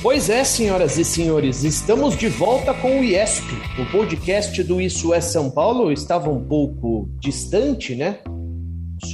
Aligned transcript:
Pois 0.00 0.30
é, 0.30 0.44
senhoras 0.44 0.96
e 0.96 1.04
senhores, 1.04 1.64
estamos 1.64 2.16
de 2.16 2.28
volta 2.28 2.72
com 2.72 3.00
o 3.00 3.04
IESP. 3.04 3.52
O 3.80 3.90
podcast 3.90 4.62
do 4.62 4.80
Isso 4.80 5.12
é 5.12 5.20
São 5.20 5.50
Paulo 5.50 5.90
estava 5.90 6.30
um 6.30 6.44
pouco 6.44 7.08
distante, 7.18 7.96
né? 7.96 8.20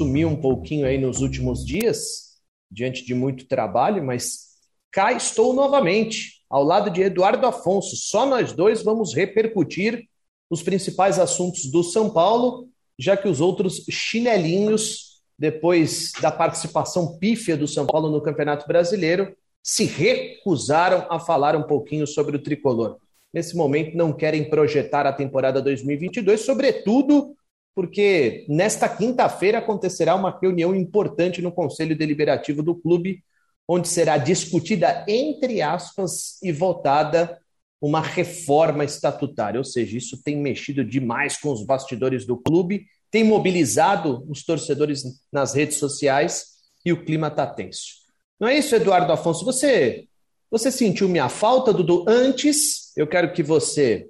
Sumiu 0.03 0.29
um 0.29 0.35
pouquinho 0.35 0.85
aí 0.85 0.99
nos 0.99 1.21
últimos 1.21 1.65
dias, 1.65 2.33
diante 2.69 3.07
de 3.07 3.15
muito 3.15 3.47
trabalho, 3.47 4.03
mas 4.03 4.49
cá 4.91 5.13
estou 5.13 5.55
novamente, 5.55 6.43
ao 6.51 6.65
lado 6.65 6.91
de 6.91 7.03
Eduardo 7.03 7.47
Afonso. 7.47 7.95
Só 7.95 8.27
nós 8.27 8.53
dois 8.53 8.83
vamos 8.83 9.15
repercutir 9.15 10.09
os 10.51 10.61
principais 10.61 11.21
assuntos 11.21 11.71
do 11.71 11.85
São 11.85 12.11
Paulo, 12.11 12.69
já 12.99 13.17
que 13.17 13.29
os 13.29 13.41
outros 13.41 13.85
chinelinhos, 13.89 15.23
depois 15.39 16.11
da 16.21 16.33
participação 16.33 17.17
pífia 17.21 17.57
do 17.57 17.69
São 17.69 17.87
Paulo 17.87 18.11
no 18.11 18.21
Campeonato 18.21 18.67
Brasileiro, 18.67 19.37
se 19.63 19.85
recusaram 19.85 21.07
a 21.11 21.21
falar 21.21 21.55
um 21.55 21.63
pouquinho 21.63 22.09
sobre 22.09 22.35
o 22.35 22.43
tricolor. 22.43 22.97
Nesse 23.33 23.57
momento, 23.57 23.97
não 23.97 24.13
querem 24.13 24.51
projetar 24.51 25.07
a 25.07 25.13
temporada 25.13 25.63
2022, 25.63 26.41
sobretudo 26.41 27.37
porque 27.75 28.45
nesta 28.49 28.89
quinta-feira 28.89 29.59
acontecerá 29.59 30.15
uma 30.15 30.39
reunião 30.41 30.75
importante 30.75 31.41
no 31.41 31.53
Conselho 31.53 31.97
Deliberativo 31.97 32.63
do 32.63 32.75
clube, 32.75 33.25
onde 33.67 33.89
será 33.89 34.19
discutida, 34.19 35.05
entre 35.09 35.63
aspas, 35.63 36.43
e 36.43 36.53
votada 36.53 37.39
uma 37.81 38.01
reforma 38.01 38.85
estatutária. 38.85 39.59
Ou 39.59 39.65
seja, 39.65 39.97
isso 39.97 40.23
tem 40.23 40.37
mexido 40.37 40.85
demais 40.85 41.37
com 41.37 41.51
os 41.51 41.65
bastidores 41.65 42.27
do 42.27 42.37
clube, 42.37 42.87
tem 43.11 43.25
mobilizado 43.25 44.25
os 44.29 44.45
torcedores 44.45 45.03
nas 45.33 45.55
redes 45.55 45.79
sociais 45.79 46.47
e 46.85 46.93
o 46.93 47.05
clima 47.05 47.29
está 47.29 47.47
tenso. 47.47 48.03
Não 48.39 48.49
é 48.49 48.59
isso, 48.59 48.75
Eduardo 48.75 49.13
Afonso? 49.13 49.45
Você, 49.45 50.07
você 50.51 50.71
sentiu 50.71 51.09
minha 51.09 51.29
falta, 51.29 51.73
Dudu? 51.73 52.05
Antes, 52.09 52.97
eu 52.97 53.07
quero 53.07 53.33
que 53.33 53.43
você 53.43 54.09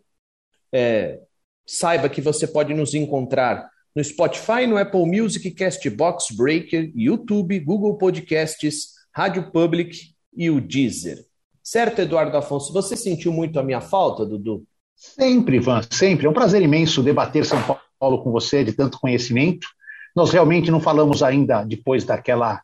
é, 0.73 1.21
saiba 1.67 2.09
que 2.09 2.21
você 2.21 2.47
pode 2.47 2.75
nos 2.75 2.95
encontrar 2.95 3.69
no 3.95 4.03
Spotify, 4.03 4.67
no 4.67 4.79
Apple 4.79 5.05
Music, 5.07 5.51
Castbox, 5.51 6.35
Breaker, 6.35 6.91
YouTube, 6.95 7.59
Google 7.61 7.97
Podcasts, 7.99 8.93
Rádio 9.15 9.51
Public 9.51 10.15
e 10.35 10.51
o 10.51 10.61
Deezer. 10.61 11.19
Certo, 11.63 12.01
Eduardo 12.01 12.37
Afonso? 12.37 12.73
Você 12.73 12.97
sentiu 12.97 13.33
muito 13.33 13.59
a 13.61 13.63
minha 13.63 13.81
falta, 13.81 14.27
Dudu? 14.27 14.65
Sempre, 14.97 15.57
Ivan, 15.57 15.83
sempre. 15.91 16.27
É 16.27 16.31
um 16.31 16.35
prazer 16.35 16.63
imenso 16.63 17.03
debater 17.03 17.45
São 17.45 17.59
Paulo 17.99 18.23
com 18.23 18.33
você, 18.33 18.65
de 18.65 18.73
tanto 18.73 18.99
conhecimento. 18.99 19.67
Nós 20.15 20.31
realmente 20.31 20.71
não 20.71 20.81
falamos 20.81 21.23
ainda, 21.23 21.63
depois 21.63 22.05
daquela 22.05 22.63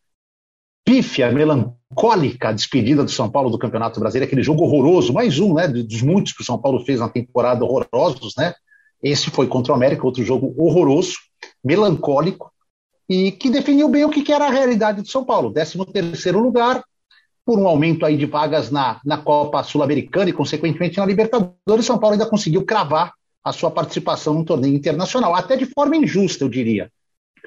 pífia, 0.85 1.31
melancólica 1.31 2.53
despedida 2.53 3.05
do 3.05 3.11
São 3.11 3.31
Paulo 3.31 3.51
do 3.51 3.59
Campeonato 3.59 4.01
Brasileiro, 4.01 4.27
aquele 4.27 4.43
jogo 4.43 4.65
horroroso, 4.65 5.13
mais 5.13 5.39
um, 5.39 5.55
né, 5.55 5.69
dos 5.69 6.01
muitos 6.01 6.33
que 6.33 6.43
o 6.43 6.45
São 6.45 6.59
Paulo 6.59 6.85
fez 6.85 7.01
na 7.01 7.09
temporada 7.09 7.65
horrorosos, 7.65 8.35
né? 8.37 8.55
Esse 9.03 9.31
foi 9.31 9.47
contra 9.47 9.73
o 9.73 9.77
América, 9.77 10.05
outro 10.05 10.23
jogo 10.25 10.55
horroroso, 10.57 11.17
melancólico, 11.65 12.53
e 13.09 13.33
que 13.33 13.49
definiu 13.49 13.89
bem 13.89 14.05
o 14.05 14.11
que 14.11 14.33
era 14.33 14.47
a 14.47 14.51
realidade 14.51 15.03
do 15.03 15.09
São 15.09 15.25
Paulo. 15.25 15.53
13 15.53 15.85
terceiro 15.87 16.41
lugar, 16.41 16.85
por 17.45 17.59
um 17.59 17.67
aumento 17.67 18.05
aí 18.05 18.17
de 18.17 18.27
vagas 18.27 18.71
na, 18.71 19.01
na 19.05 19.17
Copa 19.19 19.63
Sul-Americana 19.63 20.29
e, 20.29 20.35
consequentemente, 20.35 20.99
na 20.99 21.07
Libertadores, 21.07 21.87
São 21.87 21.99
Paulo 21.99 22.13
ainda 22.13 22.27
conseguiu 22.27 22.65
cravar 22.65 23.15
a 23.43 23.53
sua 23.53 23.71
participação 23.71 24.35
no 24.35 24.45
torneio 24.45 24.75
internacional, 24.75 25.35
até 25.35 25.57
de 25.57 25.65
forma 25.65 25.97
injusta, 25.97 26.45
eu 26.45 26.49
diria. 26.49 26.93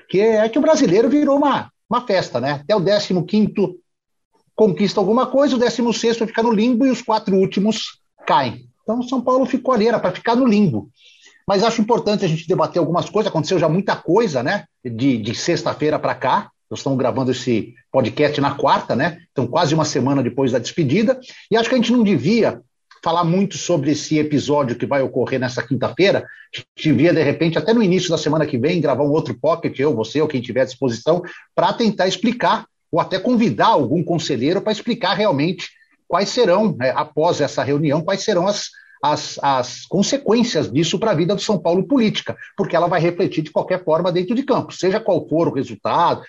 Que 0.09 0.19
é 0.19 0.49
que 0.49 0.57
o 0.57 0.61
brasileiro 0.61 1.09
virou 1.09 1.37
uma, 1.37 1.71
uma 1.87 2.01
festa, 2.07 2.39
né? 2.39 2.53
Até 2.63 2.75
o 2.75 2.81
15 2.81 3.13
conquista 4.55 4.99
alguma 4.99 5.27
coisa, 5.27 5.55
o 5.55 5.59
16 5.59 6.17
fica 6.17 6.43
no 6.43 6.51
limbo 6.51 6.85
e 6.85 6.91
os 6.91 7.01
quatro 7.01 7.35
últimos 7.35 7.99
caem. 8.25 8.69
Então, 8.83 9.01
São 9.03 9.21
Paulo 9.21 9.45
ficou 9.45 9.73
ali, 9.73 9.87
era 9.87 9.99
para 9.99 10.11
ficar 10.11 10.35
no 10.35 10.45
limbo. 10.45 10.89
Mas 11.47 11.63
acho 11.63 11.81
importante 11.81 12.25
a 12.25 12.27
gente 12.27 12.47
debater 12.47 12.79
algumas 12.79 13.09
coisas. 13.09 13.29
Aconteceu 13.29 13.59
já 13.59 13.67
muita 13.67 13.95
coisa, 13.95 14.41
né? 14.43 14.65
De, 14.83 15.17
de 15.17 15.35
sexta-feira 15.35 15.99
para 15.99 16.15
cá. 16.15 16.49
Nós 16.69 16.79
estamos 16.79 16.97
gravando 16.97 17.31
esse 17.31 17.73
podcast 17.91 18.39
na 18.39 18.55
quarta, 18.55 18.95
né? 18.95 19.19
Então, 19.31 19.45
quase 19.45 19.75
uma 19.75 19.83
semana 19.83 20.23
depois 20.23 20.51
da 20.51 20.59
despedida. 20.59 21.19
E 21.49 21.57
acho 21.57 21.67
que 21.67 21.75
a 21.75 21.77
gente 21.77 21.91
não 21.91 22.03
devia 22.03 22.61
falar 23.03 23.23
muito 23.23 23.57
sobre 23.57 23.91
esse 23.91 24.19
episódio 24.19 24.75
que 24.75 24.85
vai 24.85 25.01
ocorrer 25.01 25.39
nessa 25.39 25.63
quinta-feira. 25.63 26.19
A 26.19 26.57
gente 26.57 26.67
devia, 26.83 27.13
de 27.13 27.21
repente, 27.21 27.57
até 27.57 27.73
no 27.73 27.81
início 27.81 28.09
da 28.09 28.17
semana 28.17 28.45
que 28.45 28.57
vem, 28.57 28.79
gravar 28.79 29.03
um 29.03 29.11
outro 29.11 29.33
pocket, 29.33 29.77
eu, 29.79 29.95
você 29.95 30.21
ou 30.21 30.27
quem 30.27 30.39
tiver 30.39 30.61
à 30.61 30.65
disposição, 30.65 31.21
para 31.55 31.73
tentar 31.73 32.07
explicar, 32.07 32.65
ou 32.91 32.99
até 32.99 33.19
convidar 33.19 33.67
algum 33.67 34.03
conselheiro 34.03 34.61
para 34.61 34.71
explicar 34.71 35.13
realmente 35.13 35.69
quais 36.07 36.29
serão, 36.29 36.75
né, 36.77 36.91
após 36.95 37.39
essa 37.41 37.63
reunião, 37.63 38.01
quais 38.01 38.23
serão 38.23 38.45
as, 38.45 38.69
as, 39.01 39.39
as 39.41 39.85
consequências 39.85 40.71
disso 40.71 40.99
para 40.99 41.11
a 41.11 41.15
vida 41.15 41.35
do 41.35 41.41
São 41.41 41.57
Paulo 41.57 41.83
política, 41.87 42.37
porque 42.55 42.75
ela 42.75 42.87
vai 42.87 43.01
refletir 43.01 43.43
de 43.43 43.51
qualquer 43.51 43.83
forma 43.83 44.11
dentro 44.11 44.35
de 44.35 44.43
campo, 44.43 44.73
seja 44.73 44.99
qual 44.99 45.27
for 45.27 45.47
o 45.47 45.53
resultado. 45.53 46.21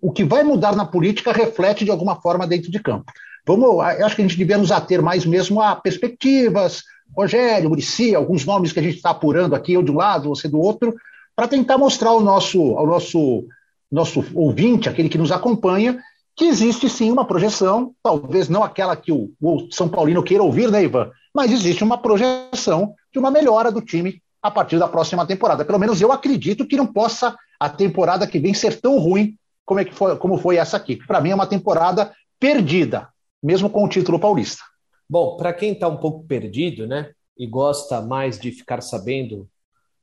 O 0.00 0.12
que 0.12 0.24
vai 0.24 0.42
mudar 0.42 0.74
na 0.76 0.84
política 0.84 1.32
reflete 1.32 1.84
de 1.84 1.90
alguma 1.90 2.16
forma 2.20 2.46
dentro 2.46 2.70
de 2.70 2.80
campo. 2.80 3.12
Vamos, 3.46 3.80
acho 3.80 4.14
que 4.14 4.22
a 4.22 4.26
gente 4.26 4.38
devia 4.38 4.56
nos 4.56 4.70
ater 4.70 5.02
mais 5.02 5.26
mesmo 5.26 5.60
a 5.60 5.74
perspectivas, 5.74 6.82
Rogério, 7.16 7.68
Murici, 7.68 8.14
alguns 8.14 8.44
nomes 8.44 8.72
que 8.72 8.78
a 8.78 8.82
gente 8.82 8.96
está 8.96 9.10
apurando 9.10 9.54
aqui, 9.54 9.74
eu 9.74 9.82
de 9.82 9.90
um 9.90 9.96
lado, 9.96 10.28
você 10.28 10.48
do 10.48 10.60
outro, 10.60 10.94
para 11.36 11.48
tentar 11.48 11.76
mostrar 11.76 12.10
ao 12.10 12.20
nosso, 12.20 12.60
ao 12.76 12.86
nosso, 12.86 13.44
nosso 13.90 14.24
ouvinte, 14.34 14.88
aquele 14.88 15.08
que 15.08 15.18
nos 15.18 15.32
acompanha, 15.32 15.98
que 16.36 16.46
existe 16.46 16.88
sim 16.88 17.10
uma 17.10 17.26
projeção, 17.26 17.92
talvez 18.02 18.48
não 18.48 18.62
aquela 18.62 18.96
que 18.96 19.12
o, 19.12 19.30
o 19.40 19.68
São 19.70 19.88
Paulino 19.88 20.22
queira 20.22 20.42
ouvir, 20.42 20.70
né, 20.70 20.84
Ivan? 20.84 21.10
Mas 21.34 21.50
existe 21.50 21.82
uma 21.82 21.98
projeção 21.98 22.94
de 23.12 23.18
uma 23.18 23.30
melhora 23.30 23.70
do 23.70 23.80
time 23.80 24.22
a 24.42 24.50
partir 24.50 24.78
da 24.78 24.88
próxima 24.88 25.26
temporada. 25.26 25.64
Pelo 25.64 25.78
menos 25.78 26.00
eu 26.00 26.12
acredito 26.12 26.66
que 26.66 26.76
não 26.76 26.86
possa 26.86 27.36
a 27.58 27.68
temporada 27.68 28.26
que 28.26 28.38
vem 28.38 28.54
ser 28.54 28.80
tão 28.80 28.98
ruim 28.98 29.36
como, 29.64 29.80
é 29.80 29.84
que 29.84 29.94
foi, 29.94 30.16
como 30.16 30.36
foi 30.36 30.56
essa 30.56 30.76
aqui. 30.76 30.96
Para 30.96 31.20
mim 31.20 31.30
é 31.30 31.34
uma 31.34 31.46
temporada 31.46 32.12
perdida, 32.38 33.08
mesmo 33.42 33.70
com 33.70 33.84
o 33.84 33.88
título 33.88 34.18
paulista. 34.18 34.62
Bom, 35.08 35.36
para 35.36 35.52
quem 35.52 35.72
está 35.72 35.88
um 35.88 35.96
pouco 35.96 36.24
perdido, 36.26 36.86
né, 36.86 37.12
e 37.38 37.46
gosta 37.46 38.00
mais 38.00 38.38
de 38.38 38.50
ficar 38.50 38.82
sabendo 38.82 39.48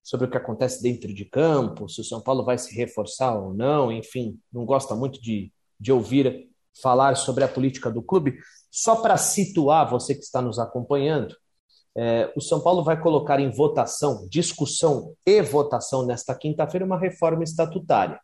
sobre 0.02 0.28
o 0.28 0.30
que 0.30 0.38
acontece 0.38 0.82
dentro 0.82 1.14
de 1.14 1.26
campo, 1.26 1.90
se 1.90 2.00
o 2.00 2.04
São 2.04 2.22
Paulo 2.22 2.46
vai 2.46 2.58
se 2.58 2.74
reforçar 2.74 3.36
ou 3.36 3.54
não, 3.54 3.92
enfim, 3.92 4.40
não 4.52 4.66
gosta 4.66 4.96
muito 4.96 5.22
de 5.22 5.52
de 5.80 5.92
ouvir 5.92 6.50
falar 6.82 7.16
sobre 7.16 7.44
a 7.44 7.48
política 7.48 7.90
do 7.90 8.02
clube. 8.02 8.38
Só 8.72 8.98
para 8.98 9.18
situar 9.18 9.90
você 9.90 10.14
que 10.14 10.22
está 10.22 10.42
nos 10.42 10.60
acompanhando, 10.60 11.36
é, 11.98 12.32
o 12.36 12.42
São 12.42 12.62
Paulo 12.62 12.84
vai 12.84 13.00
colocar 13.00 13.40
em 13.40 13.50
votação, 13.50 14.28
discussão 14.30 15.14
e 15.26 15.42
votação 15.42 16.06
nesta 16.06 16.36
quinta-feira, 16.36 16.86
uma 16.86 17.00
reforma 17.00 17.44
estatutária, 17.44 18.20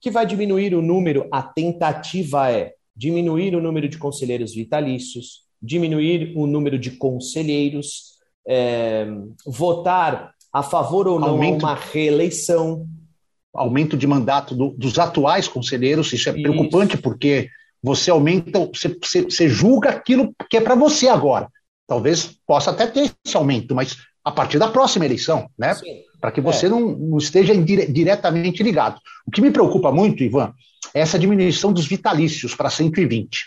que 0.00 0.10
vai 0.10 0.26
diminuir 0.26 0.74
o 0.74 0.82
número, 0.82 1.28
a 1.32 1.42
tentativa 1.42 2.50
é 2.50 2.74
diminuir 2.94 3.54
o 3.54 3.60
número 3.62 3.88
de 3.88 3.96
conselheiros 3.96 4.54
vitalícios, 4.54 5.44
diminuir 5.62 6.32
o 6.36 6.46
número 6.46 6.78
de 6.78 6.90
conselheiros, 6.92 8.18
é, 8.46 9.06
votar 9.46 10.34
a 10.52 10.62
favor 10.62 11.06
ou 11.06 11.18
não 11.18 11.28
Aumento. 11.30 11.64
uma 11.64 11.74
reeleição, 11.74 12.86
aumento 13.54 13.96
de 13.96 14.06
mandato 14.06 14.54
do, 14.54 14.70
dos 14.70 14.98
atuais 14.98 15.46
conselheiros. 15.46 16.12
Isso 16.12 16.28
é 16.28 16.32
isso. 16.32 16.42
preocupante, 16.42 16.96
porque 16.96 17.48
você 17.82 18.10
aumenta, 18.10 18.58
você, 18.66 18.88
você, 18.88 19.22
você 19.22 19.48
julga 19.48 19.90
aquilo 19.90 20.34
que 20.48 20.56
é 20.56 20.60
para 20.60 20.74
você 20.74 21.08
agora. 21.08 21.48
Talvez 21.86 22.38
possa 22.46 22.70
até 22.70 22.86
ter 22.86 23.12
esse 23.24 23.36
aumento, 23.36 23.74
mas 23.74 23.96
a 24.24 24.30
partir 24.30 24.58
da 24.58 24.68
próxima 24.68 25.04
eleição, 25.04 25.48
né? 25.58 25.74
Para 26.20 26.30
que 26.30 26.40
você 26.40 26.66
é. 26.66 26.68
não, 26.68 26.80
não, 26.80 27.18
esteja 27.18 27.56
dire, 27.56 27.90
diretamente 27.90 28.62
ligado. 28.62 29.00
O 29.26 29.30
que 29.30 29.40
me 29.40 29.50
preocupa 29.50 29.90
muito, 29.90 30.22
Ivan, 30.22 30.52
é 30.94 31.00
essa 31.00 31.18
diminuição 31.18 31.72
dos 31.72 31.86
vitalícios 31.86 32.54
para 32.54 32.70
120. 32.70 33.46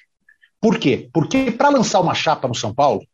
Por 0.60 0.80
quê? 0.80 1.10
Porque 1.14 1.52
para 1.52 1.70
lançar 1.70 2.00
uma 2.00 2.16
chapa 2.16 2.48
no 2.48 2.56
São 2.56 2.74
Paulo, 2.74 3.06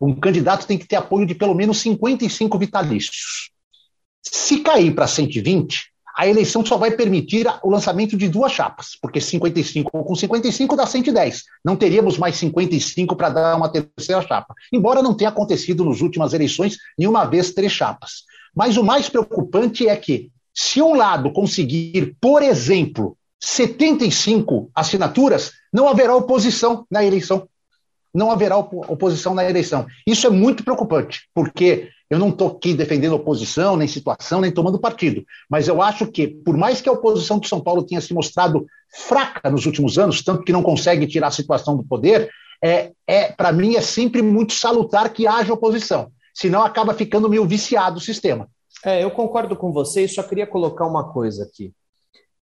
um 0.00 0.14
candidato 0.14 0.66
tem 0.66 0.78
que 0.78 0.86
ter 0.86 0.96
apoio 0.96 1.26
de 1.26 1.34
pelo 1.34 1.54
menos 1.54 1.78
55 1.78 2.58
vitalícios. 2.58 3.50
Se 4.22 4.60
cair 4.60 4.94
para 4.94 5.06
120, 5.06 5.91
a 6.16 6.26
eleição 6.26 6.64
só 6.64 6.76
vai 6.76 6.90
permitir 6.90 7.46
o 7.62 7.70
lançamento 7.70 8.16
de 8.16 8.28
duas 8.28 8.52
chapas, 8.52 8.96
porque 9.00 9.20
55 9.20 9.90
com 9.90 10.14
55 10.14 10.76
dá 10.76 10.86
110. 10.86 11.44
Não 11.64 11.76
teríamos 11.76 12.18
mais 12.18 12.36
55 12.36 13.16
para 13.16 13.30
dar 13.30 13.56
uma 13.56 13.70
terceira 13.70 14.20
chapa. 14.22 14.54
Embora 14.72 15.02
não 15.02 15.14
tenha 15.14 15.30
acontecido 15.30 15.84
nas 15.84 16.00
últimas 16.00 16.32
eleições 16.34 16.76
nenhuma 16.98 17.24
vez 17.24 17.52
três 17.52 17.72
chapas. 17.72 18.24
Mas 18.54 18.76
o 18.76 18.84
mais 18.84 19.08
preocupante 19.08 19.88
é 19.88 19.96
que, 19.96 20.30
se 20.54 20.82
um 20.82 20.94
lado 20.94 21.32
conseguir, 21.32 22.14
por 22.20 22.42
exemplo, 22.42 23.16
75 23.40 24.70
assinaturas, 24.74 25.52
não 25.72 25.88
haverá 25.88 26.14
oposição 26.14 26.86
na 26.90 27.02
eleição. 27.02 27.48
Não 28.14 28.30
haverá 28.30 28.58
oposição 28.58 29.34
na 29.34 29.48
eleição. 29.48 29.86
Isso 30.06 30.26
é 30.26 30.30
muito 30.30 30.62
preocupante, 30.62 31.22
porque 31.34 31.88
eu 32.12 32.18
não 32.18 32.28
estou 32.28 32.48
aqui 32.48 32.74
defendendo 32.74 33.14
oposição, 33.14 33.74
nem 33.74 33.88
situação, 33.88 34.42
nem 34.42 34.52
tomando 34.52 34.78
partido. 34.78 35.24
Mas 35.48 35.66
eu 35.66 35.80
acho 35.80 36.06
que, 36.06 36.28
por 36.28 36.58
mais 36.58 36.78
que 36.78 36.86
a 36.86 36.92
oposição 36.92 37.38
de 37.38 37.48
São 37.48 37.58
Paulo 37.58 37.82
tenha 37.82 38.02
se 38.02 38.12
mostrado 38.12 38.66
fraca 38.94 39.50
nos 39.50 39.64
últimos 39.64 39.96
anos, 39.96 40.22
tanto 40.22 40.44
que 40.44 40.52
não 40.52 40.62
consegue 40.62 41.06
tirar 41.06 41.28
a 41.28 41.30
situação 41.30 41.74
do 41.74 41.82
poder, 41.82 42.28
é, 42.62 42.92
é 43.06 43.32
para 43.32 43.50
mim 43.50 43.76
é 43.76 43.80
sempre 43.80 44.20
muito 44.20 44.52
salutar 44.52 45.10
que 45.10 45.26
haja 45.26 45.54
oposição. 45.54 46.12
Senão 46.34 46.62
acaba 46.62 46.92
ficando 46.92 47.30
meio 47.30 47.46
viciado 47.46 47.96
o 47.96 48.00
sistema. 48.00 48.46
É, 48.84 49.02
eu 49.02 49.10
concordo 49.10 49.56
com 49.56 49.72
você 49.72 50.04
e 50.04 50.08
só 50.08 50.22
queria 50.22 50.46
colocar 50.46 50.86
uma 50.86 51.10
coisa 51.14 51.44
aqui. 51.44 51.72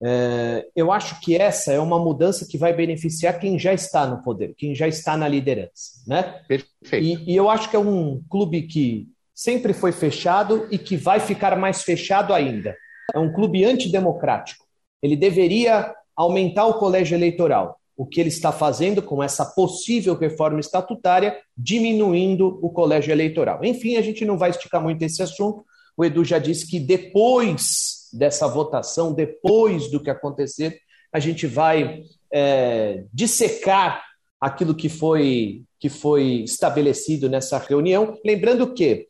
É, 0.03 0.65
eu 0.75 0.91
acho 0.91 1.21
que 1.21 1.37
essa 1.37 1.71
é 1.71 1.79
uma 1.79 1.99
mudança 1.99 2.47
que 2.49 2.57
vai 2.57 2.73
beneficiar 2.73 3.39
quem 3.39 3.59
já 3.59 3.75
está 3.75 4.07
no 4.07 4.23
poder, 4.23 4.55
quem 4.57 4.73
já 4.73 4.87
está 4.87 5.15
na 5.15 5.27
liderança. 5.27 6.01
Né? 6.07 6.41
Perfeito. 6.47 6.95
E, 6.95 7.33
e 7.33 7.35
eu 7.35 7.47
acho 7.47 7.69
que 7.69 7.75
é 7.75 7.79
um 7.79 8.23
clube 8.27 8.63
que 8.63 9.07
sempre 9.33 9.73
foi 9.73 9.91
fechado 9.91 10.67
e 10.71 10.77
que 10.77 10.95
vai 10.95 11.19
ficar 11.19 11.57
mais 11.57 11.83
fechado 11.83 12.33
ainda. 12.33 12.75
É 13.13 13.19
um 13.19 13.31
clube 13.31 13.65
antidemocrático. 13.65 14.65
Ele 15.01 15.15
deveria 15.15 15.93
aumentar 16.15 16.65
o 16.65 16.75
colégio 16.75 17.15
eleitoral. 17.15 17.77
O 17.97 18.05
que 18.05 18.19
ele 18.19 18.29
está 18.29 18.51
fazendo 18.51 19.01
com 19.01 19.21
essa 19.21 19.45
possível 19.45 20.15
reforma 20.15 20.59
estatutária, 20.59 21.37
diminuindo 21.57 22.59
o 22.61 22.69
colégio 22.69 23.11
eleitoral. 23.11 23.63
Enfim, 23.63 23.97
a 23.97 24.01
gente 24.01 24.25
não 24.25 24.37
vai 24.37 24.49
esticar 24.49 24.81
muito 24.81 25.01
esse 25.03 25.21
assunto. 25.21 25.63
O 25.95 26.05
Edu 26.05 26.23
já 26.23 26.39
disse 26.39 26.67
que 26.67 26.79
depois 26.79 28.09
dessa 28.13 28.47
votação, 28.47 29.13
depois 29.13 29.89
do 29.91 30.01
que 30.01 30.09
acontecer, 30.09 30.79
a 31.13 31.19
gente 31.19 31.45
vai 31.45 32.03
é, 32.31 33.03
dissecar 33.13 34.03
aquilo 34.39 34.73
que 34.73 34.89
foi, 34.89 35.63
que 35.79 35.89
foi 35.89 36.43
estabelecido 36.43 37.29
nessa 37.29 37.57
reunião. 37.59 38.17
Lembrando 38.25 38.73
que 38.73 39.07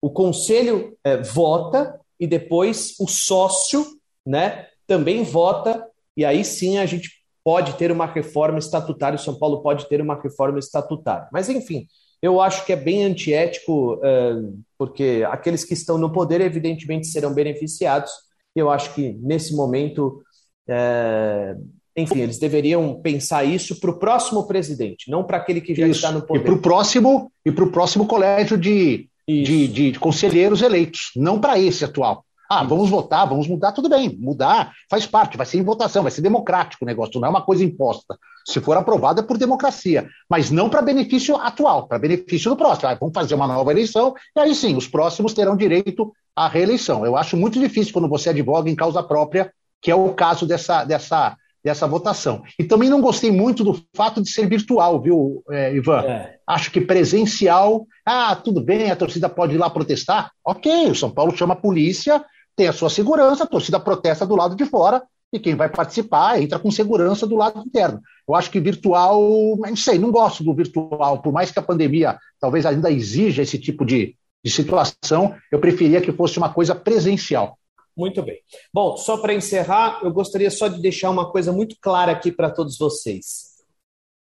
o 0.00 0.10
conselho 0.10 0.96
é, 1.04 1.16
vota 1.16 1.98
e 2.18 2.26
depois 2.26 2.94
o 3.00 3.06
sócio 3.06 3.84
né, 4.24 4.66
também 4.86 5.22
vota, 5.22 5.84
e 6.16 6.24
aí 6.24 6.44
sim 6.44 6.78
a 6.78 6.86
gente 6.86 7.10
pode 7.44 7.74
ter 7.74 7.90
uma 7.90 8.06
reforma 8.06 8.58
estatutária, 8.58 9.16
o 9.16 9.22
São 9.22 9.38
Paulo 9.38 9.62
pode 9.62 9.88
ter 9.88 10.00
uma 10.00 10.20
reforma 10.20 10.58
estatutária. 10.58 11.28
Mas, 11.32 11.48
enfim, 11.48 11.86
eu 12.20 12.40
acho 12.40 12.64
que 12.66 12.72
é 12.72 12.76
bem 12.76 13.04
antiético, 13.04 13.98
é, 14.02 14.32
porque 14.76 15.24
aqueles 15.30 15.64
que 15.64 15.74
estão 15.74 15.96
no 15.96 16.12
poder, 16.12 16.40
evidentemente, 16.40 17.06
serão 17.06 17.32
beneficiados. 17.32 18.10
Eu 18.54 18.68
acho 18.70 18.94
que, 18.94 19.12
nesse 19.22 19.54
momento, 19.54 20.20
é, 20.68 21.56
enfim, 21.96 22.20
eles 22.20 22.38
deveriam 22.38 23.00
pensar 23.00 23.44
isso 23.44 23.80
para 23.80 23.90
o 23.90 23.98
próximo 23.98 24.46
presidente, 24.46 25.10
não 25.10 25.24
para 25.24 25.38
aquele 25.38 25.60
que 25.60 25.74
já 25.74 25.86
isso. 25.86 26.00
está 26.00 26.12
no 26.12 26.22
poder. 26.22 26.40
E 26.40 26.44
para 26.44 26.54
o 26.54 26.60
próximo, 26.60 27.32
e 27.46 27.52
próximo 27.52 28.06
colégio 28.06 28.58
de, 28.58 29.07
de, 29.28 29.68
de, 29.68 29.98
conselheiros 29.98 30.62
eleitos, 30.62 31.10
não 31.14 31.38
para 31.38 31.58
esse 31.58 31.84
atual. 31.84 32.24
Ah, 32.50 32.64
vamos 32.64 32.88
votar, 32.88 33.28
vamos 33.28 33.46
mudar, 33.46 33.72
tudo 33.72 33.90
bem, 33.90 34.16
mudar 34.18 34.72
faz 34.90 35.04
parte, 35.04 35.36
vai 35.36 35.44
ser 35.44 35.58
em 35.58 35.62
votação, 35.62 36.02
vai 36.02 36.10
ser 36.10 36.22
democrático 36.22 36.82
o 36.82 36.86
negócio, 36.86 37.20
não 37.20 37.28
é 37.28 37.30
uma 37.30 37.42
coisa 37.42 37.62
imposta. 37.62 38.18
Se 38.46 38.58
for 38.58 38.74
aprovado 38.74 39.20
é 39.20 39.22
por 39.22 39.36
democracia, 39.36 40.08
mas 40.30 40.50
não 40.50 40.70
para 40.70 40.80
benefício 40.80 41.36
atual, 41.36 41.86
para 41.86 41.98
benefício 41.98 42.50
do 42.50 42.56
próximo. 42.56 42.88
Ah, 42.88 42.94
vamos 42.98 43.12
fazer 43.12 43.34
uma 43.34 43.46
nova 43.46 43.70
eleição 43.70 44.14
e 44.34 44.40
aí 44.40 44.54
sim, 44.54 44.74
os 44.74 44.88
próximos 44.88 45.34
terão 45.34 45.54
direito 45.54 46.10
à 46.34 46.48
reeleição. 46.48 47.04
Eu 47.04 47.14
acho 47.14 47.36
muito 47.36 47.60
difícil 47.60 47.92
quando 47.92 48.08
você 48.08 48.30
advoga 48.30 48.70
em 48.70 48.74
causa 48.74 49.02
própria, 49.02 49.52
que 49.82 49.90
é 49.90 49.94
o 49.94 50.14
caso 50.14 50.46
dessa, 50.46 50.84
dessa 50.84 51.36
dessa 51.64 51.86
votação. 51.86 52.42
E 52.58 52.64
também 52.64 52.88
não 52.88 53.00
gostei 53.00 53.30
muito 53.30 53.64
do 53.64 53.80
fato 53.94 54.22
de 54.22 54.30
ser 54.30 54.48
virtual, 54.48 55.00
viu, 55.00 55.42
é, 55.50 55.74
Ivan? 55.74 56.00
É. 56.00 56.38
Acho 56.46 56.70
que 56.70 56.80
presencial, 56.80 57.86
ah, 58.06 58.34
tudo 58.36 58.60
bem, 58.60 58.90
a 58.90 58.96
torcida 58.96 59.28
pode 59.28 59.54
ir 59.54 59.58
lá 59.58 59.68
protestar. 59.68 60.30
Ok, 60.44 60.90
o 60.90 60.94
São 60.94 61.10
Paulo 61.10 61.36
chama 61.36 61.54
a 61.54 61.56
polícia, 61.56 62.24
tem 62.56 62.68
a 62.68 62.72
sua 62.72 62.90
segurança, 62.90 63.44
a 63.44 63.46
torcida 63.46 63.78
protesta 63.78 64.26
do 64.26 64.36
lado 64.36 64.56
de 64.56 64.64
fora 64.64 65.02
e 65.32 65.38
quem 65.38 65.54
vai 65.54 65.68
participar 65.68 66.40
entra 66.40 66.58
com 66.58 66.70
segurança 66.70 67.26
do 67.26 67.36
lado 67.36 67.60
interno. 67.60 68.00
Eu 68.26 68.34
acho 68.34 68.50
que 68.50 68.60
virtual, 68.60 69.20
não 69.58 69.76
sei, 69.76 69.98
não 69.98 70.10
gosto 70.10 70.42
do 70.42 70.54
virtual, 70.54 71.20
por 71.20 71.32
mais 71.32 71.50
que 71.50 71.58
a 71.58 71.62
pandemia 71.62 72.18
talvez 72.40 72.64
ainda 72.64 72.90
exija 72.90 73.42
esse 73.42 73.58
tipo 73.58 73.84
de, 73.84 74.16
de 74.42 74.50
situação, 74.50 75.34
eu 75.52 75.58
preferia 75.58 76.00
que 76.00 76.12
fosse 76.12 76.38
uma 76.38 76.52
coisa 76.52 76.74
presencial. 76.74 77.58
Muito 77.98 78.22
bem. 78.22 78.40
Bom, 78.72 78.96
só 78.96 79.16
para 79.18 79.34
encerrar, 79.34 79.98
eu 80.04 80.12
gostaria 80.12 80.52
só 80.52 80.68
de 80.68 80.80
deixar 80.80 81.10
uma 81.10 81.32
coisa 81.32 81.50
muito 81.50 81.76
clara 81.80 82.12
aqui 82.12 82.30
para 82.30 82.48
todos 82.48 82.78
vocês. 82.78 83.56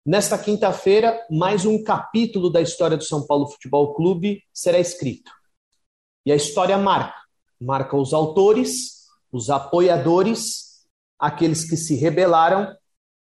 Nesta 0.07 0.39
quinta-feira, 0.39 1.21
mais 1.29 1.67
um 1.67 1.83
capítulo 1.83 2.49
da 2.49 2.63
história 2.63 2.97
do 2.97 3.03
São 3.03 3.27
Paulo 3.27 3.49
Futebol 3.49 3.93
Clube 3.93 4.45
será 4.53 4.79
escrito. 4.79 5.33
E 6.25 6.31
a 6.31 6.37
história 6.37 6.79
marca. 6.79 7.17
Marca 7.61 7.97
os 7.97 8.15
autores, 8.15 9.09
os 9.33 9.51
apoiadores, 9.51 10.87
aqueles 11.19 11.69
que 11.69 11.77
se 11.77 11.97
rebelaram 11.97 12.73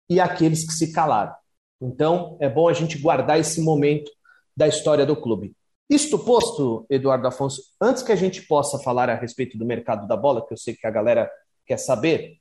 e 0.10 0.20
aqueles 0.20 0.68
que 0.68 0.74
se 0.74 0.92
calaram. 0.92 1.34
Então, 1.80 2.36
é 2.42 2.50
bom 2.50 2.68
a 2.68 2.74
gente 2.74 2.98
guardar 2.98 3.40
esse 3.40 3.62
momento 3.62 4.12
da 4.58 4.68
história 4.68 5.06
do 5.06 5.16
clube. 5.16 5.56
Isto 5.90 6.18
posto, 6.18 6.86
Eduardo 6.90 7.28
Afonso, 7.28 7.62
antes 7.80 8.02
que 8.02 8.12
a 8.12 8.16
gente 8.16 8.42
possa 8.42 8.80
falar 8.80 9.10
a 9.10 9.16
respeito 9.16 9.58
do 9.58 9.66
mercado 9.66 10.08
da 10.08 10.18
bola, 10.18 10.46
que 10.46 10.54
eu 10.54 10.58
sei 10.58 10.74
que 10.74 10.88
a 10.88 10.92
galera 10.92 11.30
quer 11.66 11.78
saber, 11.78 12.38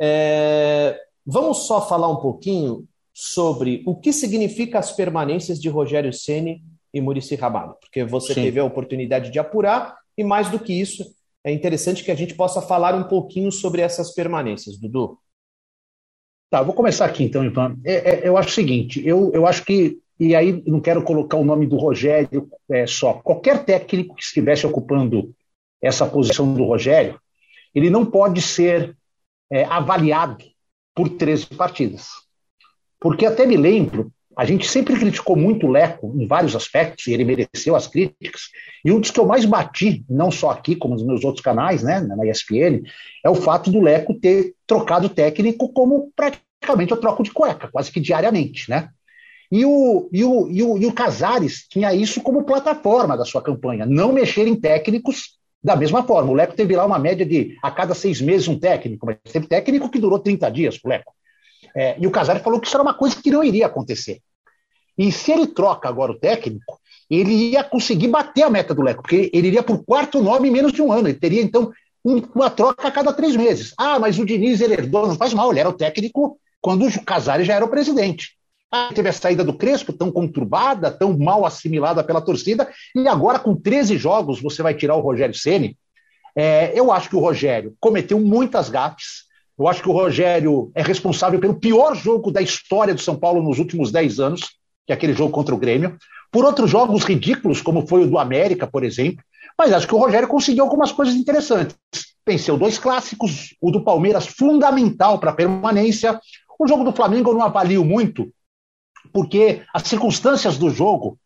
é... 0.00 0.98
vamos 1.24 1.66
só 1.66 1.86
falar 1.86 2.08
um 2.08 2.16
pouquinho 2.16 2.86
sobre 3.12 3.82
o 3.86 3.96
que 3.96 4.12
significa 4.12 4.78
as 4.78 4.92
permanências 4.92 5.60
de 5.60 5.68
Rogério 5.68 6.12
Ceni 6.12 6.62
e 6.92 7.00
Murici 7.00 7.34
Ramalho, 7.34 7.76
porque 7.80 8.04
você 8.04 8.34
Sim. 8.34 8.42
teve 8.42 8.60
a 8.60 8.64
oportunidade 8.64 9.30
de 9.30 9.38
apurar 9.38 9.96
e 10.16 10.24
mais 10.24 10.50
do 10.50 10.58
que 10.58 10.72
isso, 10.72 11.04
é 11.44 11.52
interessante 11.52 12.02
que 12.02 12.10
a 12.10 12.14
gente 12.14 12.34
possa 12.34 12.60
falar 12.60 12.94
um 12.94 13.04
pouquinho 13.04 13.52
sobre 13.52 13.80
essas 13.80 14.12
permanências, 14.12 14.76
Dudu. 14.76 15.18
Tá, 16.50 16.62
vou 16.62 16.74
começar 16.74 17.04
aqui 17.04 17.22
então, 17.22 17.44
Ivan. 17.44 17.76
É, 17.84 17.94
é, 17.94 18.28
eu 18.28 18.36
acho 18.36 18.48
o 18.48 18.52
seguinte, 18.52 19.06
eu, 19.06 19.30
eu 19.32 19.46
acho 19.46 19.64
que 19.64 19.98
e 20.18 20.34
aí 20.34 20.62
não 20.66 20.80
quero 20.80 21.02
colocar 21.02 21.36
o 21.36 21.44
nome 21.44 21.66
do 21.66 21.76
Rogério 21.76 22.48
é, 22.68 22.86
só. 22.86 23.14
Qualquer 23.14 23.64
técnico 23.64 24.14
que 24.16 24.22
estivesse 24.22 24.66
ocupando 24.66 25.32
essa 25.80 26.06
posição 26.06 26.52
do 26.52 26.64
Rogério, 26.64 27.20
ele 27.74 27.88
não 27.88 28.04
pode 28.04 28.42
ser 28.42 28.96
é, 29.50 29.64
avaliado 29.64 30.44
por 30.94 31.08
13 31.08 31.46
partidas. 31.46 32.08
Porque 33.00 33.24
até 33.24 33.46
me 33.46 33.56
lembro, 33.56 34.10
a 34.36 34.44
gente 34.44 34.68
sempre 34.68 34.98
criticou 34.98 35.36
muito 35.36 35.66
o 35.66 35.70
Leco 35.70 36.12
em 36.16 36.26
vários 36.26 36.56
aspectos, 36.56 37.06
e 37.06 37.12
ele 37.12 37.24
mereceu 37.24 37.76
as 37.76 37.86
críticas, 37.86 38.42
e 38.84 38.90
um 38.90 39.00
dos 39.00 39.10
que 39.10 39.20
eu 39.20 39.26
mais 39.26 39.44
bati, 39.44 40.04
não 40.08 40.30
só 40.30 40.50
aqui, 40.50 40.74
como 40.74 40.94
nos 40.94 41.04
meus 41.04 41.24
outros 41.24 41.44
canais, 41.44 41.82
né, 41.82 42.00
na 42.00 42.26
ESPN, 42.26 42.82
é 43.24 43.30
o 43.30 43.34
fato 43.34 43.70
do 43.70 43.80
Leco 43.80 44.14
ter 44.14 44.54
trocado 44.66 45.08
técnico 45.08 45.72
como 45.72 46.12
praticamente 46.14 46.92
eu 46.92 47.00
troco 47.00 47.22
de 47.22 47.30
cueca, 47.30 47.68
quase 47.68 47.90
que 47.92 48.00
diariamente, 48.00 48.68
né? 48.68 48.90
E 49.50 49.64
o, 49.64 50.08
e, 50.12 50.24
o, 50.24 50.48
e, 50.50 50.62
o, 50.62 50.78
e 50.78 50.86
o 50.86 50.92
Casares 50.92 51.66
tinha 51.68 51.94
isso 51.94 52.20
como 52.20 52.44
plataforma 52.44 53.16
da 53.16 53.24
sua 53.24 53.40
campanha, 53.40 53.86
não 53.86 54.12
mexer 54.12 54.46
em 54.46 54.54
técnicos 54.54 55.38
da 55.62 55.74
mesma 55.74 56.02
forma. 56.02 56.30
O 56.30 56.34
Leco 56.34 56.54
teve 56.54 56.76
lá 56.76 56.84
uma 56.84 56.98
média 56.98 57.24
de 57.24 57.56
a 57.62 57.70
cada 57.70 57.94
seis 57.94 58.20
meses 58.20 58.46
um 58.46 58.58
técnico, 58.58 59.06
mas 59.06 59.16
teve 59.32 59.46
técnico 59.46 59.90
que 59.90 59.98
durou 59.98 60.18
30 60.18 60.50
dias 60.50 60.78
o 60.82 60.88
Leco. 60.88 61.12
É, 61.74 61.96
e 61.98 62.06
o 62.06 62.10
Casares 62.10 62.42
falou 62.42 62.60
que 62.60 62.66
isso 62.66 62.76
era 62.76 62.82
uma 62.82 62.94
coisa 62.94 63.20
que 63.20 63.30
não 63.30 63.42
iria 63.42 63.66
acontecer. 63.66 64.20
E 64.96 65.10
se 65.12 65.32
ele 65.32 65.46
troca 65.46 65.88
agora 65.88 66.12
o 66.12 66.18
técnico, 66.18 66.78
ele 67.08 67.32
ia 67.32 67.64
conseguir 67.64 68.08
bater 68.08 68.42
a 68.42 68.50
meta 68.50 68.74
do 68.74 68.82
Leco, 68.82 69.02
porque 69.02 69.30
ele 69.32 69.48
iria 69.48 69.62
por 69.62 69.84
quarto 69.84 70.22
nome 70.22 70.48
em 70.48 70.52
menos 70.52 70.72
de 70.72 70.82
um 70.82 70.92
ano. 70.92 71.08
Ele 71.08 71.18
teria, 71.18 71.40
então, 71.40 71.72
uma 72.04 72.50
troca 72.50 72.86
a 72.86 72.90
cada 72.90 73.12
três 73.12 73.36
meses. 73.36 73.72
Ah, 73.78 73.98
mas 73.98 74.18
o 74.18 74.26
Diniz 74.26 74.60
ele 74.60 74.74
herdou, 74.74 75.06
não 75.06 75.16
faz 75.16 75.32
mal, 75.32 75.50
ele 75.50 75.60
era 75.60 75.68
o 75.68 75.72
técnico 75.72 76.38
quando 76.60 76.86
o 76.86 77.04
Casares 77.04 77.46
já 77.46 77.54
era 77.54 77.64
o 77.64 77.70
presidente. 77.70 78.37
Ah, 78.70 78.90
teve 78.94 79.08
a 79.08 79.12
saída 79.12 79.42
do 79.42 79.54
Crespo, 79.54 79.92
tão 79.92 80.12
conturbada, 80.12 80.90
tão 80.90 81.16
mal 81.16 81.46
assimilada 81.46 82.04
pela 82.04 82.20
torcida, 82.20 82.68
e 82.94 83.08
agora 83.08 83.38
com 83.38 83.54
13 83.54 83.96
jogos 83.96 84.42
você 84.42 84.62
vai 84.62 84.74
tirar 84.74 84.94
o 84.96 85.00
Rogério 85.00 85.34
Ceni. 85.34 85.76
É, 86.36 86.78
eu 86.78 86.92
acho 86.92 87.08
que 87.08 87.16
o 87.16 87.20
Rogério 87.20 87.74
cometeu 87.80 88.20
muitas 88.20 88.68
gafes. 88.68 89.26
Eu 89.58 89.66
acho 89.66 89.82
que 89.82 89.88
o 89.88 89.92
Rogério 89.92 90.70
é 90.74 90.82
responsável 90.82 91.40
pelo 91.40 91.54
pior 91.54 91.96
jogo 91.96 92.30
da 92.30 92.40
história 92.42 92.94
do 92.94 93.00
São 93.00 93.16
Paulo 93.16 93.42
nos 93.42 93.58
últimos 93.58 93.90
10 93.90 94.20
anos, 94.20 94.42
que 94.86 94.92
é 94.92 94.94
aquele 94.94 95.14
jogo 95.14 95.32
contra 95.32 95.54
o 95.54 95.58
Grêmio. 95.58 95.96
Por 96.30 96.44
outros 96.44 96.70
jogos 96.70 97.04
ridículos, 97.04 97.62
como 97.62 97.86
foi 97.86 98.04
o 98.04 98.06
do 98.06 98.18
América, 98.18 98.66
por 98.66 98.84
exemplo. 98.84 99.24
Mas 99.58 99.72
acho 99.72 99.88
que 99.88 99.94
o 99.94 99.98
Rogério 99.98 100.28
conseguiu 100.28 100.62
algumas 100.62 100.92
coisas 100.92 101.14
interessantes. 101.16 101.74
Venceu 102.24 102.56
dois 102.56 102.78
clássicos, 102.78 103.56
o 103.60 103.72
do 103.72 103.82
Palmeiras 103.82 104.26
fundamental 104.26 105.18
para 105.18 105.30
a 105.30 105.34
permanência. 105.34 106.20
O 106.58 106.68
jogo 106.68 106.84
do 106.84 106.92
Flamengo 106.92 107.30
eu 107.30 107.34
não 107.34 107.42
avalio 107.42 107.84
muito, 107.84 108.30
porque 109.12 109.62
as 109.74 109.82
circunstâncias 109.82 110.56
do 110.56 110.70
jogo 110.70 111.18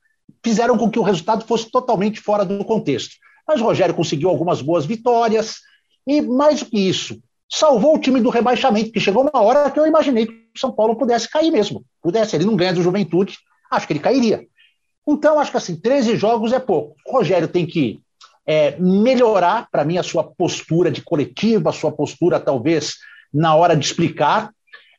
fizeram 0.45 0.77
com 0.77 0.91
que 0.91 0.99
o 0.99 1.03
resultado 1.03 1.45
fosse 1.45 1.71
totalmente 1.71 2.21
fora 2.21 2.45
do 2.45 2.65
contexto. 2.65 3.17
Mas 3.47 3.61
o 3.61 3.65
Rogério 3.65 3.95
conseguiu 3.95 4.29
algumas 4.29 4.61
boas 4.61 4.85
vitórias 4.85 5.57
e, 6.07 6.21
mais 6.21 6.61
do 6.61 6.67
que 6.67 6.79
isso, 6.79 7.21
salvou 7.51 7.97
o 7.97 7.99
time 7.99 8.21
do 8.21 8.31
rebaixamento, 8.31 8.93
que 8.93 9.01
chegou 9.01 9.23
uma 9.23 9.43
hora 9.43 9.71
que 9.71 9.79
eu 9.79 9.87
imaginei 9.87 10.27
que 10.27 10.33
o 10.33 10.59
São 10.59 10.73
Paulo 10.73 10.97
pudesse 10.97 11.29
cair 11.29 11.51
mesmo. 11.51 11.85
Pudesse, 12.01 12.35
ele 12.35 12.47
não 12.47 12.57
ganha 12.57 12.73
do 12.73 12.83
Juventude, 12.83 13.37
acho 13.71 13.87
que 13.87 13.93
ele 13.93 14.01
cairia. 14.01 14.47
Então, 15.07 15.39
acho 15.39 15.51
que 15.51 15.57
assim, 15.57 15.77
13 15.77 16.17
jogos 16.17 16.53
é 16.53 16.59
pouco. 16.61 16.97
O 17.07 17.13
Rogério 17.13 17.49
tem 17.49 17.67
que 17.67 18.01
é, 18.47 18.77
melhorar, 18.79 19.69
para 19.71 19.85
mim, 19.85 19.99
a 19.99 20.03
sua 20.03 20.25
postura 20.25 20.91
de 20.91 21.03
coletiva, 21.03 21.71
a 21.71 21.73
sua 21.73 21.93
postura, 21.93 22.41
talvez, 22.41 22.97
na 23.33 23.55
hora 23.55 23.77
de 23.77 23.85
explicar, 23.85 24.53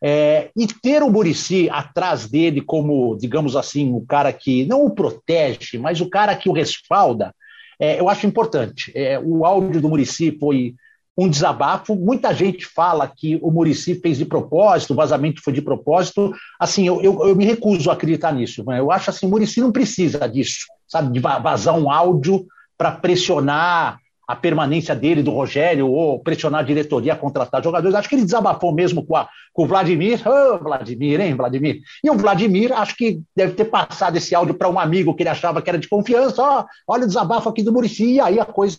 é, 0.05 0.51
e 0.53 0.67
ter 0.67 1.01
o 1.01 1.10
Murici 1.10 1.69
atrás 1.69 2.27
dele 2.27 2.60
como, 2.60 3.15
digamos 3.15 3.55
assim, 3.55 3.93
o 3.93 4.01
cara 4.01 4.33
que 4.33 4.65
não 4.65 4.86
o 4.86 4.89
protege, 4.89 5.77
mas 5.77 6.01
o 6.01 6.10
cara 6.10 6.36
que 6.36 6.50
o 6.50 6.53
respalda, 6.53 7.33
é, 7.79 8.01
eu 8.01 8.10
acho 8.10 8.27
importante. 8.27 8.91
É, 8.93 9.17
o 9.17 9.45
áudio 9.45 9.79
do 9.79 9.88
Murici 9.88 10.38
foi 10.38 10.75
um 11.17 11.29
desabafo. 11.29 11.95
Muita 11.95 12.33
gente 12.33 12.65
fala 12.65 13.07
que 13.07 13.39
o 13.41 13.50
Murici 13.50 13.95
fez 13.95 14.17
de 14.17 14.25
propósito, 14.25 14.91
o 14.91 14.95
vazamento 14.95 15.41
foi 15.41 15.53
de 15.53 15.62
propósito. 15.62 16.33
Assim, 16.60 16.86
eu, 16.86 17.01
eu, 17.01 17.25
eu 17.25 17.36
me 17.36 17.45
recuso 17.45 17.89
a 17.89 17.93
acreditar 17.93 18.33
nisso. 18.33 18.62
Né? 18.65 18.79
Eu 18.79 18.91
acho 18.91 19.10
assim, 19.10 19.25
o 19.25 19.29
Murici 19.29 19.62
não 19.62 19.72
precisa 19.72 20.27
disso, 20.27 20.65
sabe, 20.86 21.13
de 21.13 21.19
vazar 21.19 21.77
um 21.77 21.89
áudio 21.89 22.45
para 22.77 22.91
pressionar 22.91 24.00
a 24.27 24.36
permanência 24.36 24.96
dele, 24.96 25.22
do 25.22 25.32
Rogério, 25.32 25.89
ou 25.89 26.20
pressionar 26.20 26.62
a 26.62 26.63
diretoria 26.63 27.13
a 27.13 27.18
contratar 27.18 27.63
jogadores. 27.63 27.96
Acho 27.96 28.08
que 28.08 28.15
ele 28.15 28.24
desabafou 28.24 28.74
mesmo 28.74 29.06
com, 29.06 29.15
a, 29.15 29.27
com 29.51 29.63
o 29.63 29.68
Vladimir. 29.68 30.22
Ô, 30.25 30.56
oh, 30.56 30.60
Vladimir, 30.60 31.20
hein, 31.20 31.36
Vladimir? 31.36 31.82
E 32.03 32.10
o 32.10 32.18
Vladimir, 32.18 32.72
acho 32.72 32.96
que 32.96 33.22
deve 33.36 33.53
ter 33.53 33.65
passado 33.65 34.15
esse 34.15 34.34
áudio 34.34 34.56
para 34.56 34.70
um 34.70 34.80
amigo 34.80 35.13
que 35.13 35.24
ele 35.24 35.30
achava 35.30 35.62
que 35.62 35.70
era 35.70 35.77
de 35.77 35.89
confiança. 35.89 36.42
Ó, 36.42 36.62
oh, 36.62 36.65
olha 36.88 37.03
o 37.03 37.08
desabafo 37.08 37.50
aqui 37.50 37.62
do 37.62 37.74
Murici, 37.74 38.20
aí 38.20 38.39
a 38.39 38.46
coisa. 38.46 38.77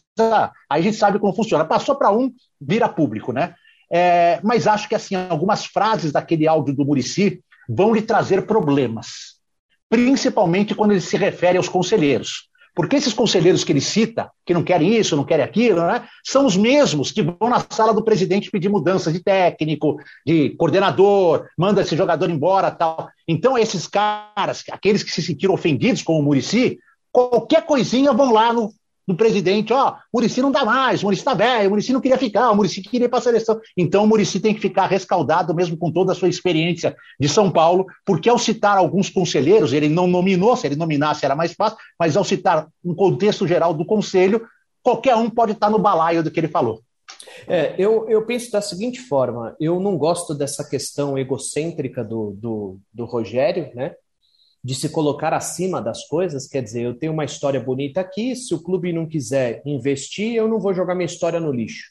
Aí 0.71 0.81
a 0.81 0.83
gente 0.83 0.97
sabe 0.97 1.19
como 1.19 1.35
funciona. 1.35 1.65
Passou 1.65 1.95
para 1.95 2.11
um, 2.11 2.33
vira 2.61 2.89
público, 2.89 3.33
né? 3.33 3.55
É, 3.93 4.41
mas 4.43 4.67
acho 4.67 4.89
que 4.89 4.95
assim, 4.95 5.15
algumas 5.15 5.67
frases 5.67 6.11
daquele 6.11 6.49
áudio 6.49 6.75
do 6.75 6.85
Murici 6.85 7.41
vão 7.69 7.95
lhe 7.95 8.03
trazer 8.03 8.47
problemas, 8.47 9.37
principalmente 9.89 10.75
quando 10.75 10.93
ele 10.93 11.01
se 11.01 11.17
refere 11.17 11.59
aos 11.59 11.69
conselheiros. 11.69 12.49
Porque 12.75 12.97
esses 12.97 13.15
conselheiros 13.15 13.63
que 13.63 13.71
ele 13.71 13.81
cita, 13.81 14.31
que 14.45 14.53
não 14.53 14.65
querem 14.65 14.97
isso, 14.97 15.17
não 15.17 15.25
querem 15.25 15.45
aquilo, 15.45 15.81
né, 15.87 16.07
são 16.25 16.45
os 16.45 16.57
mesmos 16.57 17.13
que 17.13 17.23
vão 17.23 17.49
na 17.49 17.65
sala 17.71 17.95
do 17.95 18.03
presidente 18.05 18.51
pedir 18.51 18.69
mudança 18.69 19.13
de 19.13 19.23
técnico, 19.23 19.97
de 20.27 20.51
coordenador, 20.51 21.47
manda 21.57 21.83
esse 21.83 21.97
jogador 21.97 22.29
embora 22.29 22.71
tal. 22.71 23.09
Então, 23.29 23.57
esses 23.57 23.87
caras, 23.87 24.65
aqueles 24.71 25.03
que 25.03 25.13
se 25.13 25.23
sentiram 25.23 25.55
ofendidos 25.55 26.03
com 26.03 26.19
o 26.19 26.23
Murici, 26.23 26.79
qualquer 27.13 27.65
coisinha 27.65 28.13
vão 28.13 28.33
lá 28.33 28.53
no, 28.53 28.73
do 29.07 29.15
presidente, 29.15 29.73
ó, 29.73 29.91
oh, 29.91 29.95
Murici 30.13 30.41
não 30.41 30.51
dá 30.51 30.65
mais, 30.65 31.03
Murici 31.03 31.25
tá 31.25 31.35
velho, 31.35 31.71
Murici 31.71 31.93
não 31.93 32.01
queria 32.01 32.17
ficar, 32.17 32.51
o 32.51 32.57
Murici 32.57 32.81
queria 32.83 33.07
ir 33.07 33.09
para 33.09 33.19
a 33.19 33.23
seleção. 33.23 33.61
Então 33.77 34.05
o 34.05 34.07
Murici 34.07 34.41
tem 34.41 34.55
que 34.55 34.61
ficar 34.61 34.87
rescaldado 34.87 35.55
mesmo 35.55 35.77
com 35.77 35.93
toda 35.93 36.13
a 36.13 36.15
sua 36.15 36.29
experiência 36.29 36.97
de 37.21 37.29
São 37.29 37.51
Paulo, 37.51 37.87
porque 38.05 38.29
ao 38.29 38.39
citar 38.39 38.79
alguns 38.79 39.11
conselheiros, 39.11 39.73
ele 39.73 39.89
não 39.89 40.07
nominou, 40.07 40.57
se 40.57 40.67
ele 40.67 40.77
nominasse 40.77 41.25
era 41.25 41.37
mais 41.37 41.53
fácil, 41.53 41.79
mas 41.99 42.17
ao 42.17 42.25
citar 42.25 42.69
um 42.85 42.95
contexto 42.95 43.47
geral 43.47 43.75
do 43.75 43.85
conselho, 43.85 44.47
qualquer 44.83 45.17
um 45.17 45.29
pode 45.29 45.53
estar 45.53 45.71
no 45.71 45.79
balaio 45.79 46.23
do 46.23 46.31
que 46.31 46.41
ele 46.41 46.49
falou. 46.49 46.81
É, 47.47 47.75
eu, 47.79 48.09
eu 48.09 48.25
penso 48.25 48.51
da 48.51 48.63
seguinte 48.63 49.01
forma: 49.01 49.55
eu 49.61 49.81
não 49.81 49.97
gosto 49.97 50.35
dessa 50.35 50.67
questão 50.69 51.19
egocêntrica 51.19 52.03
do, 52.03 52.33
do, 52.39 52.79
do 52.93 53.05
Rogério, 53.05 53.71
né? 53.75 53.95
De 54.65 54.75
se 54.75 54.89
colocar 54.89 55.35
acima 55.35 55.83
das 55.83 56.07
coisas, 56.07 56.49
quer 56.49 56.63
dizer, 56.63 56.83
eu 56.83 56.99
tenho 56.99 57.13
uma 57.13 57.27
história 57.27 57.61
bonita 57.61 58.01
aqui, 58.01 58.35
se 58.35 58.55
o 58.55 58.63
clube 58.63 58.95
não 58.95 59.07
quiser 59.07 59.61
investir, 59.67 60.35
eu 60.35 60.49
não 60.49 60.59
vou 60.59 60.73
jogar 60.73 60.95
minha 60.95 61.05
história 61.05 61.39
no 61.39 61.53
lixo. 61.53 61.91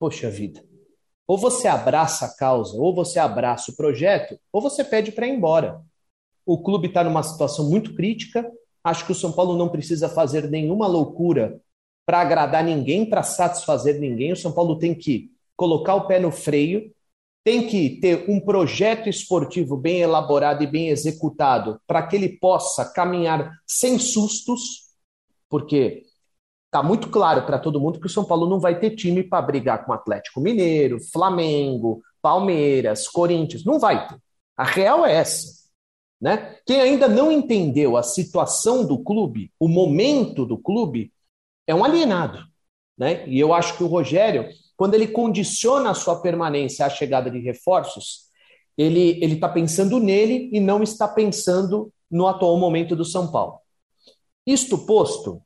Poxa 0.00 0.28
vida. 0.28 0.60
Ou 1.28 1.38
você 1.38 1.68
abraça 1.68 2.26
a 2.26 2.36
causa, 2.36 2.76
ou 2.76 2.92
você 2.92 3.20
abraça 3.20 3.70
o 3.70 3.76
projeto, 3.76 4.36
ou 4.52 4.60
você 4.60 4.82
pede 4.82 5.12
para 5.12 5.28
ir 5.28 5.34
embora. 5.34 5.80
O 6.44 6.60
clube 6.60 6.88
está 6.88 7.04
numa 7.04 7.22
situação 7.22 7.70
muito 7.70 7.94
crítica. 7.94 8.50
Acho 8.82 9.06
que 9.06 9.12
o 9.12 9.14
São 9.14 9.30
Paulo 9.30 9.56
não 9.56 9.68
precisa 9.68 10.08
fazer 10.08 10.50
nenhuma 10.50 10.88
loucura 10.88 11.60
para 12.04 12.20
agradar 12.20 12.64
ninguém, 12.64 13.08
para 13.08 13.22
satisfazer 13.22 14.00
ninguém. 14.00 14.32
O 14.32 14.36
São 14.36 14.50
Paulo 14.50 14.76
tem 14.76 14.92
que 14.92 15.30
colocar 15.54 15.94
o 15.94 16.06
pé 16.08 16.18
no 16.18 16.32
freio, 16.32 16.90
tem 17.44 17.66
que 17.66 18.00
ter 18.00 18.28
um 18.28 18.40
projeto 18.40 19.08
esportivo 19.08 19.76
bem 19.76 20.00
elaborado 20.00 20.62
e 20.62 20.66
bem 20.66 20.88
executado 20.88 21.80
para 21.86 22.06
que 22.06 22.16
ele 22.16 22.28
possa 22.28 22.84
caminhar 22.84 23.58
sem 23.66 23.98
sustos, 23.98 24.88
porque 25.48 26.04
está 26.66 26.82
muito 26.82 27.08
claro 27.08 27.46
para 27.46 27.58
todo 27.58 27.80
mundo 27.80 28.00
que 28.00 28.06
o 28.06 28.10
São 28.10 28.24
Paulo 28.24 28.48
não 28.48 28.60
vai 28.60 28.78
ter 28.78 28.94
time 28.94 29.22
para 29.22 29.40
brigar 29.40 29.84
com 29.86 29.92
Atlético 29.92 30.40
Mineiro, 30.40 31.00
Flamengo, 31.12 32.02
Palmeiras, 32.20 33.08
Corinthians, 33.08 33.64
não 33.64 33.78
vai 33.78 34.06
ter. 34.06 34.18
A 34.56 34.64
real 34.64 35.06
é 35.06 35.14
essa. 35.14 35.58
Né? 36.20 36.56
Quem 36.66 36.80
ainda 36.80 37.08
não 37.08 37.30
entendeu 37.30 37.96
a 37.96 38.02
situação 38.02 38.84
do 38.84 38.98
clube, 38.98 39.52
o 39.58 39.68
momento 39.68 40.44
do 40.44 40.58
clube, 40.58 41.12
é 41.66 41.74
um 41.74 41.84
alienado. 41.84 42.44
Né? 42.96 43.26
E 43.28 43.38
eu 43.38 43.54
acho 43.54 43.76
que 43.76 43.84
o 43.84 43.86
Rogério 43.86 44.48
quando 44.78 44.94
ele 44.94 45.08
condiciona 45.08 45.90
a 45.90 45.94
sua 45.94 46.22
permanência 46.22 46.86
à 46.86 46.88
chegada 46.88 47.28
de 47.28 47.40
reforços, 47.40 48.28
ele 48.76 49.18
está 49.34 49.48
pensando 49.48 49.98
nele 49.98 50.48
e 50.52 50.60
não 50.60 50.84
está 50.84 51.08
pensando 51.08 51.92
no 52.08 52.28
atual 52.28 52.56
momento 52.56 52.94
do 52.94 53.04
São 53.04 53.32
Paulo. 53.32 53.58
Isto 54.46 54.78
posto, 54.86 55.42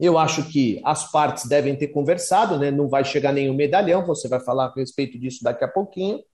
eu 0.00 0.16
acho 0.16 0.48
que 0.50 0.80
as 0.86 1.12
partes 1.12 1.46
devem 1.46 1.76
ter 1.76 1.88
conversado, 1.88 2.58
né? 2.58 2.70
não 2.70 2.88
vai 2.88 3.04
chegar 3.04 3.30
nenhum 3.30 3.52
medalhão, 3.52 4.06
você 4.06 4.26
vai 4.26 4.40
falar 4.40 4.68
a 4.68 4.74
respeito 4.74 5.18
disso 5.18 5.44
daqui 5.44 5.62
a 5.62 5.68
pouquinho, 5.68 6.24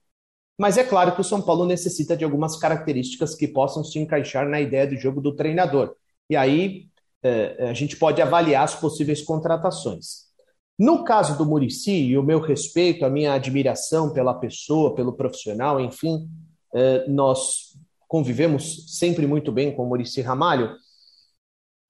mas 0.57 0.77
é 0.77 0.83
claro 0.85 1.13
que 1.13 1.19
o 1.19 1.25
São 1.25 1.41
Paulo 1.41 1.65
necessita 1.65 2.15
de 2.15 2.23
algumas 2.23 2.55
características 2.55 3.35
que 3.35 3.49
possam 3.49 3.83
se 3.83 3.99
encaixar 3.99 4.47
na 4.47 4.61
ideia 4.61 4.87
do 4.87 4.95
jogo 4.95 5.19
do 5.19 5.35
treinador. 5.35 5.93
E 6.29 6.37
aí 6.37 6.87
é, 7.21 7.67
a 7.69 7.73
gente 7.73 7.97
pode 7.97 8.21
avaliar 8.21 8.63
as 8.63 8.75
possíveis 8.75 9.21
contratações. 9.21 10.31
No 10.77 11.03
caso 11.03 11.37
do 11.37 11.45
Murici, 11.45 11.91
e 11.91 12.17
o 12.17 12.23
meu 12.23 12.39
respeito, 12.39 13.05
a 13.05 13.09
minha 13.09 13.33
admiração 13.33 14.11
pela 14.11 14.33
pessoa, 14.33 14.95
pelo 14.95 15.13
profissional, 15.13 15.79
enfim, 15.79 16.27
eh, 16.73 17.05
nós 17.07 17.77
convivemos 18.07 18.97
sempre 18.97 19.27
muito 19.27 19.51
bem 19.51 19.75
com 19.75 19.83
o 19.83 19.87
Murici 19.87 20.21
Ramalho. 20.21 20.75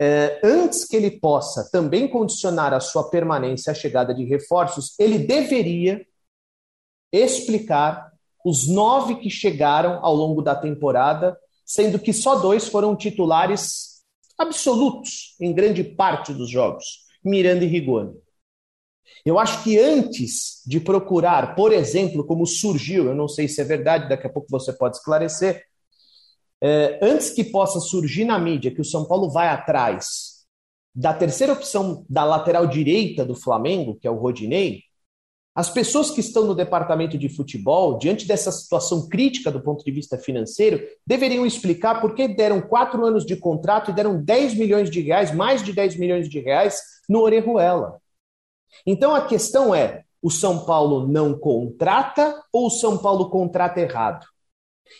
Eh, 0.01 0.41
antes 0.43 0.85
que 0.85 0.97
ele 0.97 1.11
possa 1.11 1.69
também 1.71 2.07
condicionar 2.09 2.73
a 2.73 2.79
sua 2.81 3.09
permanência 3.09 3.71
à 3.71 3.73
chegada 3.73 4.13
de 4.13 4.25
reforços, 4.25 4.93
ele 4.99 5.19
deveria 5.19 6.05
explicar 7.11 8.11
os 8.43 8.67
nove 8.67 9.15
que 9.15 9.29
chegaram 9.29 10.03
ao 10.03 10.13
longo 10.13 10.41
da 10.41 10.55
temporada, 10.55 11.37
sendo 11.65 11.97
que 11.97 12.11
só 12.11 12.35
dois 12.35 12.67
foram 12.67 12.95
titulares 12.95 14.03
absolutos 14.37 15.35
em 15.39 15.53
grande 15.53 15.83
parte 15.83 16.33
dos 16.33 16.49
jogos, 16.49 17.05
Miranda 17.23 17.63
e 17.63 17.67
Rigoni. 17.67 18.13
Eu 19.25 19.39
acho 19.39 19.63
que 19.63 19.79
antes 19.79 20.61
de 20.65 20.79
procurar, 20.79 21.55
por 21.55 21.71
exemplo, 21.71 22.25
como 22.25 22.45
surgiu, 22.45 23.05
eu 23.05 23.15
não 23.15 23.27
sei 23.27 23.47
se 23.47 23.61
é 23.61 23.63
verdade, 23.63 24.09
daqui 24.09 24.27
a 24.27 24.29
pouco 24.29 24.49
você 24.49 24.73
pode 24.73 24.97
esclarecer, 24.97 25.63
é, 26.61 26.99
antes 27.01 27.29
que 27.29 27.43
possa 27.43 27.79
surgir 27.79 28.25
na 28.25 28.37
mídia 28.37 28.73
que 28.73 28.81
o 28.81 28.85
São 28.85 29.05
Paulo 29.05 29.29
vai 29.29 29.47
atrás 29.47 30.33
da 30.95 31.13
terceira 31.13 31.53
opção 31.53 32.05
da 32.09 32.23
lateral 32.23 32.67
direita 32.67 33.25
do 33.25 33.35
Flamengo, 33.35 33.95
que 33.95 34.07
é 34.07 34.11
o 34.11 34.17
Rodinei, 34.17 34.81
as 35.55 35.69
pessoas 35.69 36.09
que 36.09 36.19
estão 36.19 36.45
no 36.45 36.55
departamento 36.55 37.17
de 37.17 37.29
futebol, 37.29 37.97
diante 37.99 38.27
dessa 38.27 38.51
situação 38.51 39.07
crítica 39.07 39.51
do 39.51 39.61
ponto 39.61 39.85
de 39.85 39.91
vista 39.91 40.17
financeiro, 40.17 40.81
deveriam 41.05 41.45
explicar 41.45 42.01
por 42.01 42.15
que 42.15 42.27
deram 42.27 42.59
quatro 42.59 43.05
anos 43.05 43.23
de 43.23 43.35
contrato 43.35 43.91
e 43.91 43.93
deram 43.93 44.21
10 44.21 44.55
milhões 44.55 44.89
de 44.89 44.99
reais, 44.99 45.33
mais 45.33 45.63
de 45.63 45.71
10 45.71 45.97
milhões 45.97 46.27
de 46.27 46.39
reais, 46.39 46.81
no 47.07 47.19
Orejuela. 47.21 48.01
Então 48.85 49.13
a 49.13 49.25
questão 49.25 49.73
é: 49.73 50.03
o 50.21 50.29
São 50.29 50.65
Paulo 50.65 51.07
não 51.07 51.37
contrata 51.37 52.41
ou 52.51 52.67
o 52.67 52.71
São 52.71 52.97
Paulo 52.97 53.29
contrata 53.29 53.79
errado? 53.79 54.25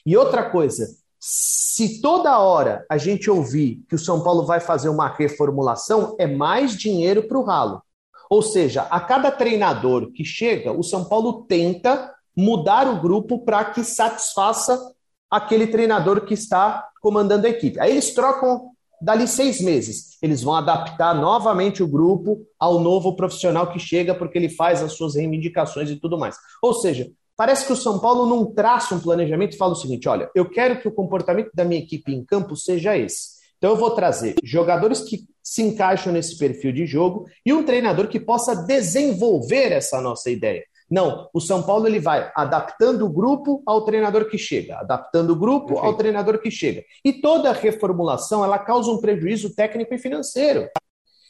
E 0.06 0.18
outra 0.18 0.50
coisa, 0.50 0.88
se 1.20 2.02
toda 2.02 2.40
hora 2.40 2.86
a 2.90 2.98
gente 2.98 3.30
ouvir 3.30 3.84
que 3.88 3.96
o 3.96 4.00
São 4.00 4.22
Paulo 4.24 4.46
vai 4.46 4.60
fazer 4.60 4.90
uma 4.90 5.08
reformulação, 5.08 6.16
é 6.20 6.28
mais 6.28 6.76
dinheiro 6.76 7.28
para 7.28 7.38
o 7.38 7.44
ralo. 7.44 7.82
Ou 8.30 8.42
seja, 8.42 8.84
a 8.90 9.00
cada 9.00 9.32
treinador 9.32 10.12
que 10.12 10.26
chega, 10.26 10.72
o 10.72 10.84
São 10.84 11.06
Paulo 11.06 11.46
tenta 11.48 12.14
mudar 12.36 12.88
o 12.88 13.00
grupo 13.00 13.46
para 13.46 13.64
que 13.66 13.84
satisfaça 13.84 14.94
aquele 15.30 15.68
treinador 15.68 16.26
que 16.26 16.34
está 16.34 16.90
comandando 17.02 17.48
a 17.48 17.50
equipe. 17.50 17.80
Aí 17.80 17.92
eles 17.92 18.14
trocam 18.14 18.73
dali 19.04 19.28
seis 19.28 19.60
meses. 19.60 20.18
Eles 20.22 20.42
vão 20.42 20.56
adaptar 20.56 21.14
novamente 21.14 21.84
o 21.84 21.88
grupo 21.88 22.42
ao 22.58 22.80
novo 22.80 23.16
profissional 23.16 23.72
que 23.72 23.80
chega, 23.80 24.16
porque 24.16 24.38
ele 24.38 24.50
faz 24.50 24.82
as 24.82 24.94
suas 24.94 25.16
reivindicações 25.16 25.90
e 25.90 25.98
tudo 25.98 26.18
mais. 26.18 26.38
Ou 26.62 26.74
seja, 26.74 27.12
parece 27.36 27.66
que 27.66 27.74
o 27.74 27.78
São 27.78 28.00
Paulo 28.00 28.26
não 28.26 28.46
traça 28.54 28.96
um 28.96 29.00
planejamento 29.00 29.54
e 29.54 29.58
fala 29.58 29.74
o 29.74 29.78
seguinte: 29.78 30.08
olha, 30.08 30.30
eu 30.34 30.50
quero 30.50 30.80
que 30.80 30.88
o 30.88 30.94
comportamento 30.94 31.52
da 31.54 31.66
minha 31.66 31.82
equipe 31.82 32.14
em 32.14 32.24
campo 32.24 32.56
seja 32.56 32.98
esse. 32.98 33.34
Então 33.58 33.72
eu 33.72 33.78
vou 33.78 33.92
trazer 33.92 34.36
jogadores 34.44 35.02
que 35.02 35.26
se 35.42 35.62
encaixam 35.62 36.12
nesse 36.12 36.38
perfil 36.38 36.72
de 36.72 36.86
jogo 36.86 37.26
e 37.46 37.54
um 37.54 37.64
treinador 37.64 38.08
que 38.08 38.20
possa 38.20 38.56
desenvolver 38.56 39.72
essa 39.72 40.02
nossa 40.02 40.30
ideia. 40.30 40.64
Não, 40.94 41.28
o 41.34 41.42
São 41.42 41.64
Paulo 41.64 41.88
ele 41.88 42.00
vai 42.00 42.32
adaptando 42.36 43.04
o 43.04 43.10
grupo 43.10 43.64
ao 43.66 43.84
treinador 43.84 44.30
que 44.30 44.38
chega, 44.38 44.78
adaptando 44.78 45.32
o 45.32 45.36
grupo 45.36 45.70
Perfeito. 45.70 45.88
ao 45.88 45.94
treinador 45.96 46.38
que 46.38 46.52
chega. 46.52 46.84
E 47.04 47.12
toda 47.12 47.52
reformulação 47.52 48.46
ela 48.46 48.60
causa 48.60 48.92
um 48.92 49.00
prejuízo 49.00 49.56
técnico 49.56 49.92
e 49.92 49.98
financeiro. 49.98 50.70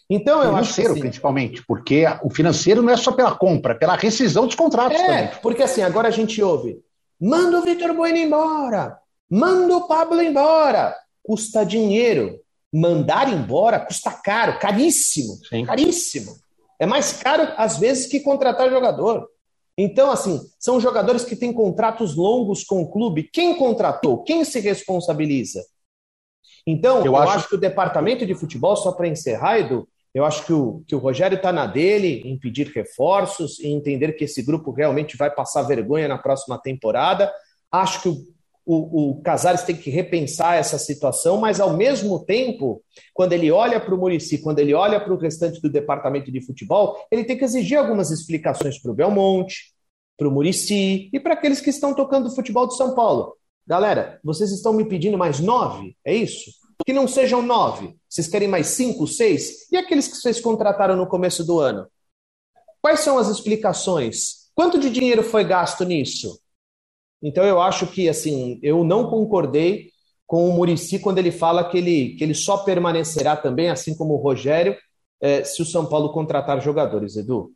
Então 0.09 0.43
eu 0.43 0.49
financeiro, 0.49 0.59
acho 0.59 0.75
que, 0.75 0.81
assim, 0.81 0.99
principalmente, 0.99 1.65
porque 1.65 2.03
o 2.21 2.29
financeiro 2.29 2.81
não 2.81 2.91
é 2.91 2.97
só 2.97 3.13
pela 3.13 3.37
compra, 3.37 3.71
é 3.71 3.77
pela 3.77 3.95
rescisão 3.95 4.45
dos 4.45 4.55
contratos. 4.55 4.99
É, 4.99 5.07
também. 5.07 5.39
porque 5.41 5.63
assim 5.63 5.81
agora 5.81 6.09
a 6.09 6.11
gente 6.11 6.43
ouve, 6.43 6.81
manda 7.17 7.57
o 7.57 7.61
Vitor 7.61 7.93
Bueno 7.93 8.17
embora, 8.17 8.97
manda 9.31 9.77
o 9.77 9.87
Pablo 9.87 10.21
embora 10.21 10.93
custa 11.23 11.65
dinheiro. 11.65 12.37
Mandar 12.75 13.31
embora 13.31 13.79
custa 13.79 14.11
caro, 14.11 14.59
caríssimo, 14.59 15.35
Sim. 15.47 15.63
caríssimo. 15.63 16.35
É 16.79 16.85
mais 16.85 17.13
caro, 17.13 17.47
às 17.55 17.77
vezes, 17.77 18.07
que 18.07 18.19
contratar 18.19 18.69
jogador. 18.69 19.29
Então, 19.77 20.11
assim, 20.11 20.39
são 20.59 20.79
jogadores 20.79 21.25
que 21.25 21.35
têm 21.35 21.51
contratos 21.51 22.15
longos 22.15 22.63
com 22.63 22.81
o 22.81 22.91
clube. 22.91 23.29
Quem 23.31 23.55
contratou? 23.55 24.23
Quem 24.23 24.45
se 24.45 24.59
responsabiliza? 24.59 25.63
Então, 26.65 26.99
eu, 26.99 27.05
eu 27.07 27.17
acho... 27.17 27.37
acho... 27.37 27.49
que 27.49 27.55
o 27.55 27.59
departamento 27.59 28.25
de 28.25 28.35
futebol, 28.35 28.75
só 28.75 28.91
para 28.91 29.07
encerrar, 29.07 29.59
Edu, 29.59 29.87
eu 30.13 30.23
acho 30.23 30.45
que 30.45 30.53
o, 30.53 30.83
que 30.87 30.95
o 30.95 30.99
Rogério 30.99 31.37
está 31.37 31.51
na 31.51 31.65
dele 31.65 32.21
em 32.23 32.37
pedir 32.37 32.67
reforços, 32.67 33.59
em 33.59 33.73
entender 33.75 34.13
que 34.13 34.25
esse 34.25 34.43
grupo 34.43 34.71
realmente 34.71 35.17
vai 35.17 35.33
passar 35.33 35.63
vergonha 35.63 36.07
na 36.07 36.19
próxima 36.19 36.57
temporada. 36.59 37.33
Acho 37.71 38.03
que 38.03 38.09
o 38.09 38.32
o, 38.65 39.11
o 39.11 39.21
Casares 39.21 39.63
tem 39.63 39.75
que 39.75 39.89
repensar 39.89 40.55
essa 40.55 40.77
situação, 40.77 41.37
mas 41.37 41.59
ao 41.59 41.75
mesmo 41.75 42.23
tempo, 42.23 42.81
quando 43.13 43.33
ele 43.33 43.51
olha 43.51 43.79
para 43.79 43.93
o 43.93 43.97
Murici, 43.97 44.37
quando 44.37 44.59
ele 44.59 44.73
olha 44.73 44.99
para 44.99 45.13
o 45.13 45.17
restante 45.17 45.61
do 45.61 45.69
departamento 45.69 46.31
de 46.31 46.41
futebol, 46.41 46.97
ele 47.11 47.23
tem 47.23 47.37
que 47.37 47.43
exigir 47.43 47.77
algumas 47.77 48.11
explicações 48.11 48.81
para 48.81 48.91
o 48.91 48.95
Belmonte, 48.95 49.73
para 50.17 50.27
o 50.27 50.31
Murici 50.31 51.09
e 51.11 51.19
para 51.19 51.33
aqueles 51.33 51.59
que 51.59 51.69
estão 51.69 51.93
tocando 51.93 52.27
o 52.27 52.35
futebol 52.35 52.67
de 52.67 52.77
São 52.77 52.95
Paulo. 52.95 53.35
Galera, 53.65 54.19
vocês 54.23 54.51
estão 54.51 54.73
me 54.73 54.85
pedindo 54.85 55.17
mais 55.17 55.39
nove? 55.39 55.95
É 56.05 56.13
isso? 56.13 56.51
Que 56.85 56.93
não 56.93 57.07
sejam 57.07 57.41
nove. 57.41 57.95
Vocês 58.09 58.27
querem 58.27 58.47
mais 58.47 58.67
cinco, 58.67 59.07
seis? 59.07 59.71
E 59.71 59.77
aqueles 59.77 60.07
que 60.07 60.17
vocês 60.17 60.39
contrataram 60.39 60.95
no 60.95 61.07
começo 61.07 61.43
do 61.43 61.59
ano? 61.59 61.87
Quais 62.81 62.99
são 62.99 63.17
as 63.17 63.29
explicações? 63.29 64.49
Quanto 64.53 64.77
de 64.77 64.89
dinheiro 64.89 65.23
foi 65.23 65.43
gasto 65.43 65.83
nisso? 65.85 66.39
Então 67.23 67.43
eu 67.45 67.61
acho 67.61 67.87
que 67.87 68.09
assim, 68.09 68.59
eu 68.61 68.83
não 68.83 69.09
concordei 69.09 69.89
com 70.27 70.49
o 70.49 70.53
Murici 70.53 70.99
quando 70.99 71.19
ele 71.19 71.31
fala 71.31 71.69
que 71.69 71.77
ele, 71.77 72.15
que 72.15 72.23
ele 72.23 72.33
só 72.33 72.57
permanecerá 72.57 73.35
também, 73.35 73.69
assim 73.69 73.95
como 73.95 74.13
o 74.13 74.21
Rogério, 74.21 74.75
é, 75.21 75.43
se 75.43 75.61
o 75.61 75.65
São 75.65 75.85
Paulo 75.85 76.11
contratar 76.11 76.61
jogadores, 76.61 77.15
Edu. 77.15 77.51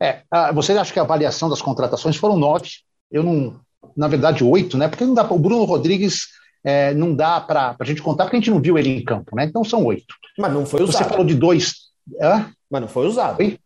É, 0.00 0.22
você 0.52 0.72
acha 0.72 0.92
que 0.92 0.98
a 0.98 1.02
avaliação 1.02 1.48
das 1.48 1.62
contratações 1.62 2.16
foram 2.16 2.36
nove? 2.36 2.68
Eu 3.10 3.22
não, 3.22 3.60
na 3.96 4.08
verdade, 4.08 4.44
oito, 4.44 4.76
né? 4.76 4.88
Porque 4.88 5.04
não 5.04 5.14
dá 5.14 5.24
o 5.32 5.38
Bruno 5.38 5.64
Rodrigues 5.64 6.26
é, 6.64 6.94
não 6.94 7.14
dá 7.14 7.40
para 7.40 7.76
a 7.78 7.84
gente 7.84 8.02
contar, 8.02 8.24
porque 8.24 8.36
a 8.36 8.40
gente 8.40 8.50
não 8.50 8.60
viu 8.60 8.78
ele 8.78 8.88
em 8.88 9.04
campo, 9.04 9.36
né? 9.36 9.44
Então 9.44 9.62
são 9.62 9.84
oito. 9.84 10.14
Mas 10.38 10.52
não 10.52 10.64
foi 10.64 10.82
usado. 10.82 11.04
Você 11.04 11.10
falou 11.10 11.26
de 11.26 11.34
dois. 11.34 11.74
Hã? 12.20 12.50
Mas 12.70 12.80
não 12.80 12.88
foi 12.88 13.06
usado. 13.06 13.36
Foi? 13.36 13.58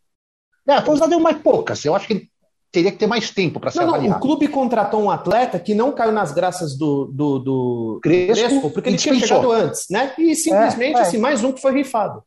É, 0.68 0.82
foi 0.82 0.94
usado 0.94 1.14
em 1.14 1.20
mais 1.20 1.38
poucas. 1.38 1.84
Eu 1.84 1.94
acho 1.94 2.08
que 2.08 2.28
teria 2.70 2.92
que 2.92 2.98
ter 2.98 3.06
mais 3.06 3.30
tempo 3.30 3.58
para 3.58 3.70
ser 3.70 3.80
não, 3.80 3.88
avaliado. 3.88 4.10
Não, 4.10 4.18
o 4.18 4.20
clube 4.20 4.48
contratou 4.48 5.02
um 5.02 5.10
atleta 5.10 5.58
que 5.58 5.74
não 5.74 5.92
caiu 5.92 6.12
nas 6.12 6.32
graças 6.32 6.76
do, 6.76 7.06
do, 7.06 7.38
do 7.38 8.00
Crespo, 8.02 8.34
Crespo 8.34 8.70
porque 8.70 8.88
ele 8.90 8.98
tinha 8.98 9.14
chegado 9.14 9.50
antes, 9.50 9.86
né? 9.90 10.12
E 10.18 10.34
simplesmente, 10.34 10.96
é, 10.96 10.98
é. 10.98 11.02
assim, 11.02 11.18
mais 11.18 11.42
um 11.42 11.52
que 11.52 11.60
foi 11.60 11.72
rifado. 11.72 12.22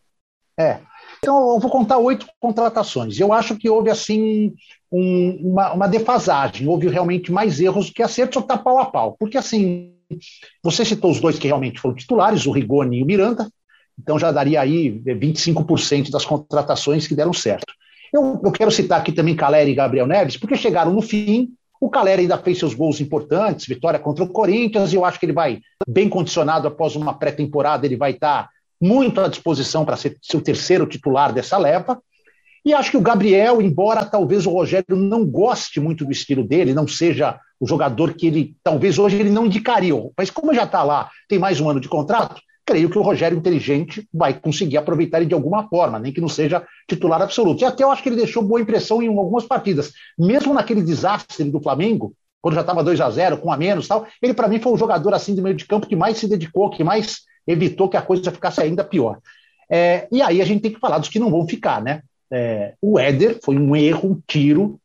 É. 0.60 0.80
Então, 1.20 1.54
eu 1.54 1.60
vou 1.60 1.70
contar 1.70 2.00
oito 2.00 2.26
contratações. 2.40 3.20
Eu 3.20 3.32
acho 3.32 3.56
que 3.56 3.70
houve, 3.70 3.92
assim, 3.92 4.54
um, 4.92 5.52
uma, 5.52 5.74
uma, 5.74 5.88
defasagem. 5.88 6.68
Houve 6.68 6.88
realmente 6.88 7.32
mais 7.32 7.60
erros 7.60 7.88
do 7.88 7.94
que 7.94 8.02
acertos 8.02 8.38
ou 8.38 8.44
tá 8.44 8.58
pau 8.58 8.80
a 8.80 8.86
pau. 8.86 9.16
Porque, 9.20 9.38
assim, 9.38 9.94
você 10.64 10.84
citou 10.84 11.12
os 11.12 11.20
dois 11.20 11.38
que 11.38 11.48
realmente 11.48 11.80
foram 11.80 11.96
titulares, 11.96 12.48
o 12.48 12.52
Rigoni 12.52 12.98
e 12.98 13.04
o 13.04 13.06
Miranda. 13.06 13.48
Então, 14.00 14.18
já 14.18 14.32
daria 14.32 14.60
aí 14.62 15.00
25% 15.00 16.10
das 16.10 16.26
contratações 16.26 17.08
que 17.08 17.14
deram 17.14 17.34
certo. 17.34 17.72
Eu, 18.12 18.40
eu 18.44 18.52
quero 18.52 18.72
citar 18.72 19.00
aqui 19.00 19.12
também 19.12 19.36
Caleri 19.36 19.72
e 19.72 19.76
Gabriel 19.76 20.08
Neves, 20.08 20.38
porque 20.38 20.56
chegaram 20.56 20.94
no 20.94 21.02
fim. 21.02 21.50
O 21.80 21.90
Caleri 21.90 22.24
ainda 22.24 22.38
fez 22.38 22.60
seus 22.60 22.74
gols 22.74 23.02
importantes, 23.02 23.66
vitória 23.66 24.00
contra 24.00 24.24
o 24.24 24.30
Corinthians, 24.30 24.94
e 24.94 24.96
eu 24.96 25.04
acho 25.04 25.20
que 25.20 25.26
ele 25.26 25.34
vai 25.34 25.60
bem 25.88 26.08
condicionado 26.08 26.68
após 26.68 26.96
uma 26.96 27.14
pré-temporada, 27.14 27.86
ele 27.86 27.96
vai 27.96 28.12
estar 28.12 28.50
muito 28.80 29.20
à 29.20 29.28
disposição 29.28 29.84
para 29.86 29.98
ser, 29.98 30.18
o 30.34 30.42
terceiro 30.42 30.86
titular 30.86 31.34
dessa 31.34 31.58
leva. 31.58 32.00
E 32.64 32.74
acho 32.74 32.92
que 32.92 32.98
o 32.98 33.02
Gabriel, 33.02 33.62
embora 33.62 34.06
talvez 34.06 34.46
o 34.46 34.52
Rogério 34.52 34.96
não 34.96 35.26
goste 35.26 35.80
muito 35.80 36.06
do 36.06 36.12
estilo 36.12 36.44
dele, 36.44 36.74
não 36.74 36.88
seja 36.88 37.40
o 37.60 37.68
jogador 37.68 38.14
que 38.14 38.28
ele, 38.28 38.56
talvez 38.64 39.00
hoje 39.00 39.20
ele 39.20 39.30
não 39.30 39.46
indicaria, 39.46 39.94
mas 40.18 40.30
como 40.30 40.54
já 40.54 40.64
está 40.64 40.84
lá, 40.84 41.10
tem 41.28 41.40
mais 41.40 41.60
um 41.60 41.70
ano 41.70 41.80
de 41.80 41.90
contrato, 41.90 42.42
creio 42.66 42.90
que 42.90 42.98
o 42.98 43.02
Rogério 43.02 43.38
inteligente 43.38 44.08
vai 44.14 44.34
conseguir 44.34 44.78
aproveitar 44.78 45.18
ele 45.18 45.28
de 45.28 45.34
alguma 45.34 45.68
forma, 45.68 46.00
nem 46.00 46.14
que 46.14 46.22
não 46.22 46.30
seja 46.30 46.66
titular 46.88 47.22
absoluto. 47.22 47.62
E 47.62 47.66
até 47.66 47.84
eu 47.84 47.92
acho 47.92 48.04
que 48.04 48.10
ele 48.10 48.16
deixou 48.16 48.44
boa 48.44 48.62
impressão 48.62 49.02
em 49.02 49.08
algumas 49.08 49.46
partidas. 49.46 49.92
Mesmo 50.18 50.54
naquele 50.54 50.82
desastre 50.82 51.50
do 51.50 51.62
Flamengo, 51.62 52.14
quando 52.42 52.56
já 52.56 52.62
estava 52.62 52.84
2 52.84 53.00
a 53.00 53.10
0 53.10 53.38
com 53.38 53.52
a 53.52 53.58
menos 53.58 53.88
tal, 53.88 54.08
ele 54.22 54.34
para 54.34 54.48
mim 54.48 54.60
foi 54.60 54.74
o 54.74 54.78
jogador 54.78 55.14
assim 55.14 55.36
do 55.36 55.42
meio 55.42 55.56
de 55.56 55.66
campo 55.66 55.88
que 55.88 55.96
mais 55.96 56.18
se 56.18 56.28
dedicou, 56.28 56.70
que 56.70 56.84
mais 56.84 57.22
evitou 57.46 57.88
que 57.88 57.98
a 57.98 58.02
coisa 58.02 58.32
ficasse 58.32 58.62
ainda 58.62 58.84
pior. 58.84 59.20
É, 59.70 60.08
e 60.12 60.22
aí 60.22 60.42
a 60.42 60.46
gente 60.46 60.62
tem 60.62 60.74
que 60.74 60.80
falar 60.80 60.98
dos 60.98 61.10
que 61.10 61.20
não 61.20 61.32
vão 61.32 61.48
ficar, 61.48 61.82
né? 61.82 62.02
É, 62.32 62.74
o 62.82 63.00
Éder 63.00 63.40
foi 63.44 63.58
um 63.58 63.76
erro, 63.76 64.12
um 64.12 64.22
tiro, 64.28 64.80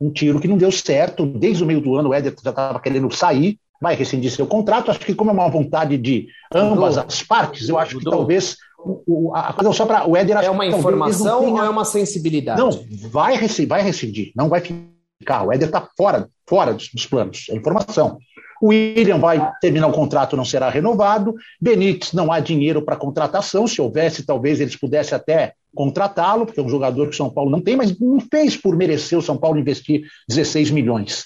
um 0.00 0.10
tiro 0.10 0.40
que 0.40 0.48
não 0.48 0.56
deu 0.56 0.72
certo. 0.72 1.26
Desde 1.26 1.62
o 1.62 1.66
meio 1.66 1.80
do 1.80 1.94
ano 1.96 2.10
o 2.10 2.14
Éder 2.14 2.34
já 2.42 2.50
estava 2.50 2.80
querendo 2.80 3.10
sair, 3.14 3.58
vai 3.80 3.94
rescindir 3.94 4.30
seu 4.30 4.46
contrato. 4.46 4.90
Acho 4.90 5.00
que, 5.00 5.14
como 5.14 5.30
é 5.30 5.34
uma 5.34 5.48
vontade 5.48 5.96
de 5.98 6.26
ambas 6.52 6.98
as 6.98 7.22
partes, 7.22 7.68
eu 7.68 7.78
acho 7.78 7.98
que 7.98 8.04
talvez 8.04 8.56
o, 8.84 9.34
a 9.34 9.52
coisa 9.52 9.72
só 9.72 9.86
para 9.86 10.08
o 10.08 10.16
Éder. 10.16 10.36
É 10.36 10.50
uma 10.50 10.66
informação 10.66 11.40
tenha... 11.40 11.52
ou 11.52 11.64
é 11.64 11.68
uma 11.68 11.84
sensibilidade? 11.84 12.60
Não, 12.60 12.70
vai 13.10 13.36
rescindir, 13.36 13.68
vai 13.68 13.82
rescindir, 13.82 14.32
não 14.36 14.48
vai 14.48 14.60
ficar. 14.60 15.46
O 15.46 15.52
Éder 15.52 15.68
está 15.68 15.88
fora, 15.96 16.28
fora 16.48 16.74
dos, 16.74 16.90
dos 16.92 17.06
planos, 17.06 17.46
é 17.50 17.56
informação. 17.56 18.18
O 18.62 18.68
William 18.68 19.18
vai 19.18 19.50
terminar 19.60 19.88
o 19.88 19.92
contrato, 19.92 20.36
não 20.36 20.44
será 20.44 20.70
renovado. 20.70 21.34
Benítez 21.60 22.12
não 22.12 22.32
há 22.32 22.40
dinheiro 22.40 22.82
para 22.82 22.96
contratação. 22.96 23.66
Se 23.66 23.80
houvesse, 23.80 24.24
talvez 24.24 24.60
eles 24.60 24.76
pudessem 24.76 25.16
até 25.16 25.52
contratá-lo, 25.74 26.46
porque 26.46 26.60
é 26.60 26.62
um 26.62 26.68
jogador 26.68 27.08
que 27.08 27.14
o 27.14 27.16
São 27.16 27.28
Paulo 27.28 27.50
não 27.50 27.60
tem, 27.60 27.76
mas 27.76 27.98
não 27.98 28.20
fez 28.20 28.56
por 28.56 28.76
merecer 28.76 29.18
o 29.18 29.22
São 29.22 29.36
Paulo 29.36 29.58
investir 29.58 30.04
16 30.28 30.70
milhões. 30.70 31.24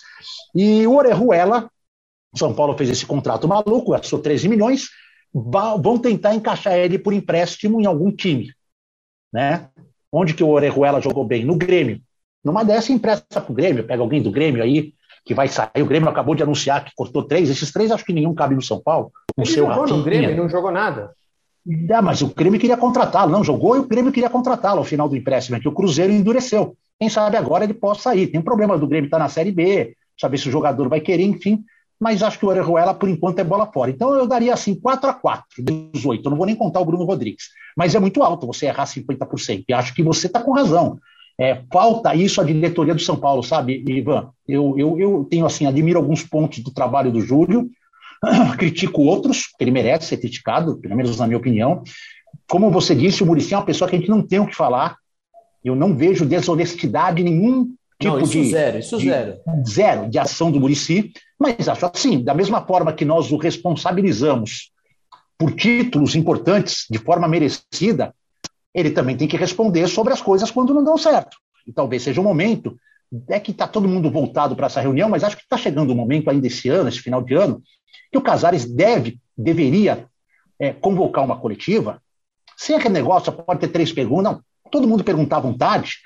E 0.54 0.86
o 0.86 0.96
Orejuela 0.96 1.70
são 2.34 2.54
Paulo 2.54 2.76
fez 2.76 2.90
esse 2.90 3.06
contrato 3.06 3.48
maluco, 3.48 3.92
gastou 3.92 4.18
13 4.18 4.48
milhões, 4.48 4.88
vão 5.32 5.98
tentar 5.98 6.34
encaixar 6.34 6.74
ele 6.74 6.98
por 6.98 7.12
empréstimo 7.12 7.80
em 7.80 7.86
algum 7.86 8.10
time. 8.10 8.52
Né? 9.32 9.68
Onde 10.12 10.34
que 10.34 10.44
o 10.44 10.48
Orejuela 10.48 11.00
jogou 11.00 11.24
bem? 11.24 11.44
No 11.44 11.56
Grêmio. 11.56 12.00
Numa 12.44 12.64
dessa, 12.64 12.92
empresta 12.92 13.40
para 13.40 13.52
o 13.52 13.54
Grêmio, 13.54 13.84
pega 13.84 14.02
alguém 14.02 14.22
do 14.22 14.30
Grêmio 14.30 14.62
aí, 14.62 14.92
que 15.24 15.34
vai 15.34 15.48
sair. 15.48 15.82
O 15.82 15.86
Grêmio 15.86 16.08
acabou 16.08 16.34
de 16.34 16.42
anunciar 16.42 16.84
que 16.84 16.92
cortou 16.94 17.22
três. 17.22 17.50
Esses 17.50 17.72
três 17.72 17.90
acho 17.90 18.04
que 18.04 18.12
nenhum 18.12 18.34
cabe 18.34 18.54
no 18.54 18.62
São 18.62 18.80
Paulo. 18.80 19.10
Não 19.36 19.44
ele 19.44 19.54
jogou 19.54 19.86
no 19.86 20.02
Grêmio, 20.02 20.36
não 20.36 20.48
jogou 20.48 20.70
nada. 20.70 21.12
É, 21.90 22.00
mas 22.00 22.22
o 22.22 22.28
Grêmio 22.28 22.60
queria 22.60 22.76
contratá-lo. 22.76 23.30
Não, 23.30 23.44
jogou 23.44 23.76
e 23.76 23.80
o 23.80 23.86
Grêmio 23.86 24.12
queria 24.12 24.30
contratá-lo 24.30 24.78
ao 24.78 24.84
final 24.84 25.08
do 25.08 25.16
empréstimo, 25.16 25.56
é 25.56 25.60
que 25.60 25.68
o 25.68 25.72
Cruzeiro 25.72 26.12
endureceu. 26.12 26.76
Quem 26.98 27.08
sabe 27.08 27.36
agora 27.36 27.64
ele 27.64 27.74
possa 27.74 28.02
sair. 28.02 28.28
Tem 28.28 28.40
um 28.40 28.44
problema 28.44 28.78
do 28.78 28.86
Grêmio 28.86 29.08
estar 29.08 29.18
tá 29.18 29.24
na 29.24 29.28
Série 29.28 29.52
B, 29.52 29.94
saber 30.18 30.38
se 30.38 30.48
o 30.48 30.52
jogador 30.52 30.88
vai 30.88 31.00
querer, 31.00 31.24
enfim 31.24 31.64
mas 32.00 32.22
acho 32.22 32.38
que 32.38 32.46
o 32.46 32.48
Orejuela, 32.48 32.94
por 32.94 33.08
enquanto, 33.08 33.40
é 33.40 33.44
bola 33.44 33.66
fora. 33.66 33.90
Então 33.90 34.14
eu 34.14 34.26
daria 34.26 34.54
assim 34.54 34.74
4 34.74 35.10
a 35.10 35.14
4 35.14 35.62
dos 35.62 36.06
8. 36.06 36.24
Eu 36.24 36.30
não 36.30 36.36
vou 36.36 36.46
nem 36.46 36.54
contar 36.54 36.80
o 36.80 36.84
Bruno 36.84 37.04
Rodrigues. 37.04 37.48
Mas 37.76 37.94
é 37.94 37.98
muito 37.98 38.22
alto 38.22 38.46
você 38.46 38.66
errar 38.66 38.86
50%. 38.86 39.64
E 39.68 39.72
acho 39.72 39.94
que 39.94 40.02
você 40.02 40.28
está 40.28 40.40
com 40.40 40.52
razão. 40.52 40.98
É, 41.40 41.62
falta 41.72 42.14
isso 42.14 42.40
à 42.40 42.44
diretoria 42.44 42.94
do 42.94 43.00
São 43.00 43.16
Paulo, 43.16 43.42
sabe, 43.42 43.84
Ivan? 43.86 44.30
Eu, 44.46 44.74
eu, 44.76 44.98
eu 44.98 45.26
tenho 45.30 45.46
assim, 45.46 45.66
admiro 45.66 45.98
alguns 45.98 46.24
pontos 46.24 46.58
do 46.58 46.72
trabalho 46.72 47.12
do 47.12 47.20
Júlio, 47.20 47.70
critico 48.58 49.02
outros, 49.02 49.46
que 49.46 49.62
ele 49.62 49.70
merece 49.70 50.06
ser 50.06 50.16
criticado, 50.16 50.78
pelo 50.78 50.96
menos 50.96 51.16
na 51.18 51.26
minha 51.26 51.38
opinião. 51.38 51.82
Como 52.48 52.70
você 52.70 52.94
disse, 52.94 53.22
o 53.22 53.26
Murici 53.26 53.54
é 53.54 53.56
uma 53.56 53.64
pessoa 53.64 53.88
que 53.88 53.94
a 53.94 53.98
gente 53.98 54.10
não 54.10 54.20
tem 54.20 54.40
o 54.40 54.46
que 54.46 54.54
falar. 54.54 54.96
Eu 55.64 55.76
não 55.76 55.96
vejo 55.96 56.26
desonestidade 56.26 57.22
nenhum 57.22 57.72
tipo 58.00 58.16
não, 58.16 58.22
isso 58.22 58.32
de. 58.32 58.50
Zero, 58.50 58.78
isso 58.78 58.98
de, 58.98 59.08
zero. 59.08 59.40
Zero 59.66 60.08
de 60.08 60.18
ação 60.18 60.50
do 60.50 60.60
Murici. 60.60 61.12
Mas 61.38 61.68
acho 61.68 61.86
assim, 61.86 62.22
da 62.22 62.34
mesma 62.34 62.66
forma 62.66 62.92
que 62.92 63.04
nós 63.04 63.30
o 63.30 63.36
responsabilizamos 63.36 64.72
por 65.38 65.54
títulos 65.54 66.16
importantes 66.16 66.84
de 66.90 66.98
forma 66.98 67.28
merecida, 67.28 68.12
ele 68.74 68.90
também 68.90 69.16
tem 69.16 69.28
que 69.28 69.36
responder 69.36 69.86
sobre 69.88 70.12
as 70.12 70.20
coisas 70.20 70.50
quando 70.50 70.74
não 70.74 70.82
dão 70.82 70.98
certo. 70.98 71.36
E 71.66 71.72
talvez 71.72 72.02
seja 72.02 72.20
o 72.20 72.24
um 72.24 72.26
momento, 72.26 72.76
é 73.28 73.38
que 73.38 73.52
está 73.52 73.66
todo 73.66 73.88
mundo 73.88 74.10
voltado 74.10 74.56
para 74.56 74.66
essa 74.66 74.80
reunião, 74.80 75.08
mas 75.08 75.22
acho 75.22 75.36
que 75.36 75.42
está 75.42 75.56
chegando 75.56 75.90
o 75.90 75.92
um 75.92 75.96
momento 75.96 76.28
ainda 76.28 76.46
esse 76.46 76.68
ano, 76.68 76.88
esse 76.88 76.98
final 76.98 77.22
de 77.22 77.34
ano, 77.34 77.62
que 78.10 78.18
o 78.18 78.22
Casares 78.22 78.64
deve, 78.64 79.18
deveria 79.36 80.06
é, 80.58 80.72
convocar 80.72 81.24
uma 81.24 81.38
coletiva, 81.38 82.02
sem 82.56 82.74
aquele 82.74 82.94
negócio, 82.94 83.32
pode 83.32 83.60
ter 83.60 83.68
três 83.68 83.92
perguntas, 83.92 84.32
não, 84.32 84.42
todo 84.70 84.88
mundo 84.88 85.04
perguntar 85.04 85.36
à 85.36 85.40
vontade, 85.40 85.98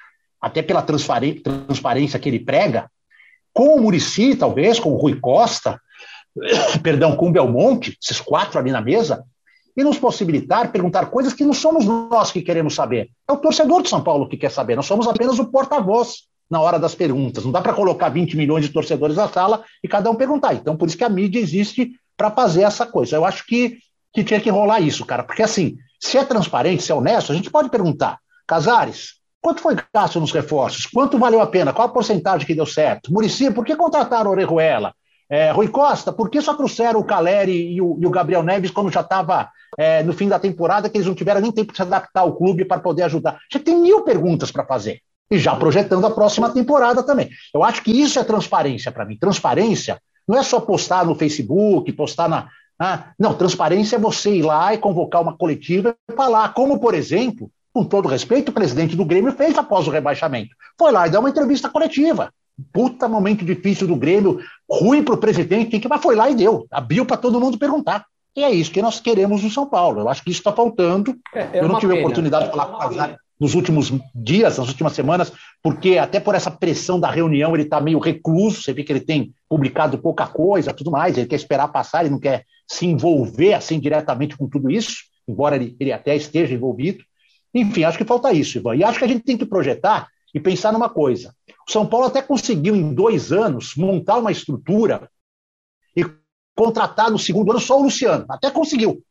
até 0.42 0.60
pela 0.60 0.82
transparência 0.82 2.18
que 2.18 2.28
ele 2.28 2.40
prega, 2.40 2.90
com 3.52 3.76
o 3.76 3.80
Murici, 3.80 4.34
talvez, 4.34 4.80
com 4.80 4.92
o 4.92 4.96
Rui 4.96 5.20
Costa, 5.20 5.80
perdão, 6.82 7.14
com 7.14 7.28
o 7.28 7.32
Belmonte, 7.32 7.96
esses 8.02 8.20
quatro 8.20 8.58
ali 8.58 8.72
na 8.72 8.80
mesa, 8.80 9.24
e 9.76 9.84
nos 9.84 9.98
possibilitar 9.98 10.70
perguntar 10.72 11.06
coisas 11.06 11.32
que 11.32 11.44
não 11.44 11.54
somos 11.54 11.86
nós 11.86 12.30
que 12.30 12.42
queremos 12.42 12.74
saber. 12.74 13.08
É 13.28 13.32
o 13.32 13.38
torcedor 13.38 13.82
de 13.82 13.88
São 13.88 14.02
Paulo 14.02 14.28
que 14.28 14.36
quer 14.36 14.50
saber. 14.50 14.76
Nós 14.76 14.86
somos 14.86 15.06
apenas 15.06 15.38
o 15.38 15.46
porta-voz 15.46 16.24
na 16.50 16.60
hora 16.60 16.78
das 16.78 16.94
perguntas. 16.94 17.44
Não 17.44 17.52
dá 17.52 17.62
para 17.62 17.72
colocar 17.72 18.10
20 18.10 18.36
milhões 18.36 18.66
de 18.66 18.72
torcedores 18.72 19.16
na 19.16 19.28
sala 19.28 19.64
e 19.82 19.88
cada 19.88 20.10
um 20.10 20.14
perguntar. 20.14 20.54
Então, 20.54 20.76
por 20.76 20.88
isso 20.88 20.98
que 20.98 21.04
a 21.04 21.08
mídia 21.08 21.40
existe 21.40 21.92
para 22.16 22.30
fazer 22.30 22.62
essa 22.64 22.84
coisa. 22.84 23.16
Eu 23.16 23.24
acho 23.24 23.46
que, 23.46 23.78
que 24.12 24.22
tinha 24.22 24.40
que 24.40 24.50
rolar 24.50 24.80
isso, 24.80 25.06
cara. 25.06 25.22
Porque, 25.22 25.42
assim, 25.42 25.78
se 25.98 26.18
é 26.18 26.24
transparente, 26.24 26.82
se 26.82 26.92
é 26.92 26.94
honesto, 26.94 27.32
a 27.32 27.34
gente 27.34 27.50
pode 27.50 27.70
perguntar. 27.70 28.18
Casares, 28.46 29.21
Quanto 29.42 29.60
foi 29.60 29.76
gasto 29.92 30.20
nos 30.20 30.30
reforços? 30.30 30.86
Quanto 30.86 31.18
valeu 31.18 31.40
a 31.40 31.46
pena? 31.48 31.72
Qual 31.72 31.88
a 31.88 31.90
porcentagem 31.90 32.46
que 32.46 32.54
deu 32.54 32.64
certo? 32.64 33.12
Murici, 33.12 33.50
por 33.50 33.64
que 33.64 33.74
contrataram 33.74 34.30
o 34.30 34.32
Orejuela? 34.32 34.94
É, 35.28 35.50
Rui 35.50 35.66
Costa, 35.66 36.12
por 36.12 36.30
que 36.30 36.40
só 36.40 36.54
trouxeram 36.54 37.00
o 37.00 37.04
Caleri 37.04 37.74
e 37.74 37.80
o, 37.82 37.98
e 38.00 38.06
o 38.06 38.10
Gabriel 38.10 38.44
Neves 38.44 38.70
quando 38.70 38.92
já 38.92 39.00
estava 39.00 39.50
é, 39.76 40.00
no 40.04 40.12
fim 40.12 40.28
da 40.28 40.38
temporada, 40.38 40.88
que 40.88 40.96
eles 40.96 41.08
não 41.08 41.14
tiveram 41.14 41.40
nem 41.40 41.50
tempo 41.50 41.72
de 41.72 41.76
se 41.76 41.82
adaptar 41.82 42.20
ao 42.20 42.36
clube 42.36 42.64
para 42.64 42.80
poder 42.80 43.02
ajudar? 43.02 43.40
Já 43.52 43.58
tem 43.58 43.76
mil 43.76 44.02
perguntas 44.02 44.52
para 44.52 44.64
fazer. 44.64 45.00
E 45.28 45.38
já 45.38 45.56
projetando 45.56 46.06
a 46.06 46.10
próxima 46.10 46.50
temporada 46.50 47.02
também. 47.02 47.28
Eu 47.52 47.64
acho 47.64 47.82
que 47.82 47.90
isso 47.90 48.20
é 48.20 48.24
transparência 48.24 48.92
para 48.92 49.04
mim. 49.04 49.16
Transparência 49.16 50.00
não 50.28 50.38
é 50.38 50.42
só 50.44 50.60
postar 50.60 51.04
no 51.04 51.16
Facebook, 51.16 51.90
postar 51.94 52.28
na. 52.28 52.48
Ah, 52.78 53.12
não, 53.18 53.34
transparência 53.34 53.96
é 53.96 53.98
você 53.98 54.36
ir 54.36 54.42
lá 54.42 54.72
e 54.72 54.78
convocar 54.78 55.22
uma 55.22 55.36
coletiva 55.36 55.96
e 56.08 56.14
falar, 56.14 56.52
como, 56.52 56.78
por 56.78 56.94
exemplo, 56.94 57.50
com 57.72 57.84
todo 57.84 58.08
respeito, 58.08 58.50
o 58.50 58.52
presidente 58.52 58.94
do 58.94 59.04
Grêmio 59.04 59.32
fez 59.32 59.56
após 59.56 59.86
o 59.86 59.90
rebaixamento. 59.90 60.54
Foi 60.78 60.92
lá 60.92 61.06
e 61.06 61.10
deu 61.10 61.20
uma 61.20 61.30
entrevista 61.30 61.68
coletiva. 61.68 62.32
Puta 62.72 63.08
momento 63.08 63.44
difícil 63.44 63.86
do 63.86 63.96
Grêmio, 63.96 64.40
ruim 64.70 65.02
para 65.02 65.14
o 65.14 65.18
presidente, 65.18 65.80
mas 65.88 66.02
foi 66.02 66.14
lá 66.14 66.30
e 66.30 66.34
deu. 66.34 66.66
Abriu 66.70 67.06
para 67.06 67.16
todo 67.16 67.40
mundo 67.40 67.58
perguntar. 67.58 68.04
E 68.36 68.44
é 68.44 68.50
isso 68.50 68.70
que 68.70 68.82
nós 68.82 69.00
queremos 69.00 69.42
no 69.42 69.50
São 69.50 69.66
Paulo. 69.66 70.00
Eu 70.00 70.08
acho 70.08 70.22
que 70.22 70.30
isso 70.30 70.40
está 70.40 70.52
faltando. 70.52 71.16
É, 71.34 71.40
é 71.40 71.60
Eu 71.60 71.68
não 71.68 71.78
tive 71.78 71.94
a 71.94 72.00
oportunidade 72.00 72.46
de 72.46 72.50
falar 72.50 72.66
com 72.66 72.76
o 72.76 72.78
Casares 72.78 73.16
nos 73.42 73.54
últimos 73.54 73.92
dias, 74.14 74.56
nas 74.56 74.68
últimas 74.68 74.92
semanas, 74.92 75.32
porque 75.60 75.98
até 75.98 76.20
por 76.20 76.36
essa 76.36 76.48
pressão 76.48 77.00
da 77.00 77.10
reunião 77.10 77.52
ele 77.54 77.64
está 77.64 77.80
meio 77.80 77.98
recluso. 77.98 78.62
Você 78.62 78.72
vê 78.72 78.84
que 78.84 78.92
ele 78.92 79.00
tem 79.00 79.34
publicado 79.48 79.98
pouca 79.98 80.28
coisa, 80.28 80.72
tudo 80.72 80.92
mais. 80.92 81.18
Ele 81.18 81.26
quer 81.26 81.34
esperar 81.34 81.66
passar, 81.66 82.02
ele 82.02 82.10
não 82.10 82.20
quer 82.20 82.44
se 82.68 82.86
envolver 82.86 83.54
assim 83.54 83.80
diretamente 83.80 84.36
com 84.36 84.48
tudo 84.48 84.70
isso, 84.70 84.98
embora 85.26 85.56
ele, 85.56 85.76
ele 85.80 85.92
até 85.92 86.14
esteja 86.14 86.54
envolvido. 86.54 87.02
Enfim, 87.54 87.84
acho 87.84 87.98
que 87.98 88.04
falta 88.04 88.32
isso, 88.32 88.58
Ivan. 88.58 88.76
E 88.76 88.84
acho 88.84 88.98
que 88.98 89.04
a 89.04 89.08
gente 89.08 89.24
tem 89.24 89.36
que 89.36 89.44
projetar 89.44 90.08
e 90.34 90.40
pensar 90.40 90.72
numa 90.72 90.88
coisa. 90.88 91.34
O 91.68 91.70
São 91.70 91.86
Paulo 91.86 92.06
até 92.06 92.22
conseguiu, 92.22 92.74
em 92.74 92.94
dois 92.94 93.32
anos, 93.32 93.74
montar 93.76 94.16
uma 94.16 94.32
estrutura 94.32 95.08
e 95.96 96.04
contratar 96.56 97.10
no 97.10 97.18
segundo 97.18 97.50
ano 97.50 97.60
só 97.60 97.78
o 97.78 97.82
Luciano. 97.82 98.24
Até 98.28 98.50
conseguiu 98.50 99.02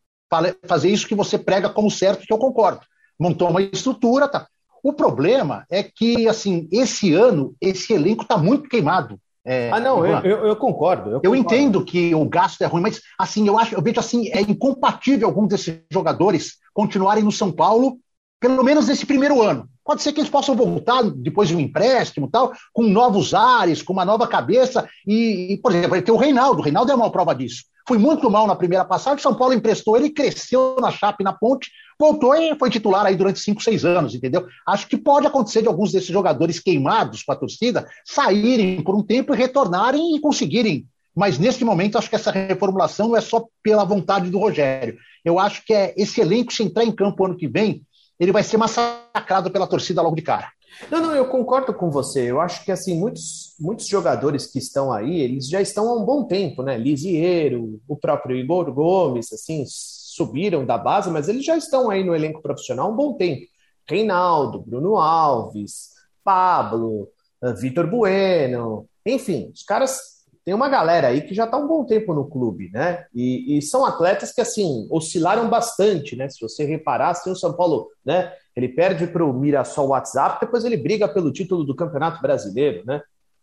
fazer 0.65 0.89
isso 0.89 1.07
que 1.07 1.15
você 1.15 1.37
prega 1.37 1.69
como 1.69 1.91
certo, 1.91 2.25
que 2.25 2.33
eu 2.33 2.37
concordo. 2.37 2.81
Montou 3.19 3.49
uma 3.49 3.61
estrutura, 3.61 4.27
tá. 4.27 4.47
O 4.83 4.93
problema 4.93 5.65
é 5.69 5.83
que, 5.83 6.27
assim, 6.27 6.67
esse 6.71 7.13
ano, 7.13 7.55
esse 7.61 7.93
elenco 7.93 8.23
está 8.23 8.37
muito 8.37 8.67
queimado. 8.67 9.19
É, 9.43 9.71
ah, 9.71 9.79
não, 9.79 10.05
eu, 10.05 10.19
eu, 10.19 10.45
eu, 10.47 10.55
concordo, 10.55 11.09
eu, 11.09 11.21
eu 11.23 11.35
entendo 11.35 11.83
que 11.83 12.13
o 12.13 12.23
gasto 12.29 12.61
é 12.61 12.67
ruim, 12.67 12.83
mas 12.83 13.01
assim, 13.17 13.47
eu 13.47 13.57
acho, 13.57 13.73
eu 13.73 13.81
vejo 13.81 13.99
assim, 13.99 14.29
é 14.29 14.39
incompatível 14.39 15.27
alguns 15.27 15.47
desses 15.47 15.79
jogadores 15.89 16.57
continuarem 16.71 17.23
no 17.23 17.31
São 17.31 17.51
Paulo 17.51 17.97
pelo 18.41 18.63
menos 18.63 18.87
nesse 18.87 19.05
primeiro 19.05 19.39
ano. 19.41 19.69
Pode 19.85 20.01
ser 20.01 20.11
que 20.11 20.19
eles 20.19 20.29
possam 20.29 20.55
voltar 20.55 21.03
depois 21.03 21.47
de 21.47 21.55
um 21.55 21.59
empréstimo 21.59 22.27
tal, 22.27 22.51
com 22.73 22.83
novos 22.83 23.33
ares, 23.33 23.83
com 23.83 23.93
uma 23.93 24.03
nova 24.03 24.27
cabeça. 24.27 24.89
E, 25.07 25.53
e 25.53 25.57
por 25.57 25.71
exemplo, 25.71 25.91
vai 25.91 26.01
ter 26.01 26.11
o 26.11 26.17
Reinaldo. 26.17 26.59
O 26.59 26.63
Reinaldo 26.63 26.91
é 26.91 26.95
uma 26.95 27.11
prova 27.11 27.35
disso. 27.35 27.63
Foi 27.87 27.97
muito 27.97 28.29
mal 28.29 28.47
na 28.47 28.55
primeira 28.55 28.85
passagem, 28.85 29.21
São 29.21 29.33
Paulo 29.33 29.53
emprestou 29.53 29.97
ele, 29.97 30.09
cresceu 30.09 30.77
na 30.79 30.91
Chape, 30.91 31.23
na 31.23 31.33
ponte, 31.33 31.71
voltou 31.99 32.35
e 32.35 32.55
foi 32.57 32.69
titular 32.69 33.05
aí 33.05 33.15
durante 33.15 33.39
cinco, 33.39 33.61
seis 33.61 33.83
anos, 33.83 34.13
entendeu? 34.13 34.45
Acho 34.67 34.87
que 34.87 34.97
pode 34.97 35.27
acontecer 35.27 35.61
de 35.61 35.67
alguns 35.67 35.91
desses 35.91 36.09
jogadores 36.09 36.59
queimados 36.59 37.23
com 37.23 37.31
a 37.31 37.35
torcida 37.35 37.87
saírem 38.05 38.81
por 38.81 38.95
um 38.95 39.03
tempo 39.03 39.33
e 39.33 39.37
retornarem 39.37 40.15
e 40.15 40.19
conseguirem. 40.19 40.85
Mas 41.15 41.37
nesse 41.37 41.65
momento, 41.65 41.97
acho 41.97 42.09
que 42.09 42.15
essa 42.15 42.31
reformulação 42.31 43.09
não 43.09 43.17
é 43.17 43.21
só 43.21 43.45
pela 43.61 43.83
vontade 43.83 44.29
do 44.29 44.39
Rogério. 44.39 44.97
Eu 45.25 45.37
acho 45.37 45.65
que 45.65 45.73
é 45.73 45.93
esse 45.97 46.21
elenco, 46.21 46.53
se 46.53 46.63
entrar 46.63 46.83
em 46.83 46.91
campo 46.91 47.25
ano 47.25 47.35
que 47.35 47.47
vem, 47.47 47.83
ele 48.21 48.31
vai 48.31 48.43
ser 48.43 48.55
massacrado 48.57 49.49
pela 49.49 49.65
torcida 49.65 49.99
logo 49.99 50.15
de 50.15 50.21
cara. 50.21 50.47
Não, 50.91 51.01
não, 51.01 51.15
eu 51.15 51.27
concordo 51.27 51.73
com 51.73 51.89
você. 51.89 52.29
Eu 52.29 52.39
acho 52.39 52.63
que 52.63 52.71
assim 52.71 52.97
muitos, 52.97 53.55
muitos 53.59 53.87
jogadores 53.87 54.45
que 54.45 54.59
estão 54.59 54.93
aí, 54.93 55.21
eles 55.21 55.49
já 55.49 55.59
estão 55.59 55.89
há 55.89 55.95
um 55.95 56.05
bom 56.05 56.25
tempo, 56.25 56.61
né? 56.61 56.77
Lisieiro, 56.77 57.81
o 57.87 57.97
próprio 57.97 58.37
Igor 58.37 58.71
Gomes, 58.71 59.33
assim, 59.33 59.63
subiram 59.67 60.63
da 60.63 60.77
base, 60.77 61.09
mas 61.09 61.27
eles 61.27 61.43
já 61.43 61.57
estão 61.57 61.89
aí 61.89 62.03
no 62.03 62.13
elenco 62.13 62.43
profissional 62.43 62.87
há 62.87 62.93
um 62.93 62.95
bom 62.95 63.13
tempo. 63.15 63.41
Reinaldo, 63.89 64.61
Bruno 64.61 64.97
Alves, 64.97 65.89
Pablo, 66.23 67.09
eh, 67.43 67.53
Vitor 67.53 67.87
Bueno, 67.89 68.87
enfim, 69.03 69.49
os 69.51 69.63
caras 69.63 70.20
tem 70.43 70.53
uma 70.53 70.69
galera 70.69 71.09
aí 71.09 71.21
que 71.21 71.35
já 71.35 71.45
está 71.45 71.57
um 71.57 71.67
bom 71.67 71.85
tempo 71.85 72.13
no 72.13 72.27
clube, 72.27 72.69
né? 72.73 73.05
E, 73.13 73.57
e, 73.57 73.61
são 73.61 73.85
atletas 73.85 74.31
que, 74.31 74.41
assim, 74.41 74.87
oscilaram 74.89 75.47
bastante, 75.49 76.15
né? 76.15 76.27
Se 76.29 76.41
você 76.41 76.65
reparar, 76.65 77.09
assim, 77.09 77.29
o 77.29 77.35
São 77.35 77.53
Paulo, 77.53 77.89
né? 78.03 78.33
Ele 78.55 78.67
perde 78.67 79.07
para 79.07 79.23
o 79.23 79.33
Mirassol 79.33 79.89
WhatsApp, 79.89 80.39
depois 80.41 80.65
ele 80.65 80.77
briga 80.77 81.07
pelo 81.07 81.31
título 81.31 81.63
do 81.63 81.75
Campeonato 81.75 82.21
Brasileiro, 82.21 82.83
né? 82.85 83.01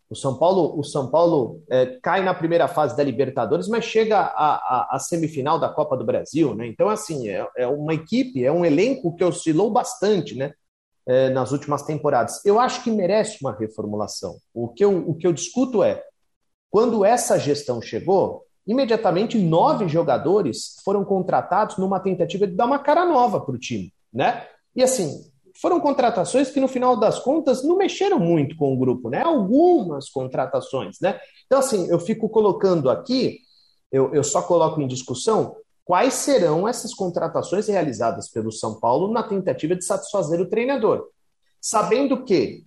O 0.09 0.15
São 0.15 0.37
Paulo, 0.37 0.77
o 0.77 0.83
São 0.83 1.09
Paulo 1.09 1.61
é, 1.69 1.97
cai 2.01 2.23
na 2.23 2.33
primeira 2.33 2.67
fase 2.67 2.97
da 2.97 3.03
Libertadores, 3.03 3.67
mas 3.67 3.85
chega 3.85 4.19
à, 4.19 4.97
semifinal 4.99 5.59
da 5.59 5.69
Copa 5.69 5.95
do 5.95 6.03
Brasil, 6.03 6.55
né? 6.55 6.67
Então, 6.67 6.89
assim, 6.89 7.29
é, 7.29 7.47
é, 7.55 7.67
uma 7.67 7.93
equipe, 7.93 8.43
é 8.43 8.51
um 8.51 8.65
elenco 8.65 9.15
que 9.15 9.23
oscilou 9.23 9.71
bastante, 9.71 10.35
né? 10.35 10.51
É, 11.07 11.29
nas 11.29 11.51
últimas 11.51 11.83
temporadas. 11.83 12.43
Eu 12.45 12.59
acho 12.59 12.83
que 12.83 12.91
merece 12.91 13.37
uma 13.41 13.55
reformulação. 13.55 14.37
O 14.53 14.67
que 14.67 14.83
eu, 14.83 15.09
o 15.09 15.15
que 15.15 15.25
eu 15.25 15.33
discuto 15.33 15.81
é 15.81 16.03
quando 16.69 17.03
essa 17.03 17.39
gestão 17.39 17.81
chegou, 17.81 18.43
imediatamente 18.65 19.37
nove 19.37 19.87
jogadores 19.87 20.75
foram 20.83 21.03
contratados 21.03 21.77
numa 21.77 21.99
tentativa 21.99 22.45
de 22.45 22.55
dar 22.55 22.65
uma 22.65 22.79
cara 22.79 23.05
nova 23.05 23.39
para 23.39 23.55
o 23.55 23.59
time, 23.59 23.91
né? 24.13 24.45
E 24.75 24.83
assim, 24.83 25.25
foram 25.59 25.79
contratações 25.79 26.51
que 26.51 26.59
no 26.59 26.67
final 26.67 26.95
das 26.95 27.19
contas 27.19 27.63
não 27.63 27.77
mexeram 27.77 28.19
muito 28.19 28.55
com 28.55 28.73
o 28.73 28.77
grupo, 28.77 29.09
né? 29.09 29.21
Algumas 29.21 30.09
contratações, 30.09 30.97
né? 31.01 31.19
Então 31.47 31.59
assim, 31.59 31.89
eu 31.89 31.99
fico 31.99 32.29
colocando 32.29 32.89
aqui, 32.89 33.39
eu, 33.91 34.13
eu 34.13 34.23
só 34.23 34.41
coloco 34.41 34.79
em 34.79 34.87
discussão 34.87 35.55
quais 35.83 36.13
serão 36.13 36.67
essas 36.67 36.93
contratações 36.93 37.67
realizadas 37.67 38.29
pelo 38.29 38.51
São 38.51 38.79
Paulo 38.79 39.11
na 39.11 39.23
tentativa 39.23 39.75
de 39.75 39.83
satisfazer 39.83 40.39
o 40.39 40.47
treinador, 40.47 41.07
sabendo 41.59 42.23
que 42.23 42.63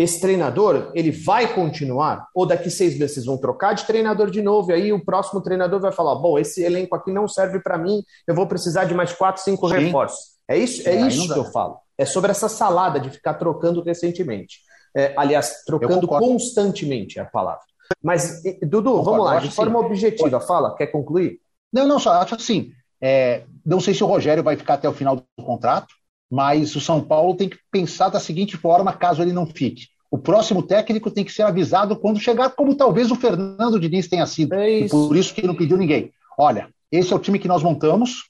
esse 0.00 0.18
treinador 0.18 0.90
ele 0.94 1.10
vai 1.10 1.52
continuar? 1.54 2.26
Ou 2.34 2.46
daqui 2.46 2.70
seis 2.70 2.98
meses 2.98 3.16
vocês 3.16 3.26
vão 3.26 3.36
trocar 3.36 3.74
de 3.74 3.84
treinador 3.84 4.30
de 4.30 4.40
novo 4.40 4.70
e 4.70 4.74
aí 4.74 4.92
o 4.94 5.04
próximo 5.04 5.42
treinador 5.42 5.78
vai 5.78 5.92
falar: 5.92 6.14
bom, 6.14 6.38
esse 6.38 6.62
elenco 6.62 6.96
aqui 6.96 7.12
não 7.12 7.28
serve 7.28 7.60
para 7.60 7.76
mim, 7.76 8.02
eu 8.26 8.34
vou 8.34 8.46
precisar 8.46 8.84
de 8.84 8.94
mais 8.94 9.12
quatro, 9.12 9.42
cinco 9.42 9.68
Sim. 9.68 9.74
reforços. 9.74 10.38
É 10.48 10.56
isso, 10.56 10.88
é, 10.88 10.92
é 10.92 11.06
isso 11.06 11.30
que 11.30 11.38
eu 11.38 11.44
falo. 11.44 11.76
É 11.98 12.06
sobre 12.06 12.30
essa 12.30 12.48
salada 12.48 12.98
de 12.98 13.10
ficar 13.10 13.34
trocando 13.34 13.82
recentemente. 13.82 14.60
É, 14.96 15.12
aliás, 15.18 15.64
trocando 15.66 16.08
constantemente 16.08 17.18
é 17.18 17.22
a 17.22 17.26
palavra. 17.26 17.60
Mas, 18.02 18.42
Dudu, 18.62 18.90
Concordo, 18.90 19.04
vamos 19.04 19.26
lá, 19.26 19.38
de 19.38 19.50
forma 19.50 19.78
sim. 19.80 19.84
objetiva, 19.84 20.40
fala, 20.40 20.74
quer 20.76 20.86
concluir? 20.86 21.40
Não, 21.70 21.86
não, 21.86 21.98
só 21.98 22.12
acho 22.12 22.36
assim. 22.36 22.72
É, 23.02 23.42
não 23.66 23.80
sei 23.80 23.92
se 23.92 24.02
o 24.02 24.06
Rogério 24.06 24.42
vai 24.42 24.56
ficar 24.56 24.74
até 24.74 24.88
o 24.88 24.94
final 24.94 25.16
do 25.16 25.44
contrato, 25.44 25.94
mas 26.30 26.76
o 26.76 26.80
São 26.80 27.00
Paulo 27.00 27.34
tem 27.34 27.48
que 27.48 27.58
pensar 27.70 28.08
da 28.08 28.20
seguinte 28.20 28.56
forma, 28.56 28.92
caso 28.92 29.20
ele 29.20 29.32
não 29.32 29.46
fique. 29.46 29.88
O 30.10 30.18
próximo 30.18 30.62
técnico 30.62 31.10
tem 31.10 31.24
que 31.24 31.32
ser 31.32 31.42
avisado 31.42 31.96
quando 31.96 32.20
chegar, 32.20 32.50
como 32.50 32.74
talvez 32.74 33.10
o 33.10 33.16
Fernando 33.16 33.78
Diniz 33.78 34.08
tenha 34.08 34.26
sido. 34.26 34.54
É 34.54 34.70
isso. 34.80 35.08
por 35.08 35.16
isso 35.16 35.34
que 35.34 35.46
não 35.46 35.54
pediu 35.54 35.76
ninguém. 35.76 36.12
Olha, 36.38 36.68
esse 36.90 37.12
é 37.12 37.16
o 37.16 37.20
time 37.20 37.38
que 37.38 37.48
nós 37.48 37.62
montamos. 37.62 38.28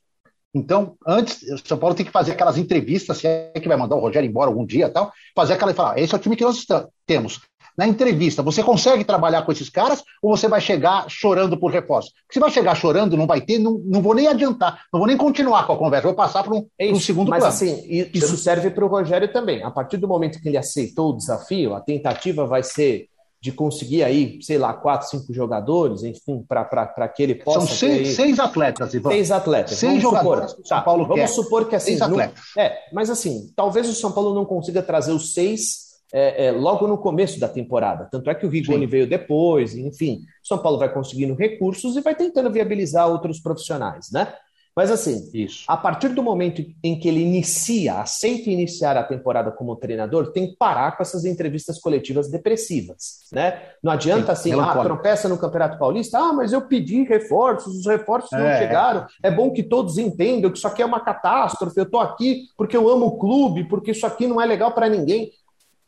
Então, 0.53 0.97
antes, 1.07 1.43
o 1.43 1.59
São 1.67 1.79
Paulo 1.79 1.95
tem 1.95 2.05
que 2.05 2.13
fazer 2.13 2.33
aquelas 2.33 2.59
entrevistas, 2.59 3.19
se 3.19 3.27
é 3.27 3.53
que 3.61 3.69
vai 3.69 3.77
mandar 3.77 3.97
o 3.97 4.01
Rogério 4.01 4.29
embora 4.29 4.51
algum 4.51 4.67
dia 4.67 4.91
tal, 4.91 5.13
fazer 5.35 5.55
aquela 5.55 5.71
e 5.71 5.75
falar: 5.75 5.99
esse 5.99 6.13
é 6.13 6.17
o 6.17 6.21
time 6.21 6.37
que 6.37 6.45
nós 6.45 6.67
temos 7.07 7.41
na 7.77 7.87
entrevista, 7.87 8.43
você 8.43 8.63
consegue 8.63 9.05
trabalhar 9.05 9.43
com 9.43 9.53
esses 9.53 9.69
caras 9.69 10.03
ou 10.23 10.37
você 10.37 10.49
vai 10.49 10.61
chegar 10.61 11.07
chorando 11.09 11.59
por 11.59 11.71
reforço? 11.71 12.11
Se 12.31 12.39
vai 12.39 12.51
chegar 12.51 12.75
chorando, 12.75 13.17
não 13.17 13.27
vai 13.27 13.41
ter, 13.41 13.59
não, 13.59 13.81
não 13.85 14.03
vou 14.03 14.15
nem 14.15 14.27
adiantar, 14.27 14.83
não 14.93 15.01
vou 15.01 15.07
nem 15.07 15.17
continuar 15.17 15.67
com 15.67 15.73
a 15.73 15.79
conversa, 15.79 16.07
vou 16.07 16.17
passar 16.17 16.43
para 16.43 16.55
um, 16.55 16.67
é 16.79 16.91
um 16.91 17.01
segundo 17.01 17.31
Mas 17.31 17.41
plano. 17.41 17.55
assim, 17.55 18.09
isso 18.13 18.37
serve 18.37 18.71
para 18.71 18.85
o 18.85 18.89
Rogério 18.89 19.33
também. 19.33 19.63
A 19.63 19.71
partir 19.71 19.97
do 19.97 20.09
momento 20.09 20.41
que 20.41 20.49
ele 20.49 20.59
aceitou 20.59 21.11
o 21.11 21.17
desafio, 21.17 21.75
a 21.75 21.81
tentativa 21.81 22.47
vai 22.47 22.63
ser 22.63 23.11
de 23.43 23.51
conseguir 23.51 24.03
aí, 24.03 24.39
sei 24.43 24.59
lá, 24.59 24.75
quatro, 24.75 25.09
cinco 25.09 25.33
jogadores, 25.33 26.03
enfim, 26.03 26.45
para 26.47 27.09
que 27.09 27.23
ele 27.23 27.35
possa. 27.35 27.67
São 27.67 27.69
seis, 27.69 28.09
ter... 28.09 28.15
seis 28.15 28.39
atletas, 28.39 28.93
Ivan. 28.93 29.11
Seis 29.11 29.31
atletas. 29.31 29.79
Seis 29.79 29.93
vamos 29.93 30.03
jogadores. 30.03 30.51
Supor, 30.51 30.67
São 30.67 30.83
Paulo 30.83 31.03
tá, 31.05 31.15
Vamos 31.15 31.31
supor 31.31 31.69
que 31.69 31.75
assim. 31.75 31.87
Seis 31.93 32.03
atletas. 32.03 32.39
Não... 32.55 32.63
É, 32.63 32.79
mas 32.93 33.09
assim, 33.09 33.51
talvez 33.57 33.89
o 33.89 33.95
São 33.95 34.13
Paulo 34.13 34.35
não 34.35 34.45
consiga 34.45 34.83
trazer 34.83 35.13
os 35.13 35.33
seis 35.33 35.90
é, 36.13 36.47
é, 36.47 36.53
logo 36.53 36.87
no 36.87 36.99
começo 36.99 37.39
da 37.39 37.49
temporada. 37.49 38.09
Tanto 38.11 38.31
é 38.31 38.35
que 38.35 38.47
o 38.47 38.49
Rigoni 38.49 38.85
Sim. 38.85 38.91
veio 38.91 39.09
depois, 39.09 39.77
enfim. 39.77 40.23
São 40.43 40.59
Paulo 40.59 40.79
vai 40.79 40.93
conseguindo 40.93 41.35
recursos 41.35 41.97
e 41.97 42.01
vai 42.01 42.15
tentando 42.15 42.51
viabilizar 42.51 43.09
outros 43.09 43.41
profissionais, 43.41 44.11
né? 44.11 44.33
Mas 44.75 44.91
assim, 44.91 45.29
Isso. 45.35 45.65
a 45.67 45.77
partir 45.77 46.11
do 46.11 46.23
momento 46.23 46.65
em 46.83 46.99
que 46.99 47.09
ele 47.09 47.21
inicia, 47.21 47.97
aceita 47.97 48.49
iniciar 48.49 48.97
a 48.97 49.03
temporada 49.03 49.51
como 49.51 49.75
treinador, 49.75 50.31
tem 50.31 50.49
que 50.49 50.57
parar 50.57 50.97
com 50.97 51.03
essas 51.03 51.25
entrevistas 51.25 51.79
coletivas 51.79 52.31
depressivas, 52.31 53.29
né? 53.33 53.61
Não 53.83 53.91
adianta 53.91 54.35
Sim, 54.35 54.53
assim, 54.53 54.61
ah, 54.61 54.83
tropeça 54.83 55.29
no 55.29 55.37
Campeonato 55.37 55.77
Paulista, 55.77 56.19
ah, 56.19 56.33
mas 56.33 56.53
eu 56.53 56.63
pedi 56.63 57.03
reforços, 57.03 57.79
os 57.79 57.87
reforços 57.87 58.33
é. 58.33 58.39
não 58.39 58.59
chegaram. 58.59 59.07
É 59.23 59.31
bom 59.31 59.51
que 59.51 59.63
todos 59.63 59.99
entendam 59.99 60.51
que 60.51 60.57
isso 60.57 60.69
aqui 60.69 60.83
é 60.83 60.87
uma 60.87 61.01
catástrofe, 61.01 61.77
eu 61.77 61.91
tô 61.91 61.99
aqui 61.99 62.45
porque 62.57 62.77
eu 62.77 62.89
amo 62.89 63.07
o 63.07 63.19
clube, 63.19 63.65
porque 63.65 63.91
isso 63.91 64.07
aqui 64.07 64.27
não 64.27 64.41
é 64.41 64.47
legal 64.47 64.73
para 64.73 64.89
ninguém 64.89 65.33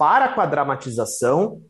para 0.02 0.34
com 0.34 0.40
a 0.40 0.46
dramatização, 0.46 1.62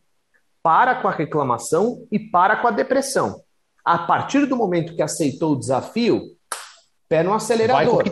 para 0.63 1.03
com 1.03 1.07
a 1.07 1.11
reclamação 1.11 2.07
e 2.11 2.19
para 2.19 2.57
com 2.57 2.67
a 2.67 2.71
depressão. 2.71 3.43
A 3.85 3.99
partir 3.99 4.47
do 4.47 4.57
momento 4.57 4.97
que 4.97 5.03
aceitou 5.03 5.53
o 5.53 5.59
desafio, 5.59 6.23
pé 7.11 7.23
no 7.23 7.35
acelerador. 7.35 8.03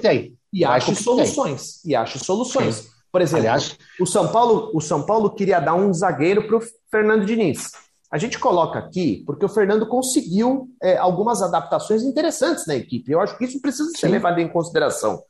E 0.52 0.62
ache 0.62 0.94
soluções. 0.94 1.83
E 1.87 1.96
ache 1.96 2.18
soluções. 2.18 2.90
Por 3.11 3.22
exemplo, 3.22 3.46
Aliás, 3.46 3.78
o 3.98 4.04
São 4.04 4.30
Paulo, 4.30 4.70
o 4.74 4.80
São 4.83 5.06
Paulo 5.06 5.30
queria 5.30 5.59
dar 5.59 5.74
um 5.74 5.90
zagueiro 5.90 6.46
para 6.46 6.59
o 6.59 6.62
Fernando 6.90 7.24
Diniz. 7.24 7.70
A 8.12 8.18
gente 8.18 8.38
coloca 8.38 8.78
aqui 8.78 9.22
porque 9.24 9.46
o 9.46 9.48
Fernando 9.48 9.88
conseguiu 9.88 10.68
é, 10.83 10.98
algumas 10.98 11.40
adaptações 11.40 12.02
interessantes 12.02 12.66
na 12.66 12.74
equipe. 12.74 13.11
Eu 13.11 13.22
acho 13.22 13.38
que 13.38 13.46
isso 13.46 13.59
precisa 13.59 13.88
ser 13.92 14.09
Sim. 14.09 14.12
levado 14.12 14.38
em 14.38 14.48
consideração. 14.48 15.22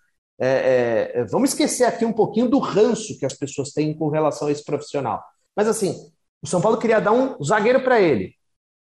É, 0.42 0.46
é, 0.48 1.20
é, 1.20 1.24
vamos 1.24 1.50
esquecer 1.50 1.84
aqui 1.84 2.04
um 2.04 2.12
pouquinho 2.12 2.48
do 2.48 2.58
ranço 2.58 3.18
que 3.18 3.26
as 3.26 3.34
pessoas 3.34 3.72
têm 3.72 3.92
com 3.92 4.08
relação 4.08 4.48
a 4.48 4.50
esse 4.50 4.64
profissional. 4.64 5.22
Mas 5.54 5.68
assim, 5.68 5.94
o 6.42 6.46
São 6.46 6.62
Paulo 6.62 6.78
queria 6.78 6.98
dar 6.98 7.12
um 7.12 7.42
zagueiro 7.44 7.84
para 7.84 8.00
ele. 8.00 8.32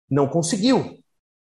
Não 0.10 0.28
conseguiu. 0.28 0.98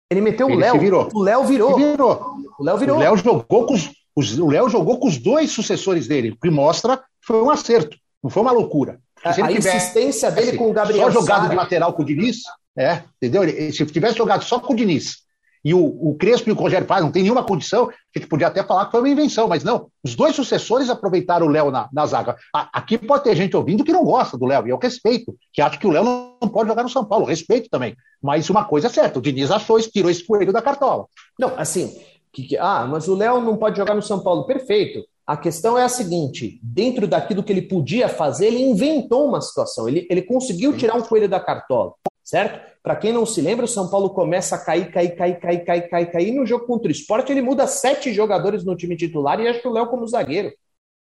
Ele 0.10 0.22
meteu 0.22 0.48
ele 0.48 0.58
o 0.58 0.60
Léo. 0.60 0.76
O 1.14 1.22
Léo 1.22 1.46
virou. 1.46 1.76
virou. 1.76 2.36
O 2.58 2.64
Léo 2.64 2.78
virou. 2.78 2.98
O 2.98 3.00
Léo 3.00 3.18
jogou 3.18 3.66
com 3.66 3.74
os, 3.76 3.92
os, 4.16 4.40
o 4.40 4.48
Léo 4.48 4.70
jogou 4.70 5.00
com 5.00 5.08
os 5.08 5.20
dois 5.20 5.52
sucessores 5.52 6.08
dele, 6.08 6.32
o 6.32 6.40
que 6.40 6.50
mostra 6.50 6.98
que 6.98 7.28
foi 7.28 7.42
um 7.42 7.52
acerto. 7.52 7.96
Não 8.24 8.30
foi 8.32 8.42
uma 8.42 8.52
loucura. 8.52 9.00
A, 9.24 9.46
a 9.46 9.52
insistência 9.52 10.32
dele 10.32 10.50
assim, 10.50 10.58
com 10.58 10.72
o 10.72 10.74
Gabriel 10.74 11.12
Só 11.12 11.22
jogado 11.22 11.42
Sara... 11.42 11.50
de 11.50 11.56
lateral 11.56 11.94
com 11.94 12.02
o 12.02 12.06
Diniz, 12.06 12.40
é, 12.76 13.04
entendeu? 13.18 13.44
Ele, 13.44 13.72
se 13.72 13.86
tivesse 13.86 14.18
jogado 14.18 14.44
só 14.44 14.60
com 14.60 14.74
o 14.74 14.76
Diniz 14.76 15.21
e 15.63 15.74
o, 15.74 15.80
o 15.80 16.15
Crespo 16.15 16.50
e 16.50 16.52
o 16.52 16.56
Rogério 16.56 16.88
Paz 16.88 17.04
não 17.04 17.12
tem 17.12 17.24
nenhuma 17.24 17.43
condição, 17.43 17.89
a 17.89 18.19
gente 18.19 18.28
podia 18.28 18.47
até 18.47 18.63
falar 18.63 18.86
que 18.86 18.91
foi 18.91 19.02
uma 19.02 19.10
invenção, 19.10 19.47
mas 19.47 19.63
não. 19.63 19.88
Os 20.04 20.15
dois 20.15 20.36
sucessores 20.36 20.89
aproveitaram 20.89 21.45
o 21.45 21.50
Léo 21.50 21.69
na, 21.71 21.88
na 21.93 22.06
zaga. 22.06 22.36
A, 22.54 22.80
aqui 22.80 22.97
pode 22.97 23.24
ter 23.24 23.36
gente 23.36 23.56
ouvindo 23.56 23.84
que 23.84 23.91
não 23.91 24.04
gosta 24.04 24.38
do 24.38 24.45
Léo, 24.45 24.67
e 24.67 24.69
eu 24.69 24.78
respeito, 24.78 25.36
que 25.54 25.62
acha 25.62 25.78
que 25.78 25.88
o 25.88 25.91
Léo 25.91 26.04
não, 26.04 26.36
não, 26.41 26.50
pode 26.50 26.69
jogar 26.69 26.84
no 26.84 26.89
São 26.89 27.06
Paulo, 27.06 27.26
respeito 27.26 27.69
também. 27.69 27.95
Mas 28.21 28.50
uma 28.50 28.65
coisa 28.65 28.88
é 28.88 28.89
certa, 28.89 29.19
o 29.19 29.21
Diniz 29.21 29.52
achou 29.52 29.80
tirou 29.82 30.10
esse 30.10 30.26
coelho 30.26 30.54
da 30.54 30.62
cartola. 30.62 31.06
Não, 31.38 31.54
assim, 31.58 31.95
que, 32.34 32.43
que, 32.43 32.58
ah, 32.58 32.88
mas 32.89 33.08
o 33.08 33.15
Léo 33.15 33.41
não 33.41 33.58
pode 33.58 33.78
jogar 33.78 33.93
no 33.93 34.02
São 34.02 34.19
Paulo. 34.19 34.45
Perfeito. 34.45 35.06
A 35.26 35.38
questão 35.38 35.78
é 35.78 35.84
a 35.84 35.89
seguinte: 35.89 36.60
dentro 36.63 37.08
daquilo 37.08 37.43
que 37.43 37.52
ele 37.52 37.62
podia 37.62 38.10
fazer, 38.10 38.47
ele 38.47 38.63
inventou 38.63 39.28
uma 39.28 39.41
situação, 39.41 39.88
ele, 39.88 40.08
ele 40.10 40.21
conseguiu 40.21 40.76
tirar 40.76 40.95
um 40.95 41.02
coelho 41.02 41.30
da 41.30 41.39
cartola 41.39 41.93
certo? 42.32 42.71
Para 42.84 42.96
quem 42.96 43.13
não 43.13 43.26
se 43.26 43.41
lembra, 43.41 43.65
o 43.65 43.67
São 43.67 43.89
Paulo 43.89 44.10
começa 44.10 44.56
a 44.56 44.58
cair, 44.58 44.91
cair, 44.91 45.15
cair, 45.15 45.39
cair, 45.39 45.63
cair, 45.63 45.89
cair, 45.89 46.12
cair. 46.12 46.32
No 46.32 46.46
jogo 46.46 46.65
contra 46.65 46.88
o 46.88 46.91
esporte, 46.91 47.32
ele 47.32 47.41
muda 47.41 47.67
sete 47.67 48.12
jogadores 48.12 48.65
no 48.65 48.76
time 48.76 48.98
titular 48.98 49.39
e 49.39 49.48
acha 49.48 49.67
o 49.67 49.72
Léo 49.72 49.88
como 49.88 50.08
zagueiro. 50.08 50.52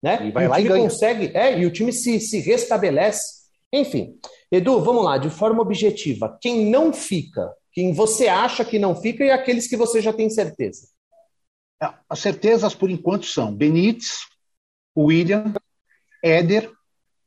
Né? 0.02 0.28
E 0.28 0.32
vai 0.32 0.46
e 0.46 0.48
lá 0.48 0.60
e 0.60 0.64
ganha. 0.64 0.84
consegue, 0.84 1.32
é, 1.36 1.58
e 1.60 1.66
o 1.66 1.72
time 1.72 1.92
se, 1.92 2.20
se 2.20 2.40
restabelece. 2.40 3.44
Enfim, 3.72 4.20
Edu, 4.52 4.82
vamos 4.82 5.04
lá, 5.04 5.18
de 5.18 5.32
forma 5.32 5.62
objetiva. 5.62 6.38
Quem 6.40 6.70
não 6.70 6.94
fica, 6.94 7.52
quem 7.72 7.92
você 7.92 8.28
acha 8.28 8.64
que 8.64 8.78
não 8.78 8.96
fica 8.96 9.24
e 9.24 9.32
aqueles 9.32 9.68
que 9.68 9.76
você 9.76 10.00
já 10.00 10.14
tem 10.14 10.30
certeza? 10.30 10.88
É, 11.82 11.92
as 12.08 12.20
certezas, 12.20 12.76
por 12.76 12.92
enquanto, 12.92 13.26
são 13.26 13.52
Benítez, 13.52 14.20
William, 14.96 15.54
Éder 16.24 16.72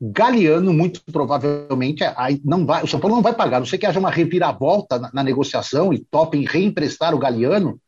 Galeano, 0.00 0.72
muito 0.72 1.02
provavelmente, 1.10 2.04
aí 2.16 2.40
não 2.44 2.66
vai, 2.66 2.82
o 2.82 2.86
São 2.86 3.00
Paulo 3.00 3.16
não 3.16 3.22
vai 3.22 3.34
pagar, 3.34 3.58
não 3.58 3.66
sei 3.66 3.78
que 3.78 3.86
haja 3.86 3.98
uma 3.98 4.10
reviravolta 4.10 4.98
na, 4.98 5.10
na 5.12 5.22
negociação 5.22 5.92
e 5.92 5.98
topem 5.98 6.44
reemprestar 6.44 7.14
o 7.14 7.18
Galeano. 7.18 7.80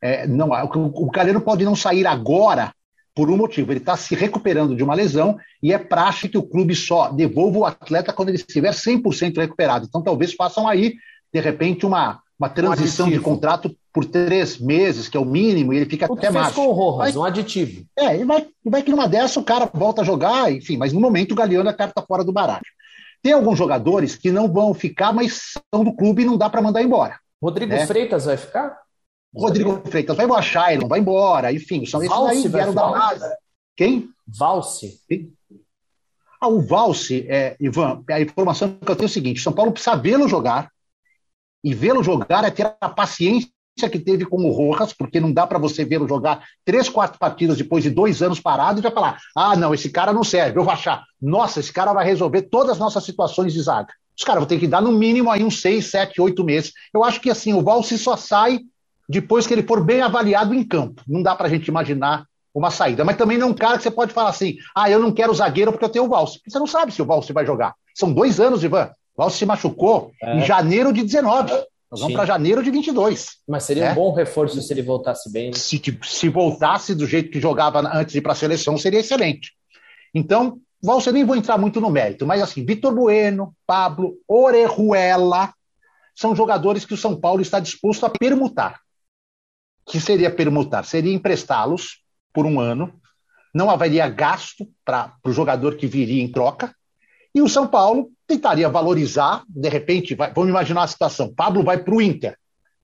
É, 0.00 0.26
não, 0.26 0.48
o, 0.48 1.06
o 1.06 1.10
Galeano 1.10 1.40
pode 1.40 1.64
não 1.64 1.76
sair 1.76 2.06
agora 2.06 2.72
por 3.14 3.30
um 3.30 3.36
motivo, 3.36 3.70
ele 3.70 3.80
está 3.80 3.96
se 3.96 4.14
recuperando 4.14 4.74
de 4.74 4.82
uma 4.82 4.94
lesão 4.94 5.36
e 5.62 5.72
é 5.72 5.78
praxe 5.78 6.28
que 6.28 6.38
o 6.38 6.42
clube 6.42 6.74
só 6.74 7.10
devolva 7.10 7.58
o 7.58 7.64
atleta 7.66 8.12
quando 8.12 8.30
ele 8.30 8.38
estiver 8.38 8.72
100% 8.72 9.36
recuperado. 9.36 9.86
Então 9.86 10.02
talvez 10.02 10.32
façam 10.32 10.66
aí, 10.66 10.94
de 11.32 11.40
repente, 11.40 11.84
uma, 11.84 12.20
uma 12.42 12.48
transição 12.48 13.06
um 13.06 13.10
de 13.10 13.20
contrato 13.20 13.74
por 13.92 14.04
três 14.04 14.58
meses, 14.58 15.08
que 15.08 15.16
é 15.16 15.20
o 15.20 15.24
mínimo, 15.24 15.72
e 15.72 15.76
ele 15.76 15.86
fica 15.86 16.10
o 16.10 16.14
até 16.14 16.28
mais. 16.28 16.52
com 16.52 16.66
o 16.66 16.72
Rojas, 16.72 17.14
um 17.14 17.24
aditivo. 17.24 17.84
É, 17.96 18.16
e 18.16 18.24
vai, 18.24 18.46
vai 18.64 18.82
que 18.82 18.90
numa 18.90 19.06
dessa 19.06 19.38
o 19.38 19.44
cara 19.44 19.70
volta 19.72 20.02
a 20.02 20.04
jogar, 20.04 20.52
enfim, 20.52 20.76
mas 20.76 20.92
no 20.92 21.00
momento 21.00 21.32
o 21.32 21.34
Galeano 21.36 21.70
é 21.70 21.72
carta 21.72 22.02
fora 22.02 22.24
do 22.24 22.32
baralho. 22.32 22.66
Tem 23.22 23.32
alguns 23.32 23.56
jogadores 23.56 24.16
que 24.16 24.32
não 24.32 24.52
vão 24.52 24.74
ficar, 24.74 25.12
mas 25.12 25.52
são 25.72 25.84
do 25.84 25.94
clube 25.94 26.22
e 26.22 26.24
não 26.24 26.36
dá 26.36 26.50
para 26.50 26.60
mandar 26.60 26.82
embora. 26.82 27.20
Rodrigo 27.40 27.70
né? 27.70 27.86
Freitas 27.86 28.24
vai 28.24 28.36
ficar? 28.36 28.76
Rodrigo 29.34 29.80
Freitas 29.88 30.16
vai 30.16 30.26
embora, 30.26 30.42
Shailon 30.42 30.88
vai 30.88 30.98
embora, 30.98 31.52
enfim, 31.52 31.86
são 31.86 32.02
esses 32.02 32.18
aí 32.18 32.48
vieram 32.48 32.74
da 32.74 32.90
nada. 32.90 33.36
Quem? 33.76 34.08
Valse. 34.26 35.00
Ah, 36.40 36.48
o 36.48 36.60
Valse, 36.60 37.24
é, 37.28 37.56
Ivan, 37.60 38.02
a 38.10 38.20
informação 38.20 38.76
que 38.84 38.90
eu 38.90 38.96
tenho 38.96 39.06
é 39.06 39.10
o 39.10 39.12
seguinte: 39.12 39.40
São 39.40 39.52
Paulo 39.52 39.70
precisa 39.70 39.94
vê-lo 39.94 40.28
jogar, 40.28 40.71
e 41.62 41.74
vê-lo 41.74 42.02
jogar 42.02 42.44
é 42.44 42.50
ter 42.50 42.74
a 42.80 42.88
paciência 42.88 43.50
que 43.90 43.98
teve 43.98 44.24
com 44.24 44.44
o 44.44 44.50
Rojas, 44.50 44.92
porque 44.92 45.20
não 45.20 45.32
dá 45.32 45.46
para 45.46 45.58
você 45.58 45.84
vê-lo 45.84 46.06
jogar 46.06 46.44
três, 46.64 46.88
quatro 46.88 47.18
partidas 47.18 47.56
depois 47.56 47.82
de 47.82 47.90
dois 47.90 48.22
anos 48.22 48.40
parado 48.40 48.80
e 48.80 48.82
já 48.82 48.90
falar: 48.90 49.18
ah, 49.34 49.56
não, 49.56 49.72
esse 49.72 49.90
cara 49.90 50.12
não 50.12 50.24
serve, 50.24 50.58
eu 50.58 50.64
vou 50.64 50.72
achar. 50.72 51.04
Nossa, 51.20 51.60
esse 51.60 51.72
cara 51.72 51.92
vai 51.92 52.04
resolver 52.04 52.42
todas 52.42 52.72
as 52.72 52.78
nossas 52.78 53.04
situações 53.04 53.52
de 53.52 53.62
zaga. 53.62 53.92
Os 54.16 54.24
caras 54.24 54.40
vão 54.40 54.48
ter 54.48 54.58
que 54.58 54.68
dar 54.68 54.82
no 54.82 54.92
mínimo 54.92 55.30
aí 55.30 55.42
uns 55.42 55.60
seis, 55.60 55.86
sete, 55.86 56.20
oito 56.20 56.44
meses. 56.44 56.72
Eu 56.92 57.02
acho 57.02 57.20
que 57.20 57.30
assim, 57.30 57.54
o 57.54 57.62
Valsi 57.62 57.96
só 57.96 58.16
sai 58.16 58.60
depois 59.08 59.46
que 59.46 59.54
ele 59.54 59.62
for 59.62 59.82
bem 59.82 60.02
avaliado 60.02 60.54
em 60.54 60.62
campo. 60.62 61.02
Não 61.08 61.22
dá 61.22 61.34
para 61.34 61.46
a 61.46 61.50
gente 61.50 61.68
imaginar 61.68 62.26
uma 62.54 62.70
saída. 62.70 63.04
Mas 63.04 63.16
também 63.16 63.38
não 63.38 63.48
é 63.48 63.50
um 63.50 63.54
cara 63.54 63.78
que 63.78 63.82
você 63.82 63.90
pode 63.90 64.12
falar 64.12 64.30
assim: 64.30 64.56
ah, 64.74 64.90
eu 64.90 64.98
não 64.98 65.12
quero 65.12 65.34
zagueiro 65.34 65.72
porque 65.72 65.84
eu 65.84 65.88
tenho 65.88 66.04
o 66.04 66.08
Valsi. 66.08 66.40
Você 66.46 66.58
não 66.58 66.66
sabe 66.66 66.92
se 66.92 67.00
o 67.00 67.06
Valsi 67.06 67.32
vai 67.32 67.46
jogar. 67.46 67.74
São 67.94 68.12
dois 68.12 68.38
anos, 68.38 68.62
Ivan. 68.62 68.90
Valsi 69.16 69.38
se 69.38 69.46
machucou 69.46 70.12
é. 70.22 70.38
em 70.38 70.44
janeiro 70.44 70.92
de 70.92 71.02
19. 71.02 71.52
Nós 71.90 72.00
vamos 72.00 72.14
para 72.14 72.24
janeiro 72.24 72.62
de 72.62 72.70
22. 72.70 73.36
Mas 73.46 73.64
seria 73.64 73.84
né? 73.84 73.92
um 73.92 73.94
bom 73.94 74.14
reforço 74.14 74.60
se 74.62 74.72
ele 74.72 74.80
voltasse 74.80 75.30
bem. 75.30 75.50
Né? 75.50 75.56
Se, 75.56 75.80
se 76.04 76.28
voltasse 76.30 76.94
do 76.94 77.06
jeito 77.06 77.30
que 77.30 77.38
jogava 77.38 77.80
antes 77.94 78.12
de 78.12 78.18
ir 78.18 78.22
para 78.22 78.32
a 78.32 78.36
seleção, 78.36 78.78
seria 78.78 79.00
excelente. 79.00 79.52
Então, 80.14 80.58
você 80.82 81.12
nem 81.12 81.24
vou 81.24 81.36
entrar 81.36 81.58
muito 81.58 81.80
no 81.80 81.90
mérito, 81.90 82.26
mas 82.26 82.42
assim, 82.42 82.64
Vitor 82.64 82.94
Bueno, 82.94 83.54
Pablo, 83.66 84.16
Orejuela, 84.26 85.52
são 86.14 86.34
jogadores 86.34 86.84
que 86.84 86.94
o 86.94 86.96
São 86.96 87.18
Paulo 87.18 87.40
está 87.40 87.60
disposto 87.60 88.04
a 88.04 88.10
permutar. 88.10 88.80
que 89.86 90.00
seria 90.00 90.34
permutar? 90.34 90.84
Seria 90.84 91.12
emprestá-los 91.12 92.02
por 92.32 92.46
um 92.46 92.58
ano, 92.58 92.92
não 93.54 93.70
haveria 93.70 94.08
gasto 94.08 94.66
para 94.84 95.14
o 95.24 95.30
jogador 95.30 95.76
que 95.76 95.86
viria 95.86 96.22
em 96.22 96.30
troca, 96.30 96.74
e 97.34 97.42
o 97.42 97.48
São 97.48 97.66
Paulo 97.66 98.10
tentaria 98.32 98.68
valorizar, 98.68 99.42
de 99.48 99.68
repente, 99.68 100.14
vai, 100.14 100.32
vamos 100.32 100.50
imaginar 100.50 100.82
a 100.82 100.86
situação: 100.86 101.32
Pablo 101.32 101.62
vai 101.62 101.78
para 101.78 101.94
o 101.94 102.00
Inter. 102.00 102.36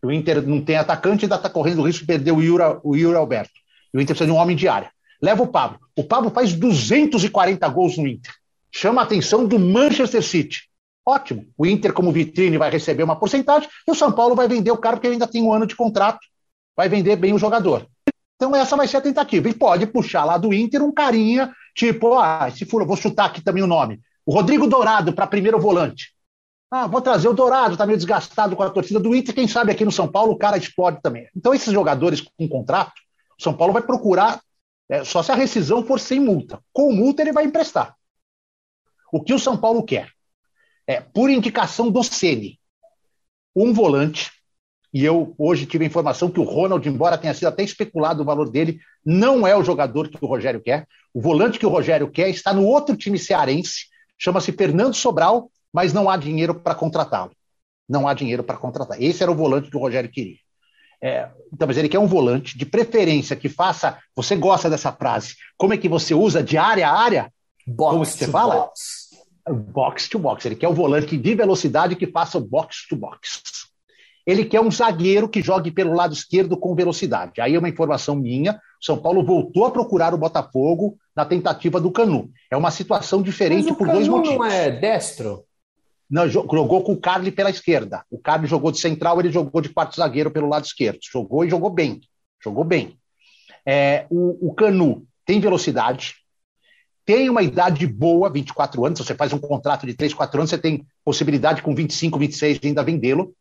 O 0.02 0.12
Inter 0.12 0.46
não 0.46 0.62
tem 0.62 0.76
atacante, 0.76 1.24
ainda 1.24 1.37
está 1.37 1.50
correndo 1.50 1.80
o 1.80 1.87
risco 1.87 2.02
de 2.02 2.06
perder 2.06 2.32
o 2.32 2.40
Yuri, 2.40 2.78
o 2.84 2.94
Yuri 2.94 3.16
Alberto. 3.16 3.52
E 3.92 3.98
o 3.98 4.00
Inter 4.00 4.14
precisa 4.14 4.30
de 4.30 4.32
um 4.32 4.40
homem 4.40 4.56
de 4.56 4.68
área. 4.68 4.90
Leva 5.20 5.42
o 5.42 5.48
Pablo. 5.48 5.80
O 5.96 6.04
Pablo 6.04 6.30
faz 6.30 6.52
240 6.52 7.66
gols 7.68 7.96
no 7.98 8.06
Inter. 8.06 8.32
Chama 8.70 9.00
a 9.00 9.04
atenção 9.04 9.44
do 9.44 9.58
Manchester 9.58 10.22
City. 10.22 10.68
Ótimo. 11.04 11.46
O 11.56 11.66
Inter, 11.66 11.92
como 11.92 12.12
vitrine, 12.12 12.58
vai 12.58 12.70
receber 12.70 13.02
uma 13.02 13.16
porcentagem 13.16 13.68
e 13.87 13.90
o 13.90 13.94
São 13.94 14.12
Paulo 14.12 14.37
vai 14.37 14.46
vender 14.46 14.70
o 14.70 14.76
cara 14.76 14.96
porque 14.96 15.08
ele 15.08 15.14
ainda 15.14 15.26
tem 15.26 15.42
um 15.42 15.52
ano 15.52 15.66
de 15.66 15.74
contrato. 15.74 16.20
Vai 16.76 16.88
vender 16.88 17.16
bem 17.16 17.32
o 17.32 17.38
jogador. 17.38 17.87
Então, 18.37 18.54
essa 18.54 18.76
vai 18.76 18.87
ser 18.87 18.98
a 18.98 19.00
tentativa. 19.00 19.48
E 19.48 19.54
pode 19.54 19.87
puxar 19.87 20.24
lá 20.24 20.38
do 20.38 20.54
Inter 20.54 20.80
um 20.84 20.92
carinha, 20.92 21.52
tipo, 21.74 22.16
ah, 22.18 22.48
se 22.54 22.64
for, 22.64 22.87
vou 22.87 22.96
chutar 22.96 23.24
aqui 23.24 23.42
também 23.42 23.64
o 23.64 23.66
nome. 23.66 24.00
O 24.29 24.35
Rodrigo 24.35 24.67
Dourado 24.67 25.14
para 25.14 25.27
primeiro 25.27 25.59
volante. 25.59 26.12
Ah, 26.71 26.87
vou 26.87 27.01
trazer 27.01 27.29
o 27.29 27.33
Dourado, 27.33 27.73
está 27.73 27.87
meio 27.87 27.97
desgastado 27.97 28.55
com 28.55 28.62
a 28.62 28.69
torcida 28.69 29.01
do 29.01 29.17
Inter. 29.17 29.35
Quem 29.35 29.49
sabe 29.49 29.73
aqui 29.73 29.87
no 29.87 29.91
São 29.91 30.07
Paulo 30.07 30.33
o 30.33 30.37
cara 30.37 30.59
explode 30.59 31.01
também. 31.01 31.27
Então, 31.35 31.55
esses 31.55 31.73
jogadores 31.73 32.21
com 32.21 32.47
contrato, 32.47 32.93
o 33.41 33.43
São 33.43 33.55
Paulo 33.55 33.73
vai 33.73 33.81
procurar, 33.81 34.38
é, 34.87 35.03
só 35.03 35.23
se 35.23 35.33
a 35.33 35.35
rescisão 35.35 35.83
for 35.83 35.99
sem 35.99 36.21
multa. 36.21 36.62
Com 36.75 36.93
multa, 36.93 37.23
ele 37.23 37.33
vai 37.33 37.47
emprestar. 37.47 37.97
O 39.11 39.23
que 39.23 39.33
o 39.33 39.38
São 39.38 39.57
Paulo 39.57 39.83
quer? 39.83 40.11
É, 40.87 41.01
por 41.01 41.31
indicação 41.31 41.91
do 41.91 42.05
Ceni, 42.05 42.61
um 43.57 43.73
volante, 43.73 44.31
e 44.93 45.07
eu 45.07 45.35
hoje 45.38 45.64
tive 45.64 45.85
a 45.85 45.88
informação 45.88 46.31
que 46.31 46.38
o 46.38 46.45
Ronald, 46.45 46.87
embora 46.87 47.17
tenha 47.17 47.33
sido 47.33 47.49
até 47.49 47.62
especulado 47.62 48.21
o 48.21 48.27
valor 48.27 48.51
dele, 48.51 48.79
não 49.03 49.47
é 49.47 49.57
o 49.57 49.64
jogador 49.64 50.11
que 50.11 50.23
o 50.23 50.29
Rogério 50.29 50.61
quer. 50.61 50.87
O 51.14 51.21
volante 51.23 51.59
que 51.59 51.64
o 51.64 51.71
Rogério 51.71 52.11
quer 52.11 52.29
está 52.29 52.53
no 52.53 52.67
outro 52.67 52.95
time 52.95 53.19
cearense, 53.19 53.88
chama-se 54.18 54.52
Fernando 54.52 54.94
Sobral, 54.94 55.50
mas 55.72 55.92
não 55.92 56.11
há 56.11 56.16
dinheiro 56.16 56.54
para 56.54 56.74
contratá-lo. 56.74 57.31
Não 57.88 58.07
há 58.07 58.12
dinheiro 58.12 58.42
para 58.42 58.59
contratar. 58.59 59.00
Esse 59.00 59.22
era 59.22 59.33
o 59.33 59.35
volante 59.35 59.70
que 59.70 59.76
o 59.76 59.81
Rogério 59.81 60.11
queria. 60.11 60.37
É, 61.00 61.31
então, 61.52 61.66
mas 61.66 61.76
ele 61.78 61.88
quer 61.88 61.98
um 61.98 62.07
volante, 62.07 62.59
de 62.59 62.66
preferência, 62.66 63.37
que 63.37 63.48
faça. 63.48 63.98
Você 64.16 64.35
gosta 64.35 64.68
dessa 64.68 64.92
frase? 64.92 65.37
Como 65.57 65.72
é 65.72 65.78
que 65.78 65.88
você 65.88 66.12
usa 66.12 66.42
de 66.42 66.59
área 66.59 66.88
a 66.88 66.98
área? 66.98 67.33
Box 67.66 67.92
Como 67.92 68.04
você 68.04 68.26
fala? 68.28 68.54
Box. 68.57 69.09
box 69.72 70.09
to 70.09 70.18
box. 70.18 70.44
Ele 70.44 70.57
quer 70.57 70.68
um 70.68 70.74
volante 70.74 71.16
de 71.16 71.35
velocidade 71.35 71.96
que 71.96 72.07
faça 72.07 72.37
o 72.37 72.40
box 72.40 72.87
to 72.88 72.96
box. 72.96 73.42
Ele 74.29 74.45
quer 74.45 74.61
um 74.61 74.71
zagueiro 74.71 75.27
que 75.27 75.41
jogue 75.41 75.71
pelo 75.71 75.95
lado 75.95 76.12
esquerdo 76.12 76.55
com 76.55 76.75
velocidade. 76.75 77.41
Aí 77.41 77.55
é 77.55 77.59
uma 77.59 77.71
informação 77.71 78.14
minha. 78.14 78.61
São 78.79 78.99
Paulo 78.99 79.25
voltou 79.25 79.64
a 79.64 79.71
procurar 79.71 80.12
o 80.12 80.19
Botafogo 80.19 80.99
na 81.17 81.25
tentativa 81.25 81.81
do 81.81 81.91
Canu. 81.91 82.31
É 82.51 82.57
uma 82.57 82.71
situação 82.71 83.23
diferente 83.23 83.69
por 83.73 83.87
Canu 83.87 83.93
dois 83.95 84.07
motivos. 84.07 84.37
não 84.37 84.45
é 84.45 84.71
destro? 84.71 85.45
Não, 86.11 86.29
jogou 86.29 86.83
com 86.83 86.93
o 86.93 87.01
Carly 87.01 87.33
pela 87.33 87.49
esquerda. 87.49 88.05
O 88.11 88.19
Carly 88.19 88.47
jogou 88.47 88.71
de 88.71 88.79
central, 88.79 89.19
ele 89.19 89.33
jogou 89.33 89.62
de 89.62 89.71
quarto 89.71 89.97
zagueiro 89.97 90.31
pelo 90.31 90.47
lado 90.47 90.67
esquerdo. 90.67 90.99
Jogou 91.11 91.47
e 91.47 91.49
jogou 91.49 91.71
bem. 91.71 91.99
Jogou 92.45 92.64
bem. 92.64 92.99
É, 93.64 94.05
o, 94.11 94.51
o 94.51 94.53
Canu 94.53 95.07
tem 95.25 95.41
velocidade, 95.41 96.17
tem 97.07 97.31
uma 97.31 97.43
idade 97.43 97.87
boa, 97.87 98.31
24 98.31 98.85
anos. 98.85 98.99
Você 98.99 99.14
faz 99.14 99.33
um 99.33 99.38
contrato 99.38 99.87
de 99.87 99.95
3, 99.95 100.12
4 100.12 100.38
anos, 100.38 100.51
você 100.51 100.59
tem 100.59 100.87
possibilidade 101.03 101.62
com 101.62 101.75
25, 101.75 102.19
26 102.19 102.61
de 102.61 102.69
ainda 102.69 102.83
vendê-lo. 102.83 103.35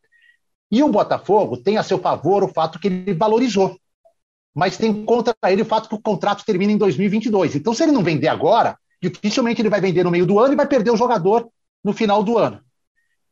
E 0.70 0.82
o 0.82 0.88
Botafogo 0.88 1.56
tem 1.56 1.78
a 1.78 1.82
seu 1.82 1.98
favor 1.98 2.44
o 2.44 2.48
fato 2.48 2.78
que 2.78 2.88
ele 2.88 3.14
valorizou. 3.14 3.76
Mas 4.54 4.76
tem 4.76 5.04
contra 5.04 5.34
ele 5.46 5.62
o 5.62 5.66
fato 5.66 5.88
que 5.88 5.94
o 5.94 6.00
contrato 6.00 6.44
termina 6.44 6.72
em 6.72 6.76
2022. 6.76 7.56
Então, 7.56 7.72
se 7.72 7.82
ele 7.82 7.92
não 7.92 8.02
vender 8.02 8.28
agora, 8.28 8.76
dificilmente 9.00 9.62
ele 9.62 9.70
vai 9.70 9.80
vender 9.80 10.04
no 10.04 10.10
meio 10.10 10.26
do 10.26 10.38
ano 10.38 10.52
e 10.52 10.56
vai 10.56 10.66
perder 10.66 10.90
o 10.90 10.96
jogador 10.96 11.48
no 11.82 11.92
final 11.92 12.22
do 12.22 12.36
ano. 12.36 12.60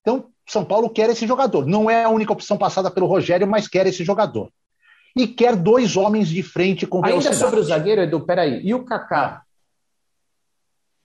Então, 0.00 0.26
São 0.46 0.64
Paulo 0.64 0.88
quer 0.88 1.10
esse 1.10 1.26
jogador. 1.26 1.66
Não 1.66 1.90
é 1.90 2.04
a 2.04 2.08
única 2.08 2.32
opção 2.32 2.56
passada 2.56 2.90
pelo 2.90 3.06
Rogério, 3.06 3.46
mas 3.46 3.66
quer 3.66 3.86
esse 3.86 4.04
jogador. 4.04 4.50
E 5.16 5.26
quer 5.26 5.56
dois 5.56 5.96
homens 5.96 6.28
de 6.28 6.42
frente 6.42 6.86
com 6.86 7.00
velocidade. 7.00 7.34
Ainda 7.34 7.46
sobre 7.46 7.60
o 7.60 7.64
zagueiro, 7.64 8.02
Edu, 8.02 8.20
peraí. 8.20 8.60
E 8.62 8.72
o 8.74 8.84
Kaká? 8.84 9.45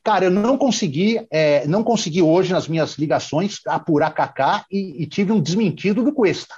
Cara, 0.04 0.26
eu 0.26 0.32
não 0.32 0.58
consegui, 0.58 1.26
é, 1.30 1.66
não 1.68 1.84
consegui 1.84 2.22
hoje 2.22 2.52
nas 2.52 2.68
minhas 2.68 2.96
ligações 2.96 3.60
apurar 3.68 4.12
Kaká 4.12 4.66
e, 4.72 5.04
e, 5.04 5.06
tive 5.06 5.32
um 5.32 5.40
desmentido 5.40 6.04
do 6.04 6.12
Cuesta. 6.12 6.56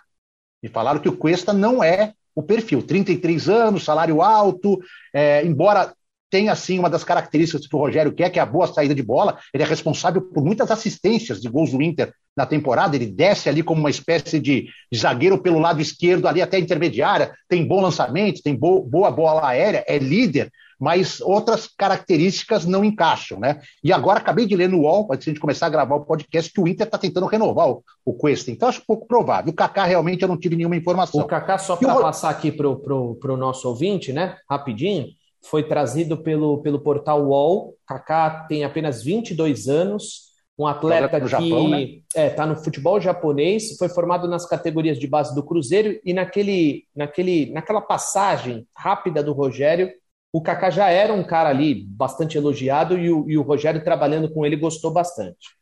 Me 0.62 0.70
falaram 0.70 1.00
que 1.00 1.10
o 1.10 1.18
Cuesta 1.18 1.52
não 1.52 1.84
é 1.84 2.14
o 2.34 2.42
perfil. 2.42 2.82
33 2.82 3.50
anos, 3.50 3.84
salário 3.84 4.22
alto, 4.22 4.80
é, 5.14 5.46
embora 5.46 5.94
tenha 6.34 6.52
assim 6.52 6.80
uma 6.80 6.90
das 6.90 7.04
características 7.04 7.68
que 7.68 7.76
o 7.76 7.80
Rogério 7.80 8.12
quer, 8.12 8.30
que 8.30 8.40
é 8.40 8.42
a 8.42 8.46
boa 8.46 8.66
saída 8.66 8.96
de 8.96 9.04
bola. 9.04 9.38
Ele 9.54 9.62
é 9.62 9.66
responsável 9.68 10.20
por 10.20 10.44
muitas 10.44 10.72
assistências 10.72 11.40
de 11.40 11.48
gols 11.48 11.72
do 11.72 11.82
Inter 11.82 12.12
na 12.36 12.46
temporada. 12.46 12.96
Ele 12.96 13.06
desce 13.06 13.50
ali 13.50 13.62
como 13.62 13.82
uma 13.82 13.90
espécie 13.90 14.40
de, 14.40 14.68
zagueiro 14.96 15.38
pelo 15.38 15.60
lado 15.60 15.80
esquerdo, 15.80 16.28
ali 16.28 16.42
até 16.42 16.58
intermediária. 16.58 17.34
Tem 17.48 17.68
bom 17.68 17.82
lançamento, 17.82 18.42
tem 18.42 18.56
bo, 18.56 18.82
boa 18.82 19.12
bola 19.12 19.48
aérea, 19.48 19.84
é 19.86 20.00
líder 20.00 20.50
mas 20.84 21.22
outras 21.22 21.66
características 21.66 22.66
não 22.66 22.84
encaixam, 22.84 23.40
né? 23.40 23.62
E 23.82 23.94
agora 23.94 24.20
acabei 24.20 24.46
de 24.46 24.54
ler 24.54 24.68
no 24.68 24.82
UOL, 24.82 25.08
antes 25.10 25.24
de 25.24 25.30
a 25.30 25.34
gente 25.34 25.40
começar 25.40 25.68
a 25.68 25.70
gravar 25.70 25.96
o 25.96 26.04
podcast, 26.04 26.52
que 26.52 26.60
o 26.60 26.68
Inter 26.68 26.86
está 26.86 26.98
tentando 26.98 27.26
renovar 27.26 27.70
o, 27.70 27.82
o 28.06 28.14
Cuesta. 28.14 28.52
Então 28.52 28.68
acho 28.68 28.84
pouco 28.86 29.08
provável. 29.08 29.54
O 29.54 29.56
Kaká 29.56 29.86
realmente 29.86 30.24
eu 30.24 30.28
não 30.28 30.38
tive 30.38 30.58
nenhuma 30.58 30.76
informação. 30.76 31.22
O 31.22 31.26
Kaká, 31.26 31.58
só 31.58 31.78
para 31.78 31.98
o... 31.98 32.02
passar 32.02 32.32
aqui 32.32 32.52
para 32.52 32.68
o 32.68 33.38
nosso 33.38 33.70
ouvinte, 33.70 34.12
né? 34.12 34.36
Rapidinho, 34.50 35.08
foi 35.42 35.64
trazido 35.64 36.18
pelo, 36.18 36.58
pelo 36.58 36.82
portal 36.82 37.24
UOL. 37.28 37.78
Kaká 37.88 38.46
tem 38.50 38.66
apenas 38.66 39.02
22 39.02 39.70
anos, 39.70 40.34
um 40.60 40.68
atleta 40.68 41.18
que 41.18 41.26
está 41.28 41.40
né? 41.40 41.88
é, 42.14 42.30
tá 42.30 42.46
no 42.46 42.58
futebol 42.58 43.00
japonês, 43.00 43.78
foi 43.78 43.88
formado 43.88 44.28
nas 44.28 44.46
categorias 44.46 45.00
de 45.00 45.08
base 45.08 45.34
do 45.34 45.44
Cruzeiro 45.44 45.98
e 46.04 46.14
naquele, 46.14 46.84
naquele, 46.94 47.54
naquela 47.54 47.80
passagem 47.80 48.68
rápida 48.76 49.24
do 49.24 49.32
Rogério, 49.32 49.90
o 50.34 50.42
Kaká 50.42 50.72
já 50.72 50.90
era 50.90 51.14
um 51.14 51.24
cara 51.24 51.50
ali 51.50 51.86
bastante 51.88 52.38
elogiado 52.38 52.98
e 52.98 53.12
o, 53.12 53.30
e 53.30 53.38
o 53.38 53.44
Rogério 53.44 53.84
trabalhando 53.84 54.34
com 54.34 54.44
ele 54.44 54.56
gostou 54.56 54.90
bastante. 54.90 55.56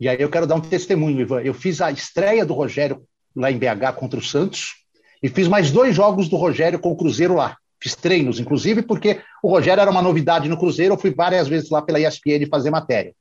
E 0.00 0.08
aí 0.08 0.20
eu 0.20 0.28
quero 0.28 0.46
dar 0.46 0.56
um 0.56 0.60
testemunho, 0.60 1.20
Ivan. 1.20 1.40
Eu 1.40 1.54
fiz 1.54 1.80
a 1.80 1.92
estreia 1.92 2.44
do 2.44 2.52
Rogério 2.52 3.04
lá 3.34 3.48
em 3.50 3.56
BH 3.56 3.94
contra 3.96 4.18
o 4.18 4.22
Santos 4.22 4.84
e 5.22 5.28
fiz 5.28 5.46
mais 5.46 5.70
dois 5.70 5.94
jogos 5.94 6.28
do 6.28 6.36
Rogério 6.36 6.80
com 6.80 6.90
o 6.90 6.96
Cruzeiro 6.96 7.34
lá. 7.34 7.56
Fiz 7.80 7.94
treinos, 7.94 8.40
inclusive, 8.40 8.82
porque 8.82 9.20
o 9.40 9.48
Rogério 9.48 9.80
era 9.80 9.90
uma 9.90 10.02
novidade 10.02 10.48
no 10.48 10.58
Cruzeiro. 10.58 10.94
Eu 10.94 10.98
fui 10.98 11.14
várias 11.14 11.46
vezes 11.46 11.70
lá 11.70 11.80
pela 11.80 12.00
ESPN 12.00 12.44
fazer 12.50 12.70
matéria. 12.70 13.14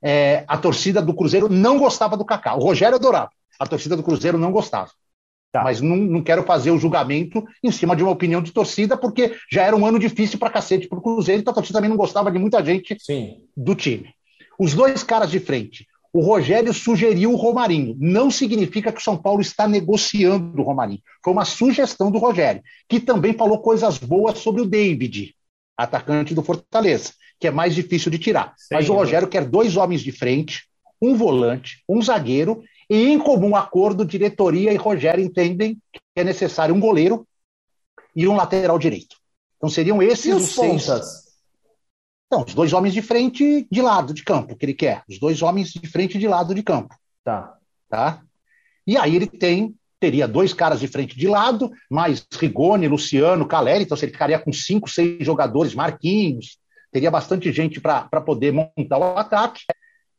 É, 0.00 0.44
a 0.46 0.56
torcida 0.56 1.02
do 1.02 1.14
Cruzeiro 1.14 1.48
não 1.48 1.78
gostava 1.78 2.16
do 2.16 2.24
Kaká. 2.24 2.54
O 2.54 2.60
Rogério 2.60 2.94
adorava. 2.94 3.30
A 3.58 3.66
torcida 3.66 3.96
do 3.96 4.04
Cruzeiro 4.04 4.38
não 4.38 4.52
gostava. 4.52 4.90
Tá. 5.54 5.62
Mas 5.62 5.80
não, 5.80 5.94
não, 5.94 6.20
quero 6.20 6.42
fazer 6.42 6.72
o 6.72 6.78
julgamento 6.78 7.46
em 7.62 7.70
cima 7.70 7.94
de 7.94 8.02
uma 8.02 8.10
opinião 8.10 8.42
de 8.42 8.50
torcida, 8.50 8.96
porque 8.96 9.36
já 9.48 9.62
era 9.62 9.76
um 9.76 9.86
ano 9.86 10.00
difícil 10.00 10.36
para 10.36 10.50
cacete 10.50 10.88
para 10.88 10.98
o 10.98 11.00
Cruzeiro, 11.00 11.40
então 11.40 11.52
a 11.52 11.54
torcida 11.54 11.78
também 11.78 11.88
não 11.88 11.96
gostava 11.96 12.28
de 12.28 12.40
muita 12.40 12.60
gente 12.64 12.96
Sim. 12.98 13.36
do 13.56 13.72
time. 13.76 14.12
Os 14.58 14.74
dois 14.74 15.04
caras 15.04 15.30
de 15.30 15.38
frente. 15.38 15.86
O 16.12 16.20
Rogério 16.22 16.74
sugeriu 16.74 17.32
o 17.32 17.36
Romarinho. 17.36 17.96
Não 18.00 18.32
significa 18.32 18.90
que 18.90 19.00
o 19.00 19.04
São 19.04 19.16
Paulo 19.16 19.40
está 19.40 19.68
negociando 19.68 20.60
o 20.60 20.64
Romarinho. 20.64 21.00
Foi 21.22 21.32
uma 21.32 21.44
sugestão 21.44 22.10
do 22.10 22.18
Rogério, 22.18 22.60
que 22.88 22.98
também 22.98 23.32
falou 23.32 23.60
coisas 23.60 23.96
boas 23.96 24.38
sobre 24.38 24.60
o 24.60 24.66
David, 24.66 25.36
atacante 25.76 26.34
do 26.34 26.42
Fortaleza, 26.42 27.12
que 27.38 27.46
é 27.46 27.52
mais 27.52 27.76
difícil 27.76 28.10
de 28.10 28.18
tirar. 28.18 28.54
Sim, 28.56 28.74
Mas 28.74 28.88
o 28.88 28.94
Rogério 28.94 29.28
quer 29.28 29.44
dois 29.44 29.76
homens 29.76 30.00
de 30.00 30.10
frente, 30.10 30.64
um 31.00 31.14
volante, 31.14 31.84
um 31.88 32.02
zagueiro 32.02 32.60
e, 32.94 33.10
em 33.10 33.18
comum 33.18 33.56
acordo, 33.56 34.04
diretoria 34.04 34.72
e 34.72 34.76
Rogério 34.76 35.24
entendem 35.24 35.76
que 35.92 36.00
é 36.14 36.22
necessário 36.22 36.72
um 36.72 36.78
goleiro 36.78 37.26
e 38.14 38.28
um 38.28 38.36
lateral 38.36 38.78
direito. 38.78 39.16
Então 39.56 39.68
seriam 39.68 40.00
esses 40.00 40.26
e 40.26 40.32
os, 40.32 40.50
os 40.50 40.54
pontas? 40.54 40.84
Seis... 40.84 41.24
Então, 42.26 42.44
os 42.46 42.54
dois 42.54 42.72
homens 42.72 42.94
de 42.94 43.02
frente 43.02 43.66
de 43.68 43.82
lado 43.82 44.14
de 44.14 44.22
campo, 44.22 44.54
que 44.56 44.64
ele 44.64 44.74
quer. 44.74 45.02
Os 45.08 45.18
dois 45.18 45.42
homens 45.42 45.72
de 45.72 45.86
frente 45.88 46.18
de 46.18 46.28
lado 46.28 46.54
de 46.54 46.62
campo. 46.62 46.94
Tá. 47.24 47.56
Tá? 47.88 48.22
E 48.86 48.96
aí 48.96 49.16
ele 49.16 49.26
tem, 49.26 49.74
teria 49.98 50.28
dois 50.28 50.54
caras 50.54 50.78
de 50.78 50.86
frente 50.86 51.16
de 51.16 51.26
lado, 51.26 51.72
mais 51.90 52.24
Rigoni, 52.32 52.86
Luciano, 52.86 53.46
Caleri, 53.46 53.84
então 53.84 53.98
ele 54.00 54.12
ficaria 54.12 54.38
com 54.38 54.52
cinco, 54.52 54.88
seis 54.88 55.24
jogadores, 55.24 55.74
Marquinhos, 55.74 56.58
teria 56.92 57.10
bastante 57.10 57.52
gente 57.52 57.80
para 57.80 58.20
poder 58.20 58.52
montar 58.52 58.98
o 58.98 59.18
ataque. 59.18 59.62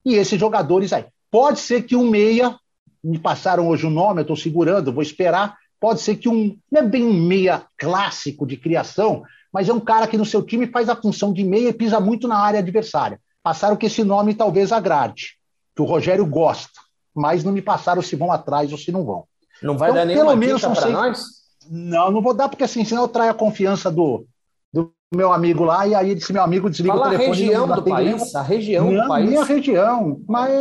E 0.05 0.15
esses 0.15 0.37
jogadores 0.37 0.91
aí. 0.91 1.05
Pode 1.31 1.59
ser 1.59 1.83
que 1.83 1.95
um 1.95 2.09
meia, 2.09 2.57
me 3.05 3.19
passaram 3.19 3.67
hoje 3.67 3.85
o 3.85 3.89
nome, 3.91 4.19
eu 4.19 4.23
estou 4.23 4.35
segurando, 4.35 4.91
vou 4.91 5.03
esperar. 5.03 5.55
Pode 5.79 6.01
ser 6.01 6.15
que 6.15 6.27
um, 6.27 6.57
não 6.71 6.81
é 6.81 6.83
bem 6.83 7.03
um 7.03 7.13
meia 7.13 7.63
clássico 7.77 8.47
de 8.47 8.57
criação, 8.57 9.23
mas 9.53 9.69
é 9.69 9.73
um 9.73 9.79
cara 9.79 10.07
que 10.07 10.17
no 10.17 10.25
seu 10.25 10.41
time 10.41 10.67
faz 10.67 10.89
a 10.89 10.95
função 10.95 11.31
de 11.31 11.43
meia 11.43 11.69
e 11.69 11.73
pisa 11.73 11.99
muito 11.99 12.27
na 12.27 12.37
área 12.37 12.59
adversária. 12.59 13.19
Passaram 13.43 13.75
que 13.75 13.85
esse 13.85 14.03
nome 14.03 14.33
talvez 14.33 14.71
agrade, 14.71 15.37
que 15.75 15.81
o 15.81 15.85
Rogério 15.85 16.25
gosta, 16.25 16.81
mas 17.13 17.43
não 17.43 17.51
me 17.51 17.61
passaram 17.61 18.01
se 18.01 18.15
vão 18.15 18.31
atrás 18.31 18.71
ou 18.71 18.77
se 18.77 18.91
não 18.91 19.05
vão. 19.05 19.25
Não 19.61 19.77
vai 19.77 19.91
então, 19.91 20.01
dar 20.01 20.05
nenhuma 20.05 20.25
pelo 20.31 20.37
menos 20.37 20.61
dica 20.61 20.73
para 20.73 20.89
nós? 20.89 21.23
Não, 21.69 22.11
não 22.11 22.21
vou 22.21 22.33
dar, 22.33 22.49
porque 22.49 22.63
assim, 22.63 22.83
senão 22.83 23.03
eu 23.03 23.07
traio 23.07 23.31
a 23.31 23.35
confiança 23.35 23.91
do, 23.91 24.25
do 24.73 24.91
meu 25.13 25.31
amigo 25.31 25.63
lá, 25.63 25.87
e 25.87 25.93
aí 25.93 26.11
esse 26.11 26.33
meu 26.33 26.43
amigo 26.43 26.69
desliga 26.69 26.95
Fala 26.95 27.07
o 27.07 27.09
telefone. 27.11 27.29
a 27.29 27.35
região 27.35 27.67
do 27.67 27.83
país, 27.83 28.35
a 28.35 28.41
região 28.41 28.91
não, 28.91 29.01
do 29.03 29.07
país. 29.07 29.29
Minha 29.29 29.43
região, 29.43 30.21
mas, 30.27 30.51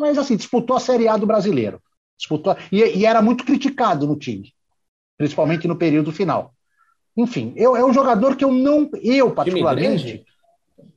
mas 0.00 0.18
assim, 0.18 0.36
disputou 0.36 0.76
a 0.76 0.80
Série 0.80 1.08
A 1.08 1.16
do 1.16 1.26
brasileiro. 1.26 1.80
Disputou, 2.20 2.54
e, 2.70 2.98
e 2.98 3.06
era 3.06 3.22
muito 3.22 3.44
criticado 3.44 4.06
no 4.06 4.14
time, 4.14 4.52
principalmente 5.16 5.66
no 5.66 5.74
período 5.74 6.12
final. 6.12 6.52
Enfim, 7.16 7.54
eu, 7.56 7.74
é 7.74 7.82
um 7.82 7.94
jogador 7.94 8.36
que 8.36 8.44
eu 8.44 8.52
não, 8.52 8.90
eu 9.02 9.30
particularmente, 9.30 10.22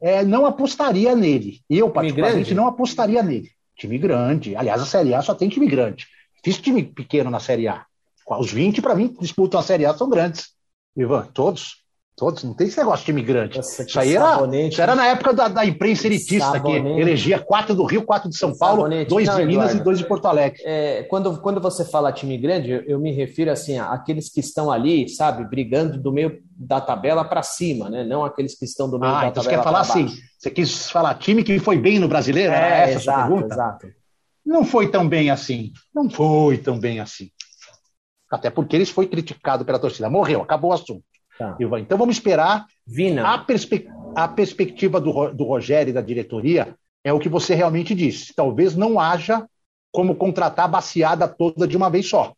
é, 0.02 0.22
não 0.26 0.46
apostaria 0.46 1.16
nele. 1.16 1.62
Eu, 1.70 1.90
particularmente, 1.90 2.54
não 2.54 2.68
apostaria 2.68 3.24
nele. 3.24 3.50
Time 3.78 3.98
grande. 3.98 4.54
Aliás, 4.54 4.82
a 4.82 4.86
Série 4.86 5.14
A 5.14 5.22
só 5.22 5.34
tem 5.34 5.48
time 5.48 5.66
grande. 5.66 6.08
Fiz 6.44 6.60
time 6.60 6.84
pequeno 6.84 7.30
na 7.30 7.40
Série 7.40 7.70
A. 7.70 7.86
Os 8.28 8.52
20, 8.52 8.82
para 8.82 8.96
mim, 8.96 9.16
disputam 9.20 9.62
a 9.62 9.64
Série 9.64 9.86
A, 9.86 9.94
são 9.94 10.10
grandes. 10.10 10.50
Ivan, 10.96 11.26
todos. 11.34 11.83
Todos, 12.16 12.44
não 12.44 12.54
tem 12.54 12.68
esse 12.68 12.78
negócio 12.78 13.00
de 13.00 13.06
time 13.06 13.24
grande. 13.24 13.58
Nossa, 13.58 13.82
isso 13.82 14.00
aí 14.00 14.16
era, 14.16 14.46
isso 14.68 14.80
era 14.80 14.94
na 14.94 15.08
época 15.08 15.34
da, 15.34 15.48
da 15.48 15.66
imprensa 15.66 16.06
elitista, 16.06 16.52
sabonete. 16.52 16.96
que 16.96 17.02
elegia 17.02 17.40
quatro 17.40 17.74
do 17.74 17.84
Rio, 17.86 18.04
quatro 18.04 18.30
de 18.30 18.38
São 18.38 18.56
Paulo, 18.56 18.84
sabonete. 18.84 19.10
dois 19.10 19.28
não, 19.28 19.36
de 19.36 19.46
Minas 19.46 19.72
Eduardo, 19.72 19.82
e 19.82 19.84
dois 19.84 19.98
de 19.98 20.06
Porto 20.06 20.28
Alegre. 20.28 20.62
É, 20.64 21.04
quando, 21.10 21.42
quando 21.42 21.60
você 21.60 21.84
fala 21.84 22.12
time 22.12 22.38
grande, 22.38 22.70
eu, 22.70 22.82
eu 22.82 23.00
me 23.00 23.12
refiro 23.12 23.50
assim 23.50 23.80
àqueles 23.80 24.30
que 24.30 24.40
estão 24.40 24.72
ali, 24.72 25.10
sabe, 25.10 25.44
brigando 25.44 26.00
do 26.00 26.12
meio 26.12 26.40
da 26.56 26.80
tabela 26.80 27.26
para 27.26 27.42
cima, 27.42 27.90
né? 27.90 28.04
Não 28.04 28.24
aqueles 28.24 28.56
que 28.56 28.66
estão 28.66 28.88
do 28.88 29.00
meio 29.00 29.12
ah, 29.12 29.22
da 29.22 29.28
então 29.30 29.44
tabela. 29.44 29.50
Você 29.52 29.58
quer 29.58 29.64
falar 29.64 29.80
assim? 29.82 30.08
Você 30.38 30.52
quis 30.52 30.92
falar 30.92 31.16
time 31.16 31.44
que 31.44 31.58
foi 31.58 31.80
bem 31.80 31.98
no 31.98 32.08
brasileiro? 32.08 32.54
É, 32.54 32.92
essa 32.92 33.00
exato, 33.00 33.28
pergunta? 33.28 33.54
exato. 33.56 33.88
Não 34.46 34.64
foi 34.64 34.88
tão 34.88 35.10
bem 35.10 35.32
assim. 35.32 35.72
Não 35.94 36.08
foi 36.08 36.60
tão 36.60 36.80
bem 36.80 37.00
assim. 37.00 37.30
Até 38.30 38.52
porque 38.52 38.76
ele 38.76 38.86
foi 38.86 39.08
criticado 39.08 39.66
pela 39.66 39.80
torcida. 39.80 40.10
Morreu, 40.10 40.42
acabou 40.44 40.70
o 40.70 40.74
assunto. 40.74 41.04
Tá. 41.38 41.58
Então 41.80 41.98
vamos 41.98 42.16
esperar. 42.16 42.66
Vina. 42.86 43.34
A, 43.34 43.38
perspe 43.38 43.88
a 44.16 44.28
perspectiva 44.28 45.00
do, 45.00 45.32
do 45.32 45.44
Rogério 45.44 45.92
e 45.92 45.94
da 45.94 46.02
diretoria 46.02 46.76
é 47.04 47.12
o 47.12 47.20
que 47.20 47.30
você 47.30 47.56
realmente 47.56 47.94
disse. 47.94 48.34
Talvez 48.34 48.76
não 48.76 49.00
haja 49.00 49.48
como 49.92 50.16
contratar 50.16 50.66
a 50.66 50.70
baciada 50.70 51.28
toda 51.28 51.68
de 51.68 51.78
uma 51.78 51.90
vez 51.90 52.10
só. 52.10 52.34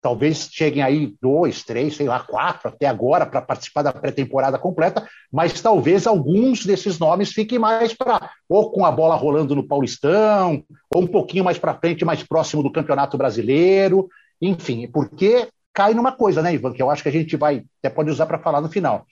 Talvez 0.00 0.48
cheguem 0.52 0.80
aí 0.80 1.14
dois, 1.20 1.64
três, 1.64 1.96
sei 1.96 2.06
lá, 2.06 2.20
quatro 2.20 2.68
até 2.68 2.86
agora 2.86 3.26
para 3.26 3.42
participar 3.42 3.82
da 3.82 3.92
pré-temporada 3.92 4.56
completa, 4.56 5.08
mas 5.30 5.60
talvez 5.60 6.06
alguns 6.06 6.64
desses 6.64 7.00
nomes 7.00 7.32
fiquem 7.32 7.58
mais 7.58 7.92
para 7.92 8.30
ou 8.48 8.70
com 8.70 8.86
a 8.86 8.92
bola 8.92 9.16
rolando 9.16 9.56
no 9.56 9.66
Paulistão, 9.66 10.62
ou 10.94 11.02
um 11.02 11.06
pouquinho 11.06 11.42
mais 11.42 11.58
para 11.58 11.74
frente, 11.74 12.04
mais 12.04 12.22
próximo 12.22 12.62
do 12.62 12.70
Campeonato 12.70 13.18
Brasileiro, 13.18 14.08
enfim, 14.40 14.86
porque 14.86 15.48
cai 15.78 15.94
numa 15.94 16.10
coisa, 16.10 16.42
né, 16.42 16.52
Ivan, 16.52 16.72
que 16.72 16.82
eu 16.82 16.90
acho 16.90 17.04
que 17.04 17.08
a 17.08 17.12
gente 17.12 17.36
vai 17.36 17.62
até 17.78 17.88
pode 17.88 18.10
usar 18.10 18.26
para 18.26 18.40
falar 18.40 18.60
no 18.60 18.68
final. 18.68 19.06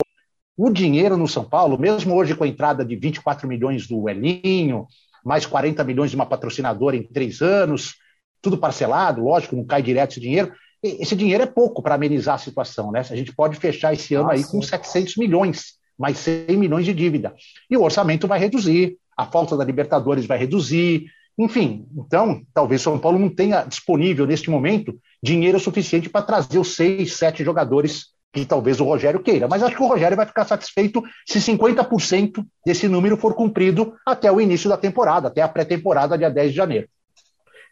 O 0.57 0.69
dinheiro 0.69 1.17
no 1.17 1.29
São 1.29 1.45
Paulo, 1.45 1.79
mesmo 1.79 2.13
hoje 2.13 2.35
com 2.35 2.43
a 2.43 2.49
entrada 2.49 2.85
de 2.85 2.97
24 2.97 3.47
milhões 3.47 3.87
do 3.87 4.09
Elinho, 4.09 4.89
mais 5.25 5.47
40 5.47 5.85
milhões 5.85 6.11
de 6.11 6.17
uma 6.17 6.27
patrocinadora 6.27 6.97
em 6.97 7.05
três 7.05 7.41
anos, 7.41 7.95
tudo 8.43 8.59
parcelado, 8.59 9.23
lógico, 9.23 9.55
não 9.55 9.65
cai 9.65 9.81
direto 9.81 10.11
esse 10.11 10.21
dinheiro. 10.21 10.53
Esse 10.83 11.15
dinheiro 11.15 11.45
é 11.45 11.47
pouco 11.47 11.81
para 11.81 11.95
amenizar 11.95 12.35
a 12.35 12.39
situação, 12.39 12.91
né? 12.91 12.99
A 12.99 13.17
gente 13.17 13.33
pode 13.33 13.57
fechar 13.59 13.95
esse 13.95 14.17
ano 14.17 14.25
Nossa. 14.25 14.35
aí 14.35 14.45
com 14.45 14.61
700 14.61 15.17
milhões, 15.19 15.75
mais 15.97 16.19
100 16.19 16.57
milhões 16.57 16.85
de 16.85 16.93
dívida. 16.93 17.33
E 17.71 17.77
o 17.77 17.83
orçamento 17.83 18.27
vai 18.27 18.41
reduzir, 18.41 18.99
a 19.17 19.25
falta 19.25 19.57
da 19.57 19.65
Libertadores 19.65 20.27
vai 20.27 20.37
reduzir, 20.37 21.07
enfim, 21.39 21.87
então, 21.95 22.43
talvez 22.55 22.81
São 22.81 22.99
Paulo 22.99 23.19
não 23.19 23.29
tenha 23.29 23.63
disponível 23.65 24.27
neste 24.27 24.51
momento 24.51 24.99
dinheiro 25.23 25.61
suficiente 25.61 26.09
para 26.09 26.25
trazer 26.25 26.59
os 26.59 26.75
seis, 26.75 27.15
sete 27.15 27.45
jogadores 27.45 28.07
que 28.33 28.45
talvez 28.45 28.81
o 28.81 28.85
Rogério 28.85 29.23
queira. 29.23 29.49
Mas 29.49 29.63
acho 29.63 29.77
que 29.77 29.83
o 29.83 29.87
Rogério 29.87 30.17
vai 30.17 30.27
ficar 30.27 30.45
satisfeito 30.45 31.03
se 31.27 31.39
50% 31.39 32.45
desse 32.65 32.89
número 32.89 33.17
for 33.17 33.35
cumprido 33.35 33.95
até 34.05 34.31
o 34.31 34.41
início 34.41 34.69
da 34.69 34.77
temporada, 34.77 35.29
até 35.29 35.43
a 35.43 35.49
pré-temporada, 35.49 36.19
dia 36.19 36.31
10 36.31 36.51
de 36.51 36.57
janeiro. 36.57 36.89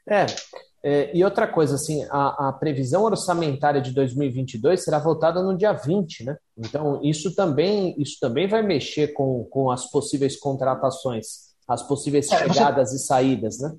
É, 0.09 0.27
é, 0.83 1.17
e 1.17 1.25
outra 1.25 1.47
coisa, 1.47 1.77
assim, 1.77 2.05
a, 2.11 2.49
a, 2.49 2.53
previsão 2.53 3.05
orçamentária 3.05 3.81
de 3.81 3.93
2022 3.93 4.85
será 4.85 4.99
votada 4.99 5.43
no 5.43 5.57
dia 5.57 5.73
20, 5.73 6.25
né? 6.25 6.37
Então, 6.59 7.01
isso 7.03 7.35
também, 7.35 7.95
isso 7.99 8.19
também 8.21 8.47
vai 8.47 8.63
mexer 8.63 9.09
com, 9.15 9.45
com 9.45 9.71
as 9.71 9.91
possíveis 9.91 10.39
contratações 10.39 11.54
as 11.67 11.83
possíveis 11.83 12.31
é, 12.31 12.39
chegadas 12.39 12.91
você... 12.91 12.97
e 12.97 12.99
saídas, 12.99 13.59
né? 13.59 13.73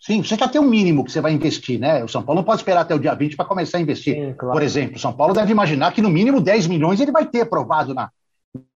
Sim, 0.00 0.22
você 0.22 0.36
já 0.36 0.46
tem 0.46 0.60
um 0.60 0.68
mínimo 0.68 1.04
que 1.04 1.10
você 1.10 1.20
vai 1.20 1.32
investir, 1.32 1.80
né? 1.80 2.04
O 2.04 2.08
São 2.08 2.22
Paulo 2.22 2.40
não 2.40 2.44
pode 2.44 2.60
esperar 2.60 2.82
até 2.82 2.94
o 2.94 2.98
dia 2.98 3.14
20 3.14 3.34
para 3.34 3.44
começar 3.44 3.78
a 3.78 3.80
investir. 3.80 4.14
Sim, 4.14 4.34
claro. 4.34 4.52
Por 4.52 4.62
exemplo, 4.62 4.96
o 4.96 5.00
São 5.00 5.12
Paulo 5.12 5.34
deve 5.34 5.50
imaginar 5.50 5.92
que 5.92 6.02
no 6.02 6.10
mínimo 6.10 6.40
10 6.40 6.66
milhões 6.66 7.00
ele 7.00 7.10
vai 7.10 7.26
ter 7.26 7.40
aprovado 7.40 7.94
na, 7.94 8.10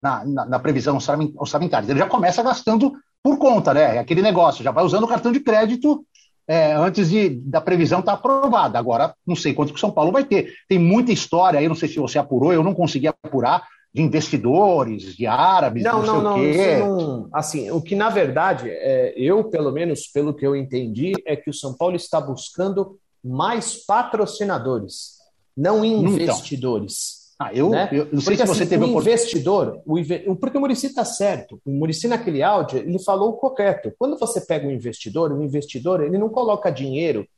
na, 0.02 0.24
na, 0.24 0.46
na 0.46 0.59
previsão 0.59 0.96
orçamentária. 1.36 1.90
Ele 1.90 1.98
já 1.98 2.06
começa 2.06 2.42
gastando 2.42 2.92
por 3.22 3.36
conta, 3.36 3.74
né? 3.74 3.96
É 3.96 3.98
aquele 3.98 4.22
negócio, 4.22 4.64
já 4.64 4.70
vai 4.70 4.84
usando 4.84 5.04
o 5.04 5.09
cartão 5.09 5.32
de 5.32 5.40
crédito 5.40 6.04
é, 6.46 6.72
antes 6.72 7.11
de, 7.11 7.28
da 7.28 7.61
previsão 7.61 8.00
estar 8.00 8.12
tá 8.12 8.18
aprovada. 8.18 8.78
Agora, 8.78 9.14
não 9.26 9.36
sei 9.36 9.52
quanto 9.52 9.72
que 9.72 9.76
o 9.76 9.80
São 9.80 9.90
Paulo 9.90 10.12
vai 10.12 10.24
ter. 10.24 10.54
Tem 10.68 10.78
muita 10.78 11.12
história 11.12 11.61
aí, 11.61 11.68
não 11.68 11.74
sei 11.74 11.88
se 11.88 11.98
você 11.98 12.18
apurou, 12.18 12.52
eu 12.52 12.62
não 12.62 12.74
consegui 12.74 13.06
apurar, 13.06 13.62
de 13.93 14.03
investidores, 14.03 15.16
de 15.16 15.26
árabes, 15.26 15.82
não, 15.82 16.03
não, 16.03 16.22
não, 16.22 16.36
sei 16.36 16.78
não, 16.78 16.95
o 16.95 16.97
quê. 16.97 17.05
Não, 17.05 17.28
assim, 17.32 17.70
o 17.70 17.80
que 17.80 17.95
na 17.95 18.11
verdade, 18.11 18.68
é, 18.68 19.14
eu, 19.16 19.45
pelo 19.45 19.72
menos 19.72 20.07
pelo 20.07 20.34
que 20.34 20.47
eu 20.47 20.55
entendi, 20.55 21.12
é 21.26 21.34
que 21.34 21.51
o 21.51 21.55
São 21.55 21.74
Paulo 21.74 21.97
está 21.97 22.20
buscando 22.20 22.99
mais 23.24 23.74
patrocinadores, 23.84 25.16
não 25.57 25.84
então. 25.84 26.12
investidores. 26.12 26.93
Então. 26.95 27.18
Ah, 27.41 27.55
eu, 27.55 27.70
né? 27.70 27.89
eu 27.93 28.09
não 28.11 28.20
sei 28.20 28.36
porque, 28.36 28.36
se 28.36 28.47
você 28.47 28.62
assim, 28.64 28.70
teve 28.70 28.84
o 28.84 28.99
investidor, 28.99 29.80
o, 29.86 30.36
porque 30.36 30.59
o 30.59 30.61
Murici 30.61 30.89
está 30.89 31.05
certo. 31.05 31.61
O 31.64 31.70
Murici 31.70 32.09
naquele 32.09 32.43
áudio 32.43 32.80
ele 32.80 32.99
falou 32.99 33.30
o 33.30 33.34
correto. 33.34 33.93
Quando 33.97 34.18
você 34.18 34.41
pega 34.41 34.66
um 34.66 34.72
investidor, 34.72 35.30
o 35.30 35.43
investidor 35.43 36.03
ele 36.03 36.18
não 36.18 36.28
coloca 36.28 36.68
dinheiro 36.68 37.28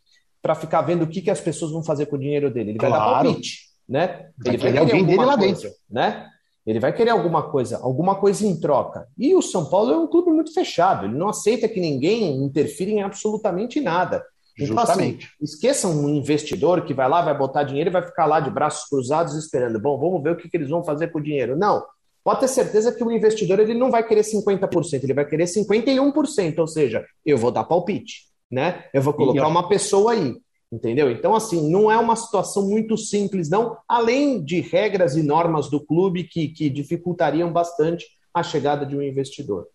para 0.41 0.55
ficar 0.55 0.81
vendo 0.81 1.03
o 1.03 1.07
que, 1.07 1.21
que 1.21 1.31
as 1.31 1.41
pessoas 1.41 1.71
vão 1.71 1.85
fazer 1.85 2.07
com 2.07 2.17
o 2.17 2.19
dinheiro 2.19 2.51
dele. 2.51 2.71
Ele 2.71 2.79
claro. 2.79 2.95
vai 2.95 3.03
dar 3.03 3.25
palpite, 3.25 3.69
né? 3.87 4.31
Ele 4.45 4.57
vai, 4.57 4.57
vai 4.57 4.59
querer 4.59 4.79
alguém 4.79 5.05
dele 5.05 5.25
lá 5.25 5.37
coisa, 5.37 5.63
dentro, 5.63 5.71
né? 5.91 6.27
Ele 6.71 6.79
vai 6.79 6.93
querer 6.93 7.11
alguma 7.11 7.43
coisa, 7.43 7.79
alguma 7.83 8.15
coisa 8.15 8.47
em 8.47 8.59
troca. 8.59 9.09
E 9.19 9.35
o 9.35 9.43
São 9.43 9.65
Paulo 9.67 9.93
é 9.93 9.99
um 9.99 10.07
clube 10.07 10.31
muito 10.31 10.55
fechado, 10.55 11.07
ele 11.07 11.17
não 11.17 11.29
aceita 11.29 11.69
que 11.69 11.81
ninguém 11.81 12.45
interfira 12.45 12.91
em 12.91 13.03
absolutamente 13.03 13.81
nada. 13.81 14.25
Então, 14.57 14.79
assim, 14.79 14.93
Justamente. 14.93 15.27
Assim, 15.27 15.45
esqueçam 15.45 15.91
um 15.93 16.09
investidor 16.11 16.85
que 16.85 16.95
vai 16.95 17.09
lá, 17.09 17.23
vai 17.23 17.37
botar 17.37 17.65
dinheiro 17.65 17.91
e 17.91 17.93
vai 17.93 18.03
ficar 18.03 18.27
lá 18.27 18.39
de 18.39 18.51
braços 18.51 18.89
cruzados 18.89 19.35
esperando. 19.35 19.81
Bom, 19.81 19.99
vamos 19.99 20.23
ver 20.23 20.33
o 20.33 20.37
que, 20.37 20.49
que 20.49 20.57
eles 20.57 20.69
vão 20.69 20.85
fazer 20.85 21.09
com 21.09 21.19
o 21.19 21.23
dinheiro. 21.23 21.57
Não. 21.57 21.83
Pode 22.23 22.41
ter 22.41 22.49
certeza 22.49 22.93
que 22.93 23.03
o 23.03 23.11
investidor 23.11 23.59
ele 23.59 23.75
não 23.75 23.91
vai 23.91 24.07
querer 24.07 24.21
50%, 24.21 25.03
ele 25.03 25.15
vai 25.15 25.25
querer 25.25 25.45
51%, 25.45 26.59
ou 26.59 26.67
seja, 26.67 27.05
eu 27.25 27.39
vou 27.39 27.51
dar 27.51 27.65
palpite, 27.65 28.27
né? 28.51 28.85
Eu 28.93 29.01
vou 29.01 29.15
colocar 29.15 29.49
uma 29.49 29.69
pessoa 29.69 30.13
aí. 30.13 30.37
Entendeu? 30.73 31.11
Então, 31.11 31.35
assim, 31.35 31.69
não 31.69 31.91
é 31.91 31.99
uma 31.99 32.15
situação 32.15 32.69
muito 32.69 32.97
simples, 32.97 33.51
não, 33.51 33.77
além 33.89 34.43
de 34.45 34.61
regras 34.61 35.17
e 35.17 35.23
normas 35.23 35.69
do 35.69 35.85
clube 35.85 36.25
que, 36.25 36.49
que 36.49 36.71
dificultariam 36.71 37.53
bastante 37.53 38.07
a 38.33 38.43
chegada 38.43 38.87
de 38.87 38.97
um 38.97 39.03
investidor. 39.03 39.67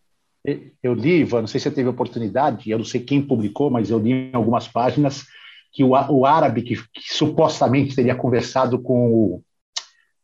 Eu 0.82 0.94
li, 0.94 1.22
Ivan, 1.22 1.42
não 1.42 1.48
sei 1.48 1.60
se 1.60 1.66
você 1.66 1.76
teve 1.76 1.90
oportunidade, 1.90 2.70
eu 2.70 2.78
não 2.78 2.86
sei 2.86 3.02
quem 3.02 3.22
publicou, 3.22 3.70
mas 3.70 3.90
eu 3.90 4.00
li 4.00 4.12
em 4.12 4.36
algumas 4.36 4.68
páginas 4.68 5.26
que 5.74 5.84
o, 5.84 5.90
o 5.90 6.26
árabe 6.26 6.62
que, 6.62 6.76
que 6.76 7.14
supostamente 7.14 7.96
teria 7.96 8.16
conversado 8.16 8.80
com 8.80 9.12
o, 9.12 9.44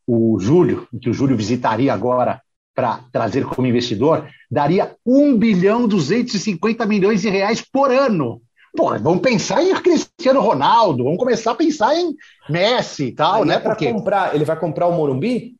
o 0.08 0.40
Júlio, 0.40 0.88
que 1.02 1.10
o 1.10 1.14
Júlio 1.14 1.36
visitaria 1.36 1.94
agora 1.94 2.42
para 2.74 3.04
trazer 3.12 3.46
como 3.46 3.68
investidor, 3.68 4.30
daria 4.50 4.96
1 5.06 5.38
bilhão 5.38 5.88
250 5.88 6.86
milhões 6.86 7.22
de 7.22 7.30
reais 7.30 7.62
por 7.62 7.92
ano 7.92 8.42
Pô, 8.76 8.98
vamos 8.98 9.22
pensar 9.22 9.62
em 9.62 9.74
Cristiano 9.76 10.40
Ronaldo, 10.40 11.04
vamos 11.04 11.20
começar 11.20 11.52
a 11.52 11.56
pensar 11.56 11.96
em 11.96 12.16
Messi 12.50 13.08
e 13.08 13.12
tal, 13.12 13.42
Aí 13.42 13.48
né? 13.48 13.56
É 13.56 13.60
Porque 13.60 13.92
comprar, 13.92 14.34
ele 14.34 14.46
vai 14.46 14.58
comprar 14.58 14.88
o 14.88 14.94
Morumbi? 14.94 15.56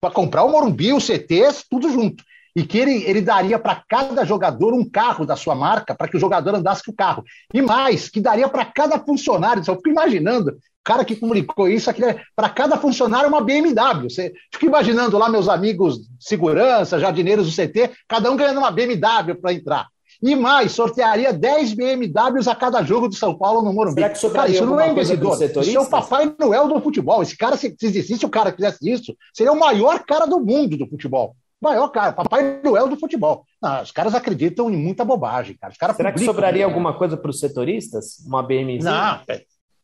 Para 0.00 0.10
comprar 0.10 0.42
o 0.42 0.50
Morumbi, 0.50 0.92
o 0.92 1.00
CTs, 1.00 1.64
tudo 1.68 1.90
junto. 1.90 2.24
E 2.56 2.64
que 2.64 2.78
ele, 2.78 3.04
ele 3.04 3.20
daria 3.20 3.58
para 3.58 3.84
cada 3.88 4.24
jogador 4.24 4.74
um 4.74 4.88
carro 4.88 5.24
da 5.24 5.36
sua 5.36 5.54
marca, 5.54 5.94
para 5.94 6.08
que 6.08 6.16
o 6.16 6.20
jogador 6.20 6.56
andasse 6.56 6.82
com 6.82 6.90
o 6.90 6.96
carro. 6.96 7.22
E 7.54 7.62
mais, 7.62 8.08
que 8.08 8.20
daria 8.20 8.48
para 8.48 8.64
cada 8.64 8.98
funcionário. 8.98 9.64
Só 9.64 9.76
fico 9.76 9.90
imaginando, 9.90 10.50
o 10.50 10.82
cara 10.82 11.04
que 11.04 11.14
comunicou 11.14 11.68
isso, 11.68 11.88
aqui 11.88 12.02
para 12.34 12.48
cada 12.48 12.76
funcionário 12.76 13.28
uma 13.28 13.40
BMW. 13.40 14.10
Você 14.10 14.32
fica 14.52 14.66
imaginando 14.66 15.16
lá 15.16 15.28
meus 15.28 15.48
amigos 15.48 16.00
segurança, 16.18 16.98
jardineiros 16.98 17.46
do 17.46 17.52
CT, 17.52 17.92
cada 18.08 18.28
um 18.30 18.36
ganhando 18.36 18.58
uma 18.58 18.72
BMW 18.72 19.36
para 19.40 19.52
entrar. 19.52 19.86
E 20.22 20.36
mais, 20.36 20.72
sortearia 20.72 21.32
10 21.32 21.72
BMWs 21.72 22.46
a 22.46 22.54
cada 22.54 22.82
jogo 22.82 23.08
do 23.08 23.14
São 23.14 23.34
Paulo 23.34 23.62
no 23.62 23.72
Morumbi. 23.72 24.02
Será 24.02 24.10
que 24.10 24.30
cara, 24.30 24.50
isso 24.50 24.66
não 24.66 24.78
é 24.78 24.90
investidor. 24.90 25.42
Isso 25.42 25.76
é 25.76 25.80
o 25.80 25.88
Papai 25.88 26.34
Noel 26.38 26.68
do 26.68 26.80
futebol. 26.80 27.22
Esse 27.22 27.36
cara, 27.36 27.56
se 27.56 27.74
existisse 27.80 28.26
o 28.26 28.28
cara 28.28 28.50
que 28.50 28.56
fizesse 28.56 28.90
isso, 28.90 29.16
seria 29.32 29.52
o 29.52 29.58
maior 29.58 30.00
cara 30.00 30.26
do 30.26 30.38
mundo 30.38 30.76
do 30.76 30.86
futebol. 30.86 31.34
Maior 31.60 31.88
cara, 31.88 32.12
Papai 32.12 32.60
Noel 32.62 32.88
do 32.88 32.96
futebol. 32.96 33.44
Não, 33.62 33.82
os 33.82 33.90
caras 33.90 34.14
acreditam 34.14 34.70
em 34.70 34.76
muita 34.76 35.04
bobagem, 35.04 35.56
cara. 35.58 35.94
Será 35.94 36.12
que 36.12 36.24
sobraria 36.24 36.64
alguma 36.64 36.92
coisa 36.92 37.16
para 37.16 37.30
os 37.30 37.38
setoristas? 37.38 38.18
Uma 38.26 38.42
BMW? 38.42 38.82
Não, 38.82 39.20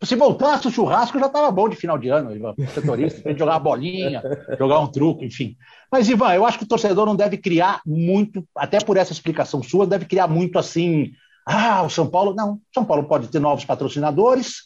Se 0.02 0.16
voltasse 0.16 0.68
o 0.68 0.70
churrasco, 0.70 1.18
já 1.18 1.26
estava 1.26 1.50
bom 1.50 1.68
de 1.68 1.76
final 1.76 1.96
de 1.96 2.08
ano, 2.08 2.34
Ivan. 2.34 2.54
Setorista, 2.74 3.22
pra 3.22 3.32
jogar 3.36 3.52
uma 3.52 3.60
bolinha, 3.60 4.22
jogar 4.58 4.80
um 4.80 4.86
truque, 4.86 5.24
enfim. 5.24 5.56
Mas, 5.90 6.08
Ivan, 6.08 6.34
eu 6.34 6.44
acho 6.44 6.58
que 6.58 6.64
o 6.64 6.68
torcedor 6.68 7.06
não 7.06 7.16
deve 7.16 7.36
criar 7.36 7.80
muito, 7.86 8.44
até 8.56 8.78
por 8.78 8.96
essa 8.96 9.12
explicação 9.12 9.62
sua, 9.62 9.86
deve 9.86 10.04
criar 10.04 10.26
muito 10.26 10.58
assim. 10.58 11.12
Ah, 11.46 11.82
o 11.82 11.90
São 11.90 12.08
Paulo. 12.08 12.34
Não, 12.34 12.60
São 12.74 12.84
Paulo 12.84 13.04
pode 13.04 13.28
ter 13.28 13.38
novos 13.38 13.64
patrocinadores, 13.64 14.64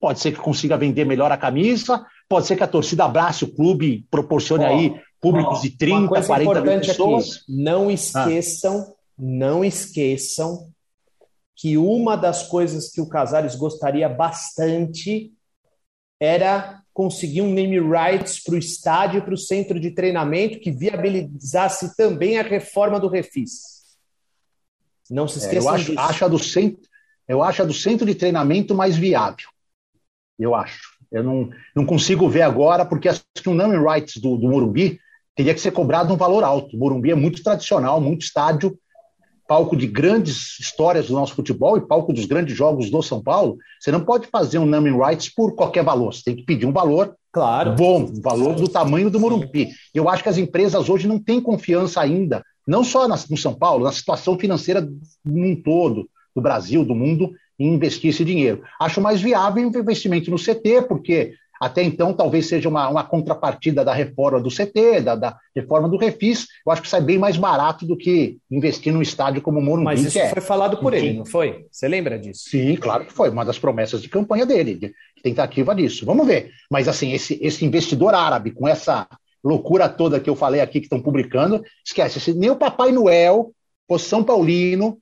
pode 0.00 0.20
ser 0.20 0.32
que 0.32 0.38
consiga 0.38 0.76
vender 0.76 1.04
melhor 1.04 1.32
a 1.32 1.36
camisa, 1.36 2.06
pode 2.28 2.46
ser 2.46 2.56
que 2.56 2.62
a 2.62 2.68
torcida 2.68 3.04
abrace 3.04 3.44
o 3.44 3.52
clube, 3.52 4.06
proporcione 4.10 4.64
oh, 4.64 4.68
aí 4.68 5.00
públicos 5.20 5.58
oh, 5.58 5.62
de 5.62 5.70
30, 5.76 6.22
40 6.22 6.60
mil 6.60 6.80
pessoas. 6.80 7.30
Aqui, 7.30 7.44
não 7.48 7.90
esqueçam, 7.90 8.80
ah. 8.80 8.94
não 9.18 9.64
esqueçam 9.64 10.70
que 11.56 11.76
uma 11.76 12.16
das 12.16 12.44
coisas 12.44 12.90
que 12.90 13.00
o 13.00 13.08
Casares 13.08 13.54
gostaria 13.54 14.08
bastante 14.08 15.32
era 16.18 16.79
conseguir 16.92 17.42
um 17.42 17.52
name 17.52 17.78
rights 17.78 18.42
para 18.42 18.54
o 18.54 18.58
estádio 18.58 19.18
e 19.18 19.22
para 19.22 19.34
o 19.34 19.38
centro 19.38 19.78
de 19.78 19.90
treinamento 19.90 20.58
que 20.58 20.70
viabilizasse 20.70 21.96
também 21.96 22.38
a 22.38 22.42
reforma 22.42 22.98
do 22.98 23.08
Refis. 23.08 23.80
Não 25.10 25.26
se 25.26 25.38
esqueçam 25.38 25.70
é, 25.70 25.72
eu 25.72 25.74
acho, 25.74 25.84
disso. 25.86 26.00
Acho 26.00 26.28
do 26.28 26.38
centro, 26.38 26.88
eu 27.26 27.42
acho 27.42 27.62
a 27.62 27.64
do 27.64 27.74
centro 27.74 28.06
de 28.06 28.14
treinamento 28.14 28.74
mais 28.74 28.96
viável. 28.96 29.48
Eu 30.38 30.54
acho. 30.54 30.98
Eu 31.10 31.24
não, 31.24 31.50
não 31.74 31.84
consigo 31.84 32.28
ver 32.28 32.42
agora, 32.42 32.84
porque 32.84 33.08
acho 33.08 33.22
que 33.34 33.48
o 33.48 33.54
name 33.54 33.76
rights 33.76 34.16
do, 34.18 34.36
do 34.36 34.48
Morumbi 34.48 35.00
teria 35.34 35.54
que 35.54 35.60
ser 35.60 35.72
cobrado 35.72 36.12
um 36.14 36.16
valor 36.16 36.44
alto. 36.44 36.76
O 36.76 36.78
Morumbi 36.78 37.10
é 37.10 37.14
muito 37.14 37.42
tradicional, 37.42 38.00
muito 38.00 38.22
estádio 38.22 38.78
palco 39.50 39.76
de 39.76 39.88
grandes 39.88 40.60
histórias 40.60 41.08
do 41.08 41.14
nosso 41.14 41.34
futebol 41.34 41.76
e 41.76 41.80
palco 41.80 42.12
dos 42.12 42.24
grandes 42.24 42.56
jogos 42.56 42.88
do 42.88 43.02
São 43.02 43.20
Paulo, 43.20 43.58
você 43.80 43.90
não 43.90 43.98
pode 43.98 44.28
fazer 44.28 44.60
um 44.60 44.64
naming 44.64 44.96
rights 44.96 45.28
por 45.28 45.56
qualquer 45.56 45.82
valor. 45.82 46.14
Você 46.14 46.22
tem 46.22 46.36
que 46.36 46.44
pedir 46.44 46.66
um 46.66 46.72
valor 46.72 47.16
claro. 47.32 47.74
bom, 47.74 48.02
um 48.02 48.20
valor 48.20 48.54
do 48.54 48.68
tamanho 48.68 49.10
do 49.10 49.18
Morumbi. 49.18 49.70
Eu 49.92 50.08
acho 50.08 50.22
que 50.22 50.28
as 50.28 50.38
empresas 50.38 50.88
hoje 50.88 51.08
não 51.08 51.18
têm 51.18 51.40
confiança 51.40 52.00
ainda, 52.00 52.44
não 52.64 52.84
só 52.84 53.08
no 53.08 53.36
São 53.36 53.52
Paulo, 53.52 53.82
na 53.82 53.90
situação 53.90 54.38
financeira 54.38 54.88
num 55.24 55.60
todo, 55.60 56.08
do 56.32 56.40
Brasil, 56.40 56.84
do 56.84 56.94
mundo, 56.94 57.32
em 57.58 57.74
investir 57.74 58.10
esse 58.10 58.24
dinheiro. 58.24 58.62
Acho 58.80 59.00
mais 59.00 59.20
viável 59.20 59.68
o 59.68 59.76
investimento 59.76 60.30
no 60.30 60.36
CT, 60.36 60.82
porque 60.86 61.34
até 61.60 61.82
então 61.82 62.14
talvez 62.14 62.46
seja 62.46 62.70
uma, 62.70 62.88
uma 62.88 63.04
contrapartida 63.04 63.84
da 63.84 63.92
reforma 63.92 64.40
do 64.40 64.48
CT, 64.48 65.02
da, 65.02 65.14
da, 65.14 65.36
reforma 65.54 65.90
do 65.90 65.98
Refis. 65.98 66.46
Eu 66.66 66.72
acho 66.72 66.80
que 66.80 66.88
sai 66.88 67.02
bem 67.02 67.18
mais 67.18 67.36
barato 67.36 67.86
do 67.86 67.98
que 67.98 68.38
investir 68.50 68.90
num 68.90 69.02
estádio 69.02 69.42
como 69.42 69.58
o 69.58 69.62
Morumbi. 69.62 69.84
Mas 69.84 70.02
isso 70.02 70.18
é. 70.18 70.30
foi 70.30 70.40
falado 70.40 70.78
por 70.78 70.94
Enfim. 70.94 71.06
ele, 71.06 71.18
não 71.18 71.26
foi? 71.26 71.66
Você 71.70 71.86
lembra 71.86 72.18
disso? 72.18 72.48
Sim, 72.48 72.76
claro 72.76 73.04
que 73.04 73.12
foi. 73.12 73.28
Uma 73.28 73.44
das 73.44 73.58
promessas 73.58 74.00
de 74.00 74.08
campanha 74.08 74.46
dele, 74.46 74.74
de 74.74 74.94
tentativa 75.22 75.74
disso. 75.74 76.06
Vamos 76.06 76.26
ver. 76.26 76.50
Mas 76.70 76.88
assim, 76.88 77.12
esse, 77.12 77.38
esse 77.42 77.62
investidor 77.62 78.14
árabe 78.14 78.52
com 78.52 78.66
essa 78.66 79.06
loucura 79.44 79.86
toda 79.86 80.18
que 80.18 80.30
eu 80.30 80.36
falei 80.36 80.62
aqui 80.62 80.80
que 80.80 80.86
estão 80.86 81.02
publicando, 81.02 81.62
esquece. 81.84 82.18
Se 82.18 82.32
nem 82.32 82.48
o 82.48 82.56
Papai 82.56 82.90
Noel 82.90 83.52
fosse 83.86 84.08
São 84.08 84.24
Paulino 84.24 84.98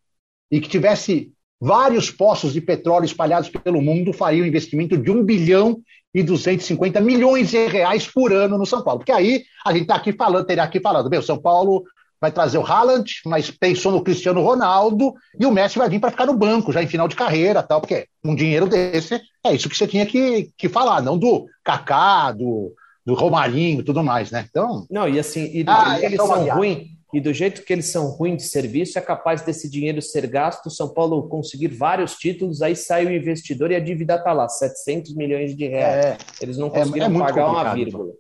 e 0.51 0.61
que 0.61 0.69
tivesse 0.69 1.31
vários 1.61 2.11
poços 2.11 2.53
de 2.53 2.61
petróleo 2.61 3.05
espalhados 3.05 3.49
pelo 3.49 3.83
mundo, 3.83 4.13
faria 4.13 4.43
um 4.43 4.47
investimento 4.47 4.97
de 4.97 5.11
um 5.11 5.25
bilhão 5.25 5.81
e 6.19 6.23
250 6.23 7.01
milhões 7.01 7.51
de 7.51 7.67
reais 7.69 8.07
por 8.07 8.33
ano 8.33 8.59
no 8.59 8.67
São 8.67 8.83
Paulo. 8.83 8.99
Porque 8.99 9.13
aí 9.13 9.45
a 9.65 9.73
gente 9.73 9.83
está 9.83 9.95
aqui 9.95 10.13
falando, 10.13 10.45
teria 10.45 10.65
aqui 10.65 10.81
falando, 10.81 11.09
meu, 11.09 11.23
São 11.23 11.39
Paulo 11.41 11.85
vai 12.21 12.33
trazer 12.33 12.59
o 12.59 12.67
Haaland, 12.67 13.09
mas 13.25 13.49
pensou 13.49 13.93
no 13.93 14.03
Cristiano 14.03 14.43
Ronaldo 14.43 15.15
e 15.39 15.47
o 15.47 15.53
Messi 15.53 15.79
vai 15.79 15.89
vir 15.89 16.01
para 16.01 16.11
ficar 16.11 16.27
no 16.27 16.37
banco 16.37 16.73
já 16.73 16.83
em 16.83 16.89
final 16.89 17.07
de 17.07 17.15
carreira, 17.15 17.63
tal, 17.63 17.81
porque 17.81 18.09
um 18.25 18.35
dinheiro 18.35 18.67
desse 18.67 19.21
é 19.47 19.55
isso 19.55 19.69
que 19.69 19.77
você 19.77 19.87
tinha 19.87 20.05
que, 20.05 20.51
que 20.59 20.69
falar, 20.69 21.01
não 21.01 21.17
do 21.17 21.47
Kaká, 21.63 22.33
do, 22.33 22.75
do 23.07 23.15
Romarinho 23.15 23.79
e 23.79 23.85
tudo 23.85 24.03
mais, 24.03 24.33
né? 24.33 24.45
Então. 24.51 24.85
Não, 24.91 25.09
e 25.09 25.21
assim, 25.21 25.45
e, 25.45 25.65
ah, 25.69 26.01
eles 26.03 26.17
são 26.17 26.45
ruins 26.49 26.89
e 27.13 27.21
do 27.21 27.33
jeito 27.33 27.63
que 27.63 27.73
eles 27.73 27.91
são 27.91 28.07
ruins 28.09 28.43
de 28.43 28.49
serviço, 28.49 28.99
é 28.99 29.01
capaz 29.01 29.41
desse 29.41 29.69
dinheiro 29.71 30.03
ser 30.03 30.27
gasto, 30.27 30.71
São 30.71 30.89
Paulo 30.93 31.27
conseguir 31.29 31.69
vários 31.69 32.15
títulos, 32.15 32.61
aí 32.61 32.77
sai 32.77 33.07
o 33.07 33.11
investidor 33.11 33.71
e 33.71 33.77
a 33.77 33.81
dívida 33.81 34.17
está 34.17 34.33
lá, 34.33 34.47
700 34.47 35.15
milhões 35.15 35.57
de 35.57 35.67
reais. 35.67 36.05
É, 36.05 36.19
Eles 36.41 36.59
não 36.59 36.67
é, 36.69 36.71
conseguiram 36.71 37.07
é, 37.07 37.17
é 37.17 37.19
pagar 37.19 37.47
uma 37.51 37.75
vírgula. 37.75 38.13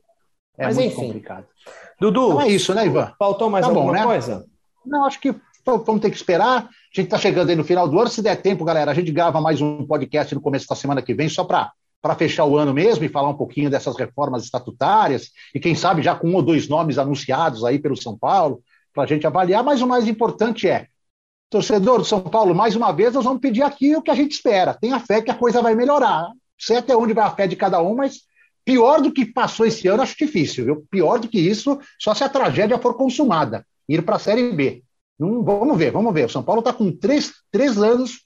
É 0.57 0.65
Mas 0.65 0.79
enfim. 0.79 1.07
Complicado. 1.07 1.47
Dudu, 2.01 2.27
então 2.29 2.41
é 2.41 2.49
isso, 2.49 2.75
né, 2.75 2.87
Ivan? 2.87 3.13
Faltou 3.19 3.51
mais 3.51 3.65
tá 3.65 3.71
alguma 3.71 3.87
bom, 3.87 3.93
né? 3.93 4.05
coisa? 4.05 4.47
Não, 4.87 5.05
acho 5.05 5.21
que 5.21 5.35
vamos 5.65 6.01
ter 6.01 6.11
que 6.11 6.17
esperar. 6.17 6.63
A 6.63 6.69
gente 6.95 7.07
está 7.07 7.19
chegando 7.19 7.51
aí 7.51 7.57
no 7.57 7.65
final 7.65 7.87
do 7.87 7.99
ano. 7.99 8.09
Se 8.09 8.23
der 8.23 8.37
tempo, 8.37 8.65
galera, 8.65 8.91
a 8.91 8.95
gente 8.95 9.13
grava 9.13 9.41
mais 9.41 9.61
um 9.61 9.87
podcast 9.87 10.35
no 10.35 10.41
começo 10.41 10.67
da 10.67 10.75
semana 10.75 11.03
que 11.03 11.13
vem, 11.13 11.29
só 11.29 11.45
para 11.45 11.71
para 12.01 12.15
fechar 12.15 12.45
o 12.45 12.57
ano 12.57 12.73
mesmo 12.73 13.05
e 13.05 13.09
falar 13.09 13.29
um 13.29 13.37
pouquinho 13.37 13.69
dessas 13.69 13.97
reformas 13.97 14.45
estatutárias 14.45 15.31
e 15.53 15.59
quem 15.59 15.75
sabe 15.75 16.01
já 16.01 16.15
com 16.15 16.29
um 16.29 16.35
ou 16.37 16.43
dois 16.43 16.69
nomes 16.69 16.97
anunciados 16.97 17.65
aí 17.65 17.79
pelo 17.79 18.01
São 18.01 18.17
Paulo 18.17 18.63
para 18.99 19.05
a 19.05 19.07
gente 19.07 19.25
avaliar, 19.29 19.63
mas 19.63 19.81
o 19.81 19.87
mais 19.87 20.09
importante 20.09 20.69
é, 20.69 20.89
torcedor 21.49 21.99
do 21.99 22.05
São 22.05 22.21
Paulo, 22.21 22.53
mais 22.53 22.75
uma 22.75 22.91
vez, 22.91 23.15
nós 23.15 23.25
vamos 23.25 23.41
pedir 23.41 23.63
aqui 23.63 23.95
o 23.95 24.03
que 24.03 24.11
a 24.11 24.15
gente 24.15 24.33
espera. 24.33 24.75
Tenha 24.75 24.99
fé 24.99 25.23
que 25.23 25.31
a 25.31 25.37
coisa 25.37 25.63
vai 25.63 25.73
melhorar. 25.77 26.33
Sei 26.59 26.79
até 26.79 26.97
onde 26.97 27.13
vai 27.13 27.25
a 27.25 27.31
fé 27.31 27.47
de 27.47 27.55
cada 27.55 27.81
um, 27.81 27.95
mas 27.95 28.23
pior 28.65 29.01
do 29.01 29.13
que 29.13 29.25
passou 29.25 29.65
esse 29.65 29.87
ano, 29.87 30.03
acho 30.03 30.17
difícil, 30.19 30.65
viu? 30.65 30.85
Pior 30.91 31.21
do 31.21 31.29
que 31.29 31.39
isso, 31.39 31.79
só 31.97 32.13
se 32.13 32.25
a 32.25 32.29
tragédia 32.29 32.77
for 32.77 32.95
consumada, 32.95 33.65
ir 33.89 34.03
para 34.03 34.17
a 34.17 34.19
Série 34.19 34.51
B. 34.51 34.83
Não, 35.17 35.45
vamos 35.45 35.79
ver, 35.79 35.93
vamos 35.93 36.13
ver. 36.13 36.27
O 36.27 36.29
São 36.29 36.43
Paulo 36.43 36.59
está 36.59 36.73
com 36.73 36.91
três, 36.91 37.33
três 37.53 37.79
anos, 37.79 38.25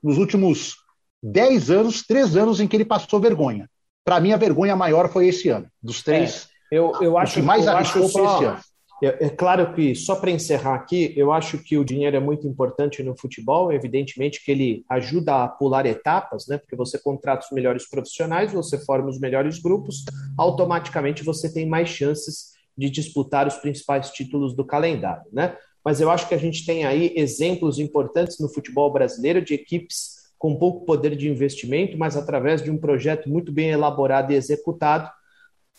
nos 0.00 0.18
últimos 0.18 0.76
dez 1.20 1.68
anos, 1.68 2.06
três 2.06 2.36
anos 2.36 2.60
em 2.60 2.68
que 2.68 2.76
ele 2.76 2.84
passou 2.84 3.18
vergonha. 3.18 3.68
Para 4.04 4.20
mim, 4.20 4.32
a 4.32 4.36
vergonha 4.36 4.76
maior 4.76 5.08
foi 5.08 5.26
esse 5.26 5.48
ano. 5.48 5.66
Dos 5.82 6.00
três, 6.00 6.48
é, 6.70 6.78
eu, 6.78 6.92
eu 7.00 7.18
acho, 7.18 7.34
que 7.34 7.42
mais 7.42 7.66
arriscou 7.66 8.08
foi 8.08 8.24
esse 8.24 8.44
ano. 8.44 8.60
É, 9.02 9.28
claro 9.30 9.74
que, 9.74 9.96
só 9.96 10.14
para 10.14 10.30
encerrar 10.30 10.76
aqui, 10.76 11.12
eu 11.16 11.32
acho 11.32 11.58
que 11.58 11.76
o 11.76 11.84
dinheiro 11.84 12.16
é 12.16 12.20
muito 12.20 12.46
importante 12.46 13.02
no 13.02 13.18
futebol, 13.18 13.72
evidentemente 13.72 14.44
que 14.44 14.52
ele 14.52 14.84
ajuda 14.88 15.42
a 15.42 15.48
pular 15.48 15.86
etapas, 15.86 16.46
né? 16.46 16.56
Porque 16.56 16.76
você 16.76 16.96
contrata 17.00 17.44
os 17.44 17.50
melhores 17.50 17.88
profissionais, 17.90 18.52
você 18.52 18.78
forma 18.78 19.08
os 19.08 19.18
melhores 19.18 19.58
grupos, 19.58 20.04
automaticamente 20.38 21.24
você 21.24 21.52
tem 21.52 21.66
mais 21.66 21.88
chances 21.88 22.52
de 22.78 22.88
disputar 22.88 23.48
os 23.48 23.56
principais 23.56 24.10
títulos 24.10 24.54
do 24.54 24.64
calendário, 24.64 25.26
né? 25.32 25.56
Mas 25.84 26.00
eu 26.00 26.08
acho 26.08 26.28
que 26.28 26.34
a 26.34 26.38
gente 26.38 26.64
tem 26.64 26.84
aí 26.84 27.12
exemplos 27.16 27.80
importantes 27.80 28.38
no 28.38 28.48
futebol 28.48 28.92
brasileiro 28.92 29.44
de 29.44 29.52
equipes 29.52 30.22
com 30.38 30.56
pouco 30.56 30.84
poder 30.86 31.16
de 31.16 31.28
investimento, 31.28 31.98
mas 31.98 32.16
através 32.16 32.62
de 32.62 32.70
um 32.70 32.78
projeto 32.78 33.28
muito 33.28 33.50
bem 33.50 33.70
elaborado 33.70 34.32
e 34.32 34.36
executado, 34.36 35.10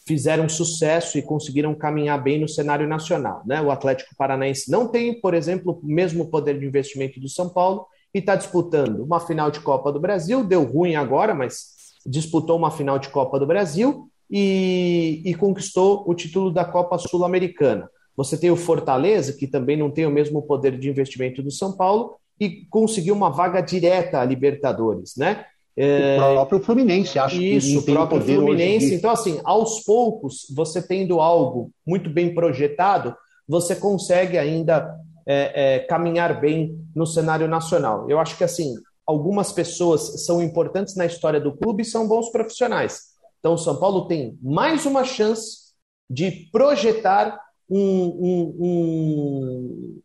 fizeram 0.06 0.50
sucesso 0.50 1.18
e 1.18 1.22
conseguiram 1.22 1.74
caminhar 1.74 2.22
bem 2.22 2.40
no 2.40 2.48
cenário 2.48 2.88
nacional. 2.88 3.42
Né? 3.46 3.62
O 3.62 3.72
Atlético 3.72 4.16
Paranaense 4.18 4.70
não 4.70 4.88
tem, 4.88 5.20
por 5.20 5.34
exemplo, 5.34 5.80
o 5.82 5.88
mesmo 5.88 6.30
poder 6.30 6.60
de 6.60 6.66
investimento 6.66 7.20
do 7.20 7.30
São 7.30 7.50
Paulo 7.50 7.86
e 8.14 8.20
está 8.20 8.36
disputando 8.36 9.04
uma 9.04 9.20
final 9.20 9.50
de 9.50 9.60
Copa 9.60 9.92
do 9.92 10.00
Brasil. 10.00 10.44
Deu 10.44 10.64
ruim 10.64 10.96
agora, 10.96 11.34
mas 11.34 11.74
disputou 12.06 12.58
uma 12.58 12.70
final 12.70 13.00
de 13.00 13.10
Copa 13.10 13.40
do 13.40 13.48
Brasil 13.48 14.10
e, 14.30 15.22
e 15.26 15.34
conquistou 15.36 16.04
o 16.08 16.14
título 16.14 16.52
da 16.52 16.66
Copa 16.66 16.98
Sul-Americana. 16.98 17.90
Você 18.16 18.38
tem 18.38 18.52
o 18.52 18.56
Fortaleza, 18.56 19.34
que 19.34 19.48
também 19.48 19.78
não 19.78 19.90
tem 19.90 20.06
o 20.06 20.12
mesmo 20.12 20.42
poder 20.42 20.78
de 20.78 20.90
investimento 20.90 21.42
do 21.42 21.50
São 21.50 21.76
Paulo, 21.76 22.16
e 22.40 22.66
conseguiu 22.70 23.16
uma 23.16 23.30
vaga 23.30 23.62
direta 23.62 24.20
à 24.20 24.26
Libertadores, 24.26 25.16
né? 25.16 25.46
É... 25.76 26.16
O 26.16 26.34
próprio 26.34 26.60
Fluminense, 26.60 27.18
acho 27.18 27.36
Isso, 27.36 27.68
que 27.68 27.74
Isso, 27.74 27.80
o 27.80 27.94
próprio 27.94 28.22
Fluminense. 28.22 28.94
Então, 28.94 29.12
assim, 29.12 29.40
aos 29.44 29.84
poucos, 29.84 30.46
você 30.56 30.82
tendo 30.82 31.20
algo 31.20 31.72
muito 31.86 32.10
bem 32.10 32.34
projetado, 32.34 33.16
você 33.48 33.76
consegue 33.76 34.38
ainda 34.38 34.96
é, 35.26 35.76
é, 35.76 35.80
caminhar 35.80 36.40
bem 36.40 36.78
no 36.96 37.06
cenário 37.06 37.48
nacional. 37.48 38.10
Eu 38.10 38.20
acho 38.20 38.38
que, 38.38 38.44
assim, 38.44 38.76
algumas 39.06 39.52
pessoas 39.52 40.26
são 40.26 40.42
importantes 40.42 40.96
na 40.96 41.06
história 41.06 41.40
do 41.40 41.56
clube 41.56 41.82
e 41.82 41.86
são 41.86 42.08
bons 42.08 42.30
profissionais. 42.30 43.14
Então, 43.40 43.56
o 43.56 43.58
São 43.58 43.78
Paulo 43.78 44.08
tem 44.08 44.38
mais 44.42 44.86
uma 44.86 45.04
chance 45.04 45.74
de 46.10 46.48
projetar 46.52 47.40
um, 47.70 47.80
um, 47.80 48.56
um, 48.60 50.02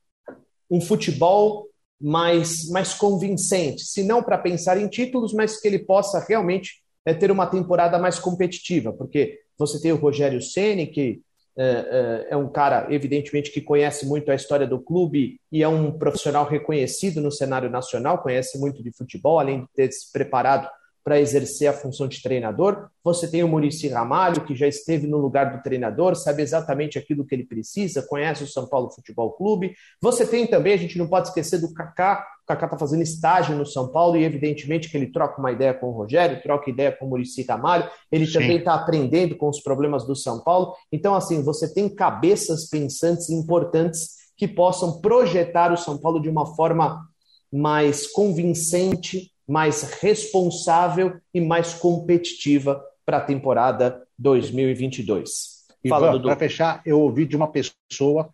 um 0.71 0.81
futebol 0.81 1.68
mais, 2.01 2.69
mais 2.69 2.95
convincente, 2.95 3.83
se 3.83 4.03
não 4.03 4.23
para 4.23 4.39
pensar 4.39 4.81
em 4.81 4.89
títulos, 4.89 5.33
mas 5.33 5.61
que 5.61 5.67
ele 5.67 5.81
possa 5.81 6.25
realmente 6.27 6.83
é, 7.05 7.13
ter 7.13 7.31
uma 7.31 7.47
temporada 7.47 7.99
mais 7.99 8.19
competitiva, 8.19 8.93
porque 8.93 9.41
você 9.59 9.81
tem 9.81 9.93
o 9.93 9.97
Rogério 9.97 10.41
Ceni 10.41 10.87
que 10.87 11.21
é, 11.61 12.29
é, 12.31 12.37
um 12.37 12.49
cara, 12.49 12.87
evidentemente, 12.89 13.51
que 13.51 13.61
conhece 13.61 14.07
muito 14.07 14.31
a 14.31 14.35
história 14.37 14.65
do 14.65 14.79
clube 14.79 15.41
e 15.51 15.61
é 15.61 15.67
um 15.67 15.91
profissional 15.91 16.47
reconhecido 16.47 17.21
no 17.21 17.33
cenário 17.33 17.69
nacional, 17.69 18.23
conhece 18.23 18.57
muito 18.61 18.81
de 18.81 18.93
futebol, 18.93 19.41
além 19.41 19.63
de 19.63 19.67
ter 19.75 19.91
se 19.91 20.13
preparado 20.13 20.69
para 21.05 21.21
exercer 21.21 21.69
a 21.69 21.73
função 21.73 22.07
de 22.07 22.23
treinador. 22.23 22.89
Você 23.03 23.29
tem 23.29 23.43
o 23.43 23.49
Murici 23.49 23.89
Ramalho, 23.89 24.45
que 24.45 24.55
já 24.55 24.67
esteve 24.67 25.07
no 25.07 25.17
lugar 25.17 25.57
do 25.57 25.63
treinador, 25.63 26.15
sabe 26.15 26.43
exatamente 26.43 26.99
aquilo 26.99 27.25
que 27.25 27.35
ele 27.35 27.45
precisa, 27.45 28.07
conhece 28.07 28.45
o 28.45 28.47
São 28.47 28.69
Paulo 28.69 28.91
Futebol 28.91 29.33
Clube. 29.33 29.75
Você 30.03 30.27
tem 30.27 30.47
também, 30.47 30.75
a 30.75 30.77
gente 30.77 30.99
não 30.99 31.09
pode 31.09 31.29
esquecer 31.29 31.59
do 31.61 31.73
Kaká. 31.73 32.27
O 32.45 32.47
Kaká 32.47 32.67
está 32.67 32.79
fazendo 32.79 33.03
estágio 33.03 33.57
no 33.57 33.65
São 33.65 33.89
Paulo 33.89 34.17
e, 34.17 34.25
evidentemente, 34.25 34.91
que 34.91 34.97
ele 34.97 35.11
troca 35.11 35.41
uma 35.41 35.53
ideia 35.53 35.73
com 35.73 35.89
o 35.89 35.93
Rogério, 35.93 36.43
troca 36.43 36.71
ideia 36.71 36.93
com 36.93 37.07
o 37.07 37.09
Murici 37.09 37.43
Ramalho. 37.43 37.89
Ele 38.13 38.27
Sim. 38.27 38.35
também 38.35 38.59
está 38.59 38.75
aprendendo 38.75 39.37
com 39.37 39.49
os 39.49 39.61
problemas 39.61 40.07
do 40.07 40.15
São 40.15 40.43
Paulo. 40.43 40.75
Então, 40.93 41.15
assim, 41.15 41.43
você 41.43 41.73
tem 41.73 41.89
cabeças 41.89 42.69
pensantes 42.69 43.31
importantes 43.31 44.19
que 44.37 44.47
possam 44.47 45.01
projetar 45.01 45.73
o 45.73 45.77
São 45.77 45.99
Paulo 45.99 46.21
de 46.21 46.29
uma 46.29 46.55
forma 46.55 47.05
mais 47.53 48.07
convincente, 48.07 49.33
mais 49.49 49.83
responsável 50.01 51.19
e 51.33 51.41
mais 51.41 51.73
competitiva 51.73 52.85
para 53.07 53.17
a 53.17 53.25
temporada 53.25 54.07
2022. 54.19 55.67
Ivan, 55.83 56.21
para 56.21 56.37
fechar, 56.37 56.83
eu 56.85 57.01
ouvi 57.01 57.25
de 57.25 57.35
uma 57.35 57.51
pessoa 57.51 58.29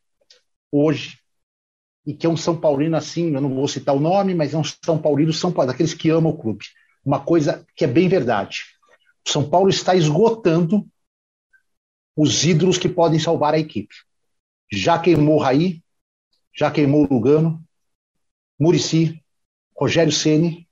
hoje 0.73 1.21
e 2.05 2.13
que 2.13 2.27
é 2.27 2.29
um 2.29 2.37
São 2.37 2.57
Paulino 2.57 2.97
assim, 2.97 3.33
eu 3.33 3.41
não 3.41 3.55
vou 3.55 3.69
citar 3.69 3.95
o 3.95 4.01
nome, 4.01 4.35
mas 4.35 4.53
é 4.53 4.59
um 4.59 4.65
São 4.65 5.01
Paulino, 5.01 5.33
São 5.33 5.53
Paulo, 5.53 5.71
daqueles 5.71 5.95
que 5.95 6.11
amam 6.11 6.33
o 6.33 6.37
clube. 6.37 6.65
Uma 7.05 7.21
coisa 7.21 7.65
que 7.77 7.85
é 7.85 7.89
bem 7.89 8.09
verdade. 8.09 8.65
O 9.27 9.31
São 9.31 9.49
Paulo 9.49 9.71
está 9.71 9.95
esgotando 9.95 10.87
os 12.17 12.45
ídolos 12.45 12.77
que 12.77 12.89
podem 12.89 13.21
salvar 13.21 13.55
a 13.55 13.59
equipe. 13.59 13.95
Já 14.71 14.99
queimou 14.99 15.39
Raí, 15.39 15.83
já 16.53 16.71
queimou 16.71 17.07
Lugano, 17.09 17.63
Murici, 18.59 19.23
Rogério 19.77 20.13
Ceni 20.13 20.64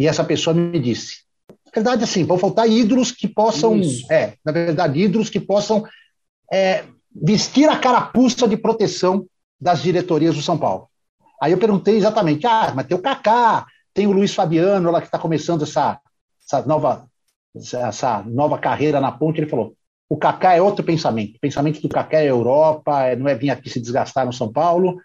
e 0.00 0.06
essa 0.06 0.24
pessoa 0.24 0.54
me 0.54 0.80
disse: 0.80 1.18
na 1.66 1.72
verdade, 1.74 2.04
assim, 2.04 2.24
vão 2.24 2.38
faltar 2.38 2.66
ídolos 2.66 3.12
que 3.12 3.28
possam, 3.28 3.76
Isso. 3.76 4.10
é, 4.10 4.32
na 4.42 4.50
verdade, 4.50 4.98
ídolos 4.98 5.28
que 5.28 5.38
possam 5.38 5.84
é, 6.50 6.84
vestir 7.14 7.68
a 7.68 7.78
carapuça 7.78 8.48
de 8.48 8.56
proteção 8.56 9.26
das 9.60 9.82
diretorias 9.82 10.34
do 10.34 10.40
São 10.40 10.56
Paulo. 10.56 10.88
Aí 11.40 11.52
eu 11.52 11.58
perguntei 11.58 11.98
exatamente: 11.98 12.46
ah, 12.46 12.72
mas 12.74 12.86
tem 12.86 12.96
o 12.96 13.02
Kaká, 13.02 13.66
tem 13.92 14.06
o 14.06 14.12
Luiz 14.12 14.34
Fabiano, 14.34 14.90
lá 14.90 15.02
que 15.02 15.06
está 15.06 15.18
começando 15.18 15.64
essa, 15.64 16.00
essa, 16.42 16.62
nova, 16.66 17.06
essa 17.54 18.22
nova 18.22 18.56
carreira 18.56 19.02
na 19.02 19.12
ponte. 19.12 19.38
Ele 19.38 19.50
falou: 19.50 19.74
o 20.08 20.16
Kaká 20.16 20.54
é 20.54 20.62
outro 20.62 20.82
pensamento. 20.82 21.36
O 21.36 21.40
pensamento 21.40 21.78
do 21.82 21.90
Kaká 21.90 22.22
é 22.22 22.30
Europa, 22.30 23.02
é, 23.02 23.16
não 23.16 23.28
é 23.28 23.34
vir 23.34 23.50
aqui 23.50 23.68
se 23.68 23.78
desgastar 23.78 24.24
no 24.24 24.32
São 24.32 24.50
Paulo. 24.50 24.98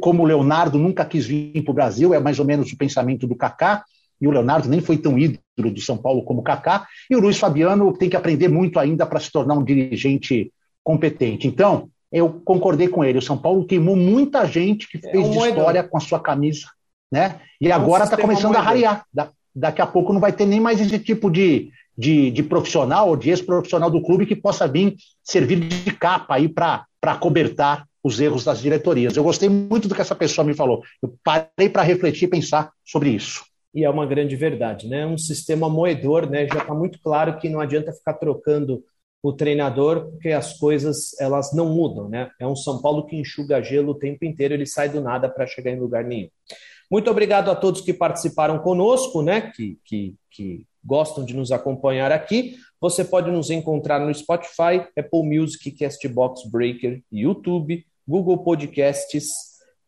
Como 0.00 0.24
o 0.24 0.26
Leonardo 0.26 0.80
nunca 0.80 1.04
quis 1.04 1.26
vir 1.26 1.62
para 1.62 1.70
o 1.70 1.74
Brasil, 1.74 2.12
é 2.12 2.18
mais 2.18 2.40
ou 2.40 2.44
menos 2.44 2.72
o 2.72 2.76
pensamento 2.76 3.24
do 3.24 3.36
Kaká 3.36 3.84
e 4.22 4.28
o 4.28 4.30
Leonardo 4.30 4.68
nem 4.68 4.80
foi 4.80 4.96
tão 4.96 5.18
ídolo 5.18 5.40
do 5.58 5.80
São 5.80 5.98
Paulo 5.98 6.22
como 6.22 6.40
o 6.40 6.44
Kaká, 6.44 6.86
e 7.10 7.16
o 7.16 7.20
Luiz 7.20 7.38
Fabiano 7.38 7.92
tem 7.92 8.08
que 8.08 8.16
aprender 8.16 8.46
muito 8.46 8.78
ainda 8.78 9.04
para 9.04 9.18
se 9.18 9.32
tornar 9.32 9.54
um 9.54 9.64
dirigente 9.64 10.52
competente. 10.84 11.48
Então, 11.48 11.88
eu 12.10 12.40
concordei 12.44 12.86
com 12.86 13.02
ele, 13.02 13.18
o 13.18 13.22
São 13.22 13.36
Paulo 13.36 13.66
queimou 13.66 13.96
muita 13.96 14.46
gente 14.46 14.88
que 14.88 14.98
é 14.98 15.10
fez 15.10 15.26
é 15.26 15.28
um 15.28 15.46
história 15.46 15.82
com 15.82 15.96
a 15.96 16.00
sua 16.00 16.20
camisa, 16.20 16.68
né? 17.10 17.40
E 17.60 17.68
é 17.68 17.72
agora 17.72 18.04
está 18.04 18.16
começando 18.16 18.54
a 18.54 18.60
rarear. 18.60 19.04
Da, 19.12 19.30
daqui 19.54 19.82
a 19.82 19.86
pouco 19.86 20.12
não 20.12 20.20
vai 20.20 20.32
ter 20.32 20.46
nem 20.46 20.60
mais 20.60 20.80
esse 20.80 21.00
tipo 21.00 21.28
de, 21.28 21.70
de, 21.98 22.30
de 22.30 22.42
profissional 22.44 23.08
ou 23.08 23.16
de 23.16 23.30
ex-profissional 23.30 23.90
do 23.90 24.02
clube 24.02 24.24
que 24.24 24.36
possa 24.36 24.68
vir 24.68 24.94
servir 25.24 25.58
de 25.58 25.90
capa 25.92 26.36
aí 26.36 26.48
para 26.48 26.86
cobertar 27.18 27.88
os 28.04 28.20
erros 28.20 28.44
das 28.44 28.60
diretorias. 28.60 29.16
Eu 29.16 29.24
gostei 29.24 29.48
muito 29.48 29.88
do 29.88 29.94
que 29.94 30.00
essa 30.00 30.14
pessoa 30.14 30.44
me 30.44 30.54
falou. 30.54 30.82
Eu 31.02 31.14
parei 31.24 31.68
para 31.68 31.82
refletir 31.82 32.26
e 32.26 32.30
pensar 32.30 32.70
sobre 32.84 33.10
isso 33.10 33.51
e 33.74 33.84
é 33.84 33.90
uma 33.90 34.06
grande 34.06 34.36
verdade, 34.36 34.88
né? 34.88 35.06
Um 35.06 35.18
sistema 35.18 35.68
moedor, 35.68 36.28
né? 36.28 36.46
Já 36.46 36.60
está 36.60 36.74
muito 36.74 37.00
claro 37.00 37.38
que 37.38 37.48
não 37.48 37.60
adianta 37.60 37.92
ficar 37.92 38.14
trocando 38.14 38.84
o 39.22 39.32
treinador, 39.32 40.10
porque 40.10 40.30
as 40.30 40.58
coisas 40.58 41.18
elas 41.20 41.54
não 41.54 41.68
mudam, 41.68 42.08
né? 42.08 42.30
É 42.40 42.46
um 42.46 42.56
São 42.56 42.82
Paulo 42.82 43.06
que 43.06 43.16
enxuga 43.16 43.62
gelo 43.62 43.92
o 43.92 43.98
tempo 43.98 44.24
inteiro, 44.24 44.52
ele 44.52 44.66
sai 44.66 44.88
do 44.88 45.00
nada 45.00 45.28
para 45.28 45.46
chegar 45.46 45.70
em 45.70 45.78
lugar 45.78 46.04
nenhum. 46.04 46.28
Muito 46.90 47.10
obrigado 47.10 47.50
a 47.50 47.54
todos 47.54 47.80
que 47.80 47.94
participaram 47.94 48.58
conosco, 48.58 49.22
né? 49.22 49.52
Que, 49.54 49.78
que, 49.84 50.14
que 50.30 50.66
gostam 50.84 51.24
de 51.24 51.34
nos 51.34 51.52
acompanhar 51.52 52.12
aqui. 52.12 52.56
Você 52.80 53.04
pode 53.04 53.30
nos 53.30 53.48
encontrar 53.48 54.00
no 54.00 54.12
Spotify, 54.12 54.84
Apple 54.98 55.22
Music, 55.22 55.70
Castbox 55.70 56.42
Breaker, 56.50 57.00
YouTube, 57.10 57.86
Google 58.06 58.38
Podcasts, 58.38 59.28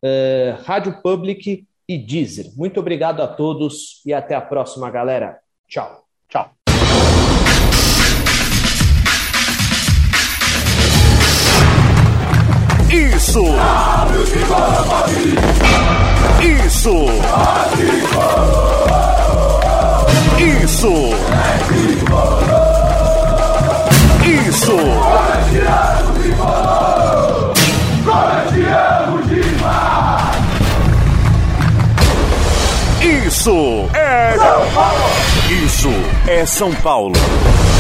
uh, 0.03 0.63
Rádio 0.63 1.03
Public 1.03 1.67
e 1.89 1.99
Deezer. 1.99 2.47
Muito 2.57 2.81
obrigado 2.81 3.21
a 3.23 3.27
todos 3.27 4.03
e 4.05 4.13
até 4.13 4.35
a 4.35 4.41
próxima, 4.41 4.91
galera. 4.91 5.39
Tchau. 5.69 6.05
Tchau. 6.29 6.51
Isso! 12.91 13.43
Isso! 16.41 17.07
Isso! 20.39 20.93
Isso! 24.25 24.75
Isso 25.61 26.84
é 33.93 34.37
São 34.39 34.71
Paulo! 34.73 35.65
Isso 35.65 35.91
é 36.29 36.47
São 36.47 36.73
Paulo! 36.77 37.74